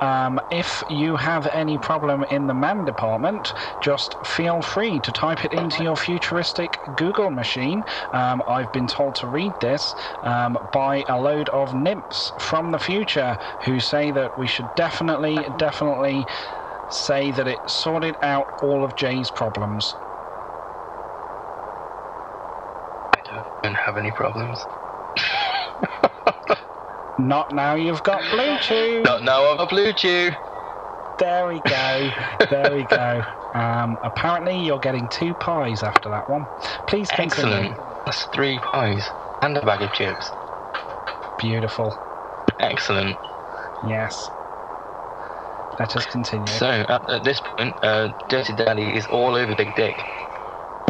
um, 0.00 0.40
if 0.50 0.82
you 0.88 1.16
have 1.16 1.46
any 1.48 1.78
problem 1.78 2.24
in 2.24 2.46
the 2.46 2.54
man 2.54 2.84
department, 2.84 3.54
just 3.80 4.16
feel 4.24 4.62
free 4.62 5.00
to 5.00 5.12
type 5.12 5.44
it 5.44 5.52
into 5.52 5.82
your 5.82 5.96
futuristic 5.96 6.80
Google 6.94 7.30
machine. 7.30 7.84
Um, 8.12 8.42
I've 8.46 8.72
been 8.72 8.88
told 8.88 9.16
to 9.16 9.28
read 9.28 9.56
this 9.60 9.94
um, 10.22 10.58
by 10.72 11.04
a 11.08 11.20
load 11.20 11.48
of 11.50 11.74
nymphs 11.74 12.32
from 12.38 12.70
the 12.72 12.78
future 12.78 13.38
who 13.62 13.80
say 13.80 14.10
that 14.12 14.36
we 14.36 14.46
should 14.46 14.74
definitely, 14.74 15.48
definitely 15.56 16.26
say 16.88 17.30
that 17.32 17.48
it 17.48 17.60
sorted 17.68 18.16
out 18.22 18.48
all 18.60 18.84
of 18.84 18.94
Jay's 18.96 19.30
problems. 19.30 19.96
I 23.14 23.20
don't 23.62 23.76
have 23.76 23.96
any 23.96 24.12
problems. 24.12 24.66
Not 27.18 27.52
now 27.52 27.74
you've 27.74 28.02
got 28.02 28.20
Blue 28.30 28.58
Chew. 28.58 29.02
Not 29.02 29.22
now 29.22 29.44
I've 29.52 29.60
a 29.60 29.66
Blue 29.66 29.92
Chew. 29.92 30.30
There 31.18 31.46
we 31.46 31.60
go. 31.60 32.10
There 32.50 32.72
we 32.72 32.84
go. 32.84 33.22
Um, 33.54 33.98
apparently, 34.02 34.58
you're 34.58 34.78
getting 34.78 35.08
two 35.08 35.32
pies 35.34 35.82
after 35.82 36.10
that 36.10 36.28
one. 36.28 36.46
Please 36.86 37.08
continue. 37.08 37.54
Excellent. 37.54 37.78
That's 38.04 38.24
three 38.26 38.58
pies 38.58 39.08
and 39.40 39.56
a 39.56 39.64
bag 39.64 39.80
of 39.80 39.92
chips. 39.92 40.30
Beautiful. 41.38 41.96
Excellent. 42.60 43.16
Yes. 43.86 44.28
Let 45.78 45.96
us 45.96 46.06
continue. 46.06 46.46
So 46.46 46.84
at, 46.88 47.08
at 47.08 47.24
this 47.24 47.40
point, 47.40 47.76
uh, 47.82 48.10
Dirty 48.28 48.52
Daddy 48.54 48.84
is 48.96 49.06
all 49.06 49.34
over 49.34 49.54
Big 49.54 49.74
Dick. 49.74 50.02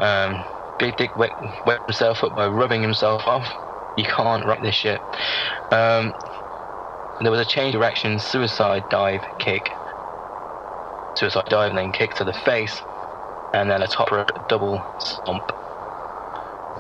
Um, 0.03 0.45
Big 0.79 0.97
Dick 0.97 1.17
wet, 1.17 1.33
wet 1.65 1.81
himself 1.87 2.23
up 2.25 2.35
by 2.35 2.47
rubbing 2.47 2.83
himself 2.83 3.27
off. 3.27 3.47
You 3.97 4.05
can't 4.05 4.45
write 4.45 4.63
this 4.63 4.75
shit. 4.75 5.01
Um, 5.71 6.13
there 7.21 7.31
was 7.31 7.41
a 7.41 7.45
change 7.45 7.73
direction 7.73 8.19
suicide 8.19 8.85
dive 8.91 9.23
kick. 9.39 9.71
Suicide 11.17 11.47
dive 11.49 11.71
and 11.71 11.79
then 11.79 11.93
kick 11.93 12.15
to 12.15 12.25
the 12.25 12.33
face. 12.33 12.81
And 13.55 13.71
then 13.71 13.83
a 13.83 13.87
top 13.87 14.11
rope 14.11 14.49
double 14.49 14.85
stomp. 14.99 15.51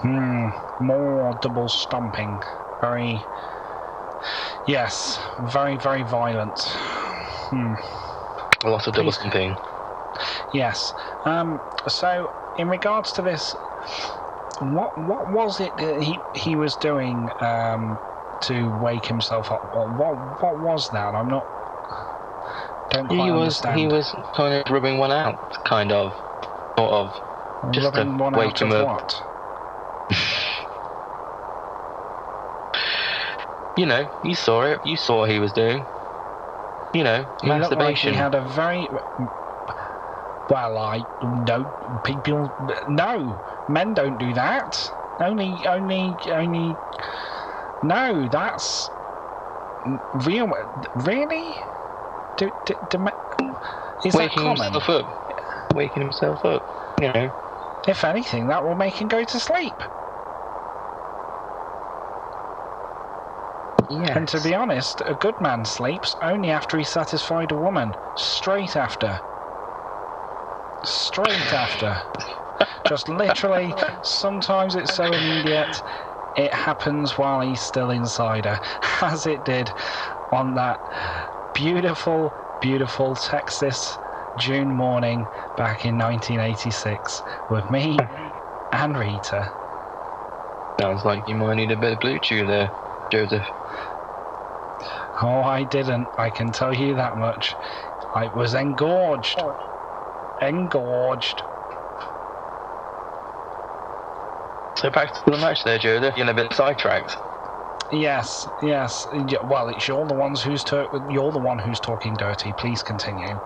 Hmm. 0.02 0.48
More 0.80 1.38
double 1.40 1.68
stomping. 1.68 2.42
Very. 2.82 3.22
Yes. 4.66 5.18
Very, 5.40 5.76
very 5.76 6.02
violent. 6.02 6.60
Hmm. 6.60 7.74
A 8.64 8.70
lot 8.70 8.86
of 8.86 8.94
double 8.94 9.12
stomping. 9.12 9.56
Yes. 10.52 10.92
Um, 11.24 11.60
so, 11.88 12.30
in 12.58 12.68
regards 12.68 13.12
to 13.12 13.22
this, 13.22 13.54
what 14.60 14.92
what 14.96 15.28
was 15.28 15.60
it 15.60 15.76
that 15.76 16.02
he 16.02 16.24
he 16.32 16.56
was 16.56 16.76
doing 16.76 17.30
um, 17.40 18.00
to 18.42 18.70
wake 18.70 19.06
himself 19.06 19.50
up? 19.52 19.62
What 19.70 19.90
what, 19.90 20.16
what 20.40 20.58
was 20.58 20.88
that? 20.90 21.14
I'm 21.14 21.28
not. 21.28 21.46
Don't 22.90 23.08
quite 23.08 23.24
He 23.24 23.30
was 23.30 23.42
understand. 23.42 23.80
he 23.80 23.86
was 23.88 24.14
kind 24.34 24.54
of 24.54 24.72
rubbing 24.72 24.98
one 24.98 25.10
out, 25.12 25.38
kind 25.64 25.92
of, 25.92 26.14
sort 26.78 26.92
of. 26.92 27.20
just 27.72 27.94
to 27.94 28.00
rubbing 28.00 28.18
one 28.18 28.34
wake 28.34 28.56
out 28.56 28.62
him 28.62 28.72
of 28.72 28.80
up. 28.82 28.86
what? 28.86 29.22
You 33.76 33.84
know, 33.86 34.08
you 34.22 34.34
saw 34.34 34.62
it. 34.62 34.80
You 34.84 34.96
saw 34.96 35.18
what 35.18 35.30
he 35.30 35.38
was 35.38 35.52
doing. 35.52 35.86
You 36.94 37.04
know, 37.04 37.26
He 37.42 37.48
looked 37.48 37.76
like 37.76 37.98
masturbation. 37.98 38.10
he 38.12 38.16
had 38.16 38.34
a 38.34 38.40
very. 38.40 38.88
Well, 40.48 40.78
I 40.78 41.06
no 41.22 41.66
people. 42.04 42.54
No, 42.86 43.40
men 43.68 43.94
don't 43.94 44.18
do 44.18 44.32
that. 44.34 44.90
Only, 45.20 45.64
only, 45.66 46.18
only. 46.30 46.76
No, 47.82 48.28
that's 48.28 48.90
real. 50.12 50.50
Really? 50.94 51.56
Do, 52.36 52.50
do, 52.66 52.74
do 52.90 53.06
is 54.04 54.12
that 54.12 54.18
waking 54.18 54.42
common? 54.42 54.72
himself 54.72 54.88
up. 54.88 55.06
Waking 55.74 56.02
himself 56.02 56.44
up. 56.44 56.62
You 57.00 57.12
know. 57.12 57.32
If 57.88 58.04
anything, 58.04 58.48
that 58.48 58.64
will 58.64 58.74
make 58.74 58.94
him 58.94 59.08
go 59.08 59.24
to 59.24 59.40
sleep. 59.40 59.82
Yeah. 63.88 64.18
And 64.18 64.28
to 64.28 64.40
be 64.40 64.54
honest, 64.54 65.00
a 65.06 65.14
good 65.14 65.40
man 65.40 65.64
sleeps 65.64 66.16
only 66.20 66.50
after 66.50 66.76
he's 66.78 66.88
satisfied 66.88 67.52
a 67.52 67.56
woman. 67.56 67.94
Straight 68.16 68.76
after. 68.76 69.20
Straight 70.84 71.52
after. 71.52 72.02
Just 72.86 73.08
literally, 73.08 73.74
sometimes 74.02 74.76
it's 74.76 74.94
so 74.94 75.04
immediate, 75.04 75.82
it 76.34 76.52
happens 76.52 77.18
while 77.18 77.40
he's 77.40 77.62
still 77.62 77.90
inside 77.90 78.44
her, 78.44 78.60
as 79.02 79.26
it 79.26 79.44
did 79.44 79.72
on 80.30 80.54
that 80.54 80.80
beautiful, 81.52 82.34
beautiful 82.60 83.14
Texas 83.16 83.98
June 84.36 84.72
morning 84.72 85.28
back 85.56 85.84
in 85.84 85.96
1986 85.96 87.22
with 87.48 87.70
me 87.70 87.98
and 88.72 88.96
Rita. 88.98 89.52
Sounds 90.80 91.04
like 91.04 91.26
you 91.26 91.34
might 91.34 91.54
need 91.54 91.70
a 91.70 91.76
bit 91.76 91.94
of 91.94 91.98
blue 92.00 92.18
chew 92.18 92.46
there, 92.46 92.72
Joseph. 93.10 93.46
Oh, 95.22 95.40
I 95.42 95.64
didn't. 95.64 96.10
I 96.18 96.30
can 96.30 96.52
tell 96.52 96.74
you 96.74 96.94
that 96.96 97.16
much. 97.16 97.56
I 98.14 98.28
was 98.28 98.54
engorged. 98.54 99.40
Engorged. 100.40 101.42
So 104.86 104.90
back 104.90 105.12
to 105.14 105.20
the 105.24 105.36
match 105.38 105.64
there, 105.64 105.80
Joseph. 105.80 106.16
You're 106.16 106.30
a 106.30 106.34
bit 106.34 106.54
sidetracked. 106.54 107.16
Yes, 107.90 108.48
yes. 108.60 109.04
Well, 109.42 109.66
it's 109.66 109.88
you're 109.88 110.06
the 110.06 110.14
ones 110.14 110.44
who's 110.44 110.64
you're 111.08 111.32
the 111.32 111.40
one 111.40 111.58
who's 111.58 111.80
talking 111.80 112.14
dirty. 112.14 112.52
Please 112.52 112.84
continue. 112.84 113.40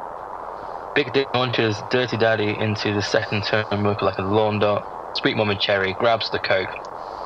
Big 0.95 1.15
Dick 1.15 1.31
launches 1.33 1.81
Dirty 1.89 2.19
Daddy 2.19 2.59
into 2.59 2.93
the 2.93 3.01
second 3.01 3.45
turnbuckle 3.45 4.03
like 4.03 4.19
a 4.19 4.23
lawn 4.23 4.59
dart. 4.59 4.85
Sweet 5.15 5.35
and 5.39 5.59
Cherry 5.59 5.95
grabs 5.95 6.29
the 6.29 6.41
coke 6.41 6.77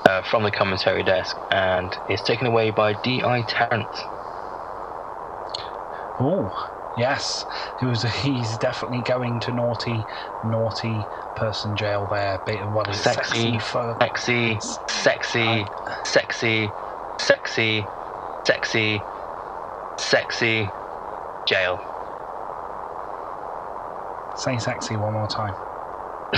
uh, 0.08 0.22
from 0.22 0.44
the 0.44 0.52
commentary 0.52 1.02
desk 1.02 1.36
and 1.50 1.98
is 2.06 2.22
taken 2.22 2.46
away 2.46 2.70
by 2.70 2.92
D.I. 2.92 3.42
Tarrant. 3.42 3.90
Oh, 6.20 6.52
yes. 6.94 7.46
He 7.78 7.84
was. 7.86 8.02
He's 8.02 8.58
definitely 8.58 9.02
going 9.02 9.40
to 9.40 9.52
naughty, 9.52 10.06
naughty 10.42 11.08
person 11.34 11.76
jail 11.76 12.06
there. 12.06 12.40
What 12.66 12.88
is 12.88 13.00
Sexy, 13.00 13.58
for 13.58 13.96
sexy, 14.00 14.60
sexy, 14.88 15.68
sexy, 16.04 16.74
sexy, 17.18 17.90
sexy, 18.44 19.06
sexy, 19.98 20.74
jail. 21.46 21.80
say 24.34 24.58
sexy 24.58 24.96
one 24.96 25.14
more 25.14 25.28
time. 25.28 25.56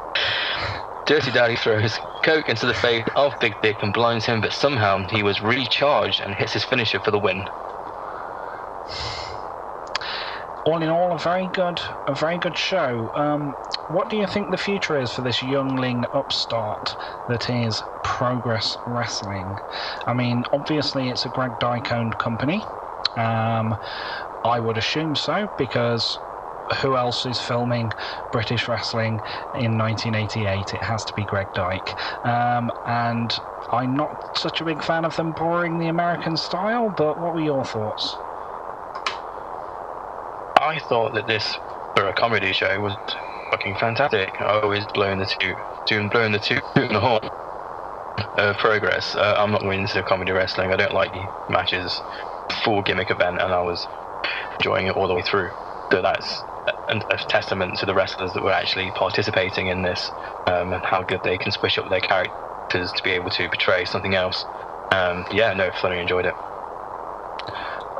Dirty 1.10 1.32
Daddy 1.32 1.56
throws 1.56 1.98
coke 2.22 2.48
into 2.48 2.66
the 2.66 2.72
face 2.72 3.04
of 3.16 3.36
Big 3.40 3.60
Dick 3.60 3.82
and 3.82 3.92
blinds 3.92 4.26
him, 4.26 4.40
but 4.40 4.52
somehow 4.52 4.98
he 5.08 5.24
was 5.24 5.42
recharged 5.42 6.20
and 6.20 6.36
hits 6.36 6.52
his 6.52 6.64
finisher 6.64 7.00
for 7.00 7.10
the 7.10 7.18
win. 7.18 7.48
all 10.64 10.80
in 10.82 10.88
all, 10.88 11.12
a 11.12 11.18
very 11.18 11.48
good, 11.48 11.80
a 12.06 12.14
very 12.14 12.38
good 12.38 12.56
show. 12.56 13.10
Um, 13.14 13.56
what 13.88 14.08
do 14.08 14.16
you 14.16 14.28
think 14.28 14.52
the 14.52 14.56
future 14.56 14.96
is 14.96 15.12
for 15.12 15.22
this 15.22 15.42
youngling 15.42 16.04
upstart 16.12 16.94
that 17.26 17.50
is 17.50 17.82
Progress 18.02 18.76
Wrestling? 18.86 19.58
I 20.06 20.12
mean, 20.12 20.44
obviously 20.52 21.08
it's 21.08 21.24
a 21.24 21.28
Greg 21.28 21.58
Dyke 21.58 21.90
owned 21.90 22.18
company. 22.18 22.68
Um, 23.16 23.76
I 24.44 24.60
would 24.60 24.78
assume 24.78 25.16
so 25.16 25.48
because 25.56 26.20
who 26.78 26.96
else 26.96 27.26
is 27.26 27.40
filming 27.40 27.92
British 28.30 28.68
wrestling 28.68 29.22
in 29.52 29.76
1988? 29.76 30.74
It 30.74 30.82
has 30.82 31.04
to 31.06 31.14
be 31.14 31.24
Greg 31.24 31.52
Dyke. 31.52 31.96
Um, 32.24 32.70
and 32.84 33.38
I'm 33.70 33.94
not 33.94 34.16
such 34.34 34.60
a 34.60 34.64
big 34.64 34.82
fan 34.82 35.04
of 35.04 35.16
them 35.16 35.32
borrowing 35.32 35.78
the 35.78 35.88
American 35.88 36.36
style, 36.36 36.90
but 36.90 37.18
what 37.18 37.34
were 37.34 37.40
your 37.40 37.64
thoughts? 37.64 38.18
I 40.60 40.78
thought 40.78 41.14
that 41.14 41.26
this, 41.26 41.58
for 41.96 42.06
a 42.06 42.14
comedy 42.14 42.52
show, 42.52 42.80
was 42.80 42.96
fucking 43.50 43.76
fantastic. 43.76 44.40
I 44.40 44.60
always 44.60 44.86
blowing 44.86 45.18
the 45.18 45.26
two, 45.26 45.56
doing 45.86 46.08
blowing 46.08 46.32
the 46.32 46.40
two 46.40 46.60
in 46.76 46.88
the 46.88 47.00
horn 47.00 47.20
of 48.36 48.56
progress. 48.58 49.14
Uh, 49.14 49.34
I'm 49.38 49.52
not 49.52 49.62
into 49.62 50.02
comedy 50.02 50.32
wrestling. 50.32 50.72
I 50.72 50.76
don't 50.76 50.92
like 50.94 51.12
the 51.12 51.30
matches, 51.48 52.02
full 52.64 52.82
gimmick 52.82 53.10
event, 53.10 53.40
and 53.40 53.52
I 53.52 53.60
was 53.62 53.88
enjoying 54.58 54.86
it 54.86 54.96
all 54.96 55.08
the 55.08 55.14
way 55.14 55.22
through. 55.22 55.52
That's 55.90 56.44
a, 56.90 57.00
a 57.10 57.18
testament 57.18 57.78
to 57.78 57.86
the 57.86 57.94
wrestlers 57.94 58.32
that 58.34 58.42
were 58.42 58.52
actually 58.52 58.90
participating 58.90 59.68
in 59.68 59.82
this 59.82 60.12
um, 60.46 60.72
and 60.72 60.84
how 60.84 61.02
good 61.02 61.22
they 61.22 61.38
can 61.38 61.52
switch 61.52 61.78
up 61.78 61.88
their 61.88 62.00
characters 62.00 62.92
to 62.92 63.02
be 63.02 63.10
able 63.12 63.30
to 63.30 63.48
portray 63.48 63.84
something 63.84 64.14
else. 64.14 64.46
Um, 64.90 65.26
yeah, 65.30 65.54
no, 65.54 65.70
thoroughly 65.70 66.00
enjoyed 66.00 66.26
it. 66.26 66.36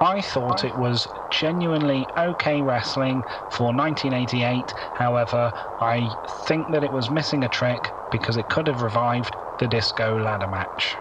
I 0.00 0.22
thought 0.22 0.64
it 0.64 0.76
was 0.76 1.08
genuinely 1.30 2.08
okay 2.16 2.62
wrestling 2.62 3.24
for 3.48 3.66
1988. 3.66 4.74
However, 4.94 5.52
I 5.80 6.12
think 6.26 6.72
that 6.72 6.84
it 6.84 6.92
was 6.92 7.10
missing 7.10 7.44
a 7.44 7.48
trick 7.48 7.92
because 8.10 8.36
it 8.36 8.48
could 8.48 8.66
have 8.66 8.82
revived 8.82 9.36
the 9.58 9.68
disco 9.68 10.18
ladder 10.18 10.48
match. 10.48 10.98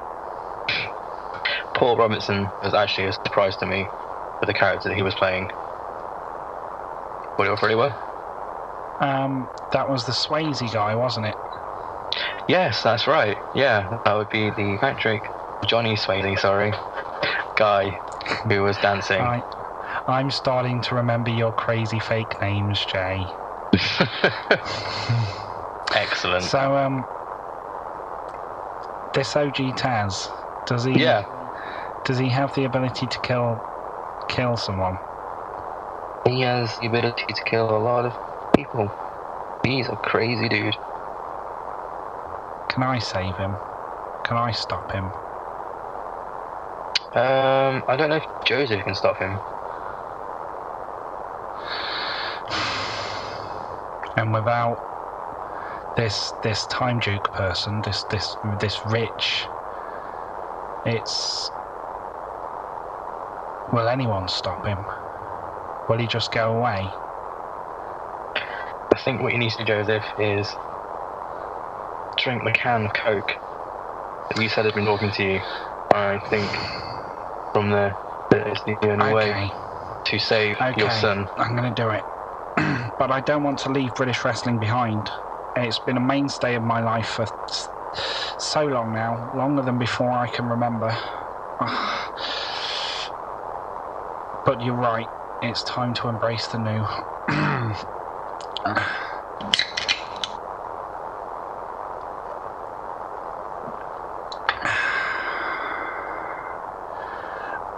Paul 1.73 1.97
Robinson 1.97 2.51
was 2.61 2.73
actually 2.73 3.07
a 3.07 3.13
surprise 3.13 3.57
to 3.57 3.65
me 3.65 3.91
for 4.39 4.45
the 4.47 4.53
character 4.53 4.89
that 4.89 4.95
he 4.95 5.01
was 5.01 5.15
playing. 5.15 5.51
Put 7.39 7.47
it 7.47 7.51
off 7.51 7.63
really 7.63 7.75
well. 7.75 7.95
Um, 8.99 9.49
that 9.71 9.87
was 9.87 10.05
the 10.05 10.11
Swayze 10.11 10.73
guy, 10.73 10.93
wasn't 10.93 11.25
it? 11.27 11.37
Yes, 12.49 12.83
that's 12.83 13.07
right. 13.07 13.37
Yeah, 13.53 13.97
that 14.03 14.13
would 14.13 14.27
be 14.27 14.49
the 14.49 14.77
Patrick 14.77 15.31
Johnny 15.63 15.95
Swaley, 15.95 16.37
sorry, 16.37 16.73
guy 17.55 18.01
who 18.45 18.61
was 18.63 18.75
dancing. 18.79 19.21
I, 19.21 19.41
I'm 20.05 20.29
starting 20.31 20.81
to 20.81 20.95
remember 20.95 21.31
your 21.31 21.53
crazy 21.53 21.99
fake 21.99 22.41
names, 22.41 22.85
Jay. 22.85 23.31
Excellent. 25.95 26.43
So, 26.43 26.75
um, 26.75 27.05
this 29.13 29.33
OG 29.33 29.77
Taz, 29.77 30.29
does 30.65 30.83
he? 30.83 30.99
yeah, 30.99 31.23
Does 32.03 32.17
he 32.17 32.27
have 32.27 32.53
the 32.53 32.65
ability 32.65 33.07
to 33.07 33.19
kill, 33.21 33.61
kill 34.27 34.57
someone? 34.57 34.99
He 36.27 36.41
has 36.41 36.77
the 36.77 36.87
ability 36.87 37.33
to 37.33 37.43
kill 37.43 37.75
a 37.75 37.79
lot 37.79 38.05
of 38.05 38.17
people. 38.55 38.91
He's 39.63 39.89
a 39.89 39.97
crazy 39.97 40.49
dude. 40.49 40.77
Can 42.69 42.83
I 42.83 42.99
save 42.99 43.37
him? 43.37 43.59
Can 44.23 44.37
I 44.37 44.51
stop 44.51 44.91
him? 44.91 45.13
Um, 47.13 47.83
I 47.87 47.95
don't 47.97 48.09
know 48.09 48.17
if 48.17 48.27
Joseph 48.45 48.83
can 48.83 48.95
stop 48.95 49.17
him. 49.17 49.41
and 54.19 54.33
without 54.33 54.81
this 55.95 56.33
this 56.41 56.67
time 56.67 56.99
duke 56.99 57.31
person, 57.31 57.81
this 57.81 58.03
this 58.03 58.37
this 58.43 58.85
rich, 58.85 59.47
it's 60.85 61.51
will 63.71 63.87
anyone 63.87 64.27
stop 64.27 64.65
him? 64.65 64.85
Will 65.89 65.97
he 65.99 66.07
just 66.07 66.31
go 66.31 66.55
away? 66.55 66.95
I 68.35 68.99
think 68.99 69.21
what 69.21 69.33
you 69.33 69.39
need 69.39 69.51
to 69.51 69.57
do, 69.57 69.65
Joseph, 69.65 70.05
is 70.17 70.55
drink 72.17 72.43
the 72.43 72.53
can 72.53 72.85
of 72.85 72.93
Coke 72.93 73.39
that 74.29 74.41
you 74.41 74.49
said 74.49 74.65
had 74.65 74.75
been 74.75 74.85
talking 74.85 75.11
to 75.11 75.23
you. 75.23 75.41
I 75.93 76.19
think 76.19 76.51
from 77.53 77.71
there. 77.71 77.97
It's 78.31 78.63
the 78.63 78.77
only 78.83 79.13
way 79.13 79.53
to 80.05 80.19
save 80.19 80.61
Okay. 80.61 80.79
your 80.79 80.91
son. 80.91 81.29
I'm 81.35 81.55
going 81.55 81.73
to 81.73 81.81
do 81.81 81.89
it. 81.89 82.05
but 82.97 83.11
I 83.11 83.21
don't 83.21 83.43
want 83.43 83.59
to 83.59 83.69
leave 83.69 83.95
British 83.95 84.23
wrestling 84.23 84.59
behind. 84.59 85.11
It's 85.55 85.79
been 85.79 85.97
a 85.97 86.01
mainstay 86.01 86.55
of 86.55 86.63
my 86.63 86.79
life 86.81 87.07
for 87.07 87.25
so 87.93 88.65
long 88.65 88.91
now, 88.91 89.29
longer 89.33 89.63
than 89.63 89.79
before 89.79 90.11
I 90.11 90.27
can 90.27 90.47
remember. 90.47 90.95
but 94.45 94.61
you're 94.61 94.75
right. 94.75 95.09
It's 95.41 95.63
time 95.63 95.93
to 95.95 96.09
embrace 96.09 96.47
the 96.47 96.57
new. 96.57 96.85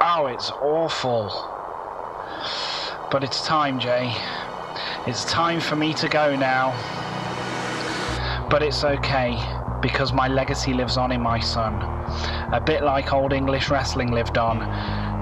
Oh, 0.03 0.25
it's 0.25 0.49
awful. 0.51 1.29
But 3.11 3.23
it's 3.23 3.45
time, 3.45 3.79
Jay. 3.79 4.11
It's 5.05 5.23
time 5.25 5.61
for 5.61 5.75
me 5.75 5.93
to 5.93 6.09
go 6.09 6.35
now. 6.35 6.71
But 8.49 8.63
it's 8.63 8.83
okay, 8.83 9.39
because 9.81 10.11
my 10.11 10.27
legacy 10.27 10.73
lives 10.73 10.97
on 10.97 11.11
in 11.11 11.21
my 11.21 11.39
son. 11.39 11.75
A 12.51 12.61
bit 12.65 12.83
like 12.83 13.13
old 13.13 13.31
English 13.31 13.69
wrestling 13.69 14.11
lived 14.11 14.37
on, 14.37 14.59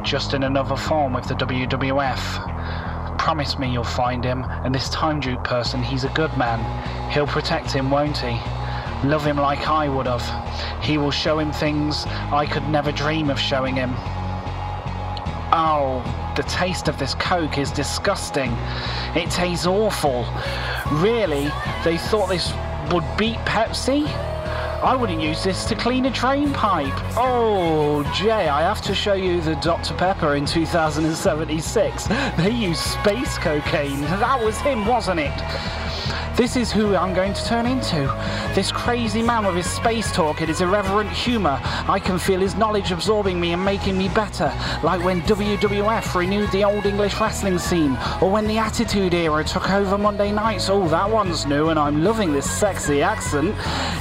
just 0.03 0.33
in 0.33 0.43
another 0.43 0.75
form 0.75 1.13
with 1.13 1.27
the 1.27 1.33
WWF. 1.35 3.17
Promise 3.17 3.59
me 3.59 3.71
you'll 3.71 3.83
find 3.83 4.23
him, 4.23 4.45
and 4.63 4.73
this 4.73 4.89
time 4.89 5.19
Duke 5.19 5.43
person, 5.43 5.83
he's 5.83 6.03
a 6.03 6.09
good 6.09 6.35
man. 6.37 6.59
He'll 7.11 7.27
protect 7.27 7.71
him, 7.71 7.89
won't 7.89 8.17
he? 8.17 8.39
Love 9.07 9.25
him 9.25 9.37
like 9.37 9.67
I 9.67 9.87
would 9.87 10.07
have. 10.07 10.83
He 10.83 10.97
will 10.97 11.11
show 11.11 11.39
him 11.39 11.51
things 11.51 12.05
I 12.31 12.45
could 12.45 12.67
never 12.69 12.91
dream 12.91 13.29
of 13.29 13.39
showing 13.39 13.75
him. 13.75 13.93
Oh, 15.51 16.03
the 16.35 16.43
taste 16.43 16.87
of 16.87 16.99
this 16.99 17.15
Coke 17.15 17.57
is 17.57 17.71
disgusting. 17.71 18.51
It 19.15 19.29
tastes 19.31 19.65
awful. 19.65 20.25
Really? 20.91 21.49
They 21.83 21.97
thought 21.97 22.29
this 22.29 22.53
would 22.91 23.05
beat 23.17 23.37
Pepsi? 23.39 24.28
I 24.81 24.95
wouldn't 24.95 25.21
use 25.21 25.43
this 25.43 25.65
to 25.65 25.75
clean 25.75 26.05
a 26.05 26.09
drain 26.09 26.53
pipe. 26.53 26.93
Oh, 27.17 28.03
Jay, 28.15 28.47
I 28.47 28.61
have 28.61 28.81
to 28.83 28.95
show 28.95 29.13
you 29.13 29.41
the 29.41 29.55
Dr. 29.55 29.93
Pepper 29.95 30.35
in 30.35 30.45
2076. 30.45 32.07
They 32.37 32.49
used 32.49 32.79
space 32.79 33.37
cocaine. 33.37 34.01
That 34.01 34.41
was 34.41 34.57
him, 34.59 34.85
wasn't 34.85 35.19
it? 35.19 35.33
This 36.39 36.55
is 36.55 36.71
who 36.71 36.95
I'm 36.95 37.13
going 37.13 37.33
to 37.33 37.45
turn 37.45 37.65
into. 37.65 38.07
This 38.55 38.71
crazy 38.71 39.21
man 39.21 39.45
with 39.45 39.57
his 39.57 39.69
space 39.69 40.09
talk 40.13 40.39
and 40.39 40.47
his 40.47 40.61
irreverent 40.61 41.11
humour. 41.11 41.59
I 41.61 41.99
can 42.01 42.17
feel 42.17 42.39
his 42.39 42.55
knowledge 42.55 42.91
absorbing 42.91 43.41
me 43.41 43.51
and 43.51 43.65
making 43.65 43.97
me 43.97 44.07
better. 44.07 44.45
Like 44.81 45.03
when 45.03 45.21
WWF 45.23 46.15
renewed 46.15 46.49
the 46.53 46.63
old 46.63 46.85
English 46.85 47.19
wrestling 47.19 47.59
scene, 47.59 47.97
or 48.21 48.31
when 48.31 48.47
the 48.47 48.57
Attitude 48.57 49.13
Era 49.13 49.43
took 49.43 49.69
over 49.69 49.97
Monday 49.97 50.31
nights. 50.31 50.69
Oh, 50.69 50.87
that 50.87 51.09
one's 51.09 51.45
new, 51.45 51.71
and 51.71 51.77
I'm 51.77 52.05
loving 52.05 52.31
this 52.31 52.49
sexy 52.49 53.01
accent. 53.01 53.53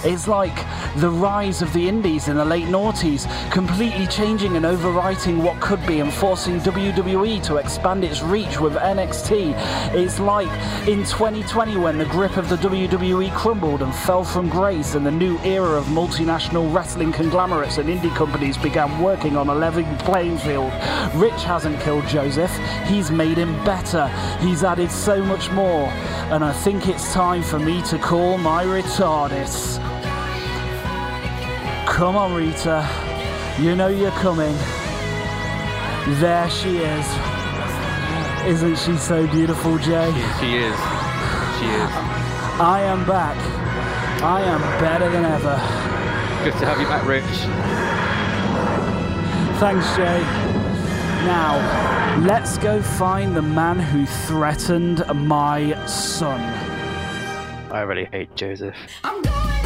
It's 0.04 0.28
like 0.28 0.54
the 0.98 1.10
rise 1.10 1.60
of 1.60 1.72
the 1.72 1.88
indies 1.88 2.28
in 2.28 2.36
the 2.36 2.44
late 2.44 2.66
noughties, 2.66 3.26
completely 3.50 4.06
changing 4.06 4.56
and 4.56 4.64
overwriting 4.64 5.42
what 5.42 5.60
could 5.60 5.84
be 5.88 5.98
and 5.98 6.12
forcing 6.12 6.60
WWE 6.60 7.42
to 7.42 7.56
expand 7.56 8.04
its 8.04 8.22
reach 8.22 8.60
with 8.60 8.74
NXT. 8.74 9.54
It's 9.92 10.20
like 10.20 10.46
in 10.86 10.98
2020 11.04 11.76
when 11.78 11.98
the 11.98 12.04
grip 12.04 12.27
of 12.36 12.48
the 12.48 12.56
WWE 12.56 13.34
crumbled 13.34 13.80
and 13.82 13.94
fell 13.94 14.22
from 14.22 14.48
grace 14.48 14.94
and 14.94 15.06
the 15.06 15.10
new 15.10 15.38
era 15.38 15.78
of 15.78 15.84
multinational 15.86 16.72
wrestling 16.74 17.12
conglomerates 17.12 17.78
and 17.78 17.88
indie 17.88 18.14
companies 18.14 18.58
began 18.58 19.00
working 19.00 19.36
on 19.36 19.48
a 19.48 19.54
level 19.54 19.84
playing 20.00 20.36
field. 20.38 20.72
Rich 21.14 21.44
hasn't 21.44 21.80
killed 21.80 22.06
Joseph, 22.06 22.50
he's 22.86 23.10
made 23.10 23.36
him 23.38 23.52
better. 23.64 24.08
He's 24.40 24.64
added 24.64 24.90
so 24.90 25.22
much 25.24 25.50
more. 25.52 25.88
And 26.32 26.44
I 26.44 26.52
think 26.52 26.88
it's 26.88 27.12
time 27.12 27.42
for 27.42 27.58
me 27.58 27.82
to 27.82 27.98
call 27.98 28.36
my 28.36 28.64
retardis. 28.64 29.78
Come 31.86 32.16
on, 32.16 32.34
Rita. 32.34 32.88
You 33.60 33.74
know 33.74 33.88
you're 33.88 34.10
coming. 34.12 34.54
There 36.20 36.50
she 36.50 36.78
is. 36.78 37.06
Isn't 38.46 38.76
she 38.76 38.96
so 38.96 39.26
beautiful, 39.26 39.78
Jay? 39.78 40.10
She 40.40 40.56
is. 40.56 40.76
She 41.58 41.66
is. 41.66 42.17
I 42.60 42.80
am 42.80 43.06
back. 43.06 43.36
I 44.20 44.42
am 44.42 44.60
better 44.80 45.08
than 45.08 45.24
ever. 45.24 45.54
Good 46.42 46.58
to 46.58 46.66
have 46.66 46.80
you 46.80 46.88
back, 46.88 47.06
Rich. 47.06 47.24
Thanks, 49.60 49.86
Jay. 49.96 50.20
Now, 51.24 52.24
let's 52.26 52.58
go 52.58 52.82
find 52.82 53.36
the 53.36 53.42
man 53.42 53.78
who 53.78 54.06
threatened 54.06 55.06
my 55.14 55.86
son. 55.86 56.40
I 57.70 57.82
really 57.82 58.06
hate 58.06 58.34
Joseph. 58.34 58.74
I'm 59.04 59.22
going 59.22 59.57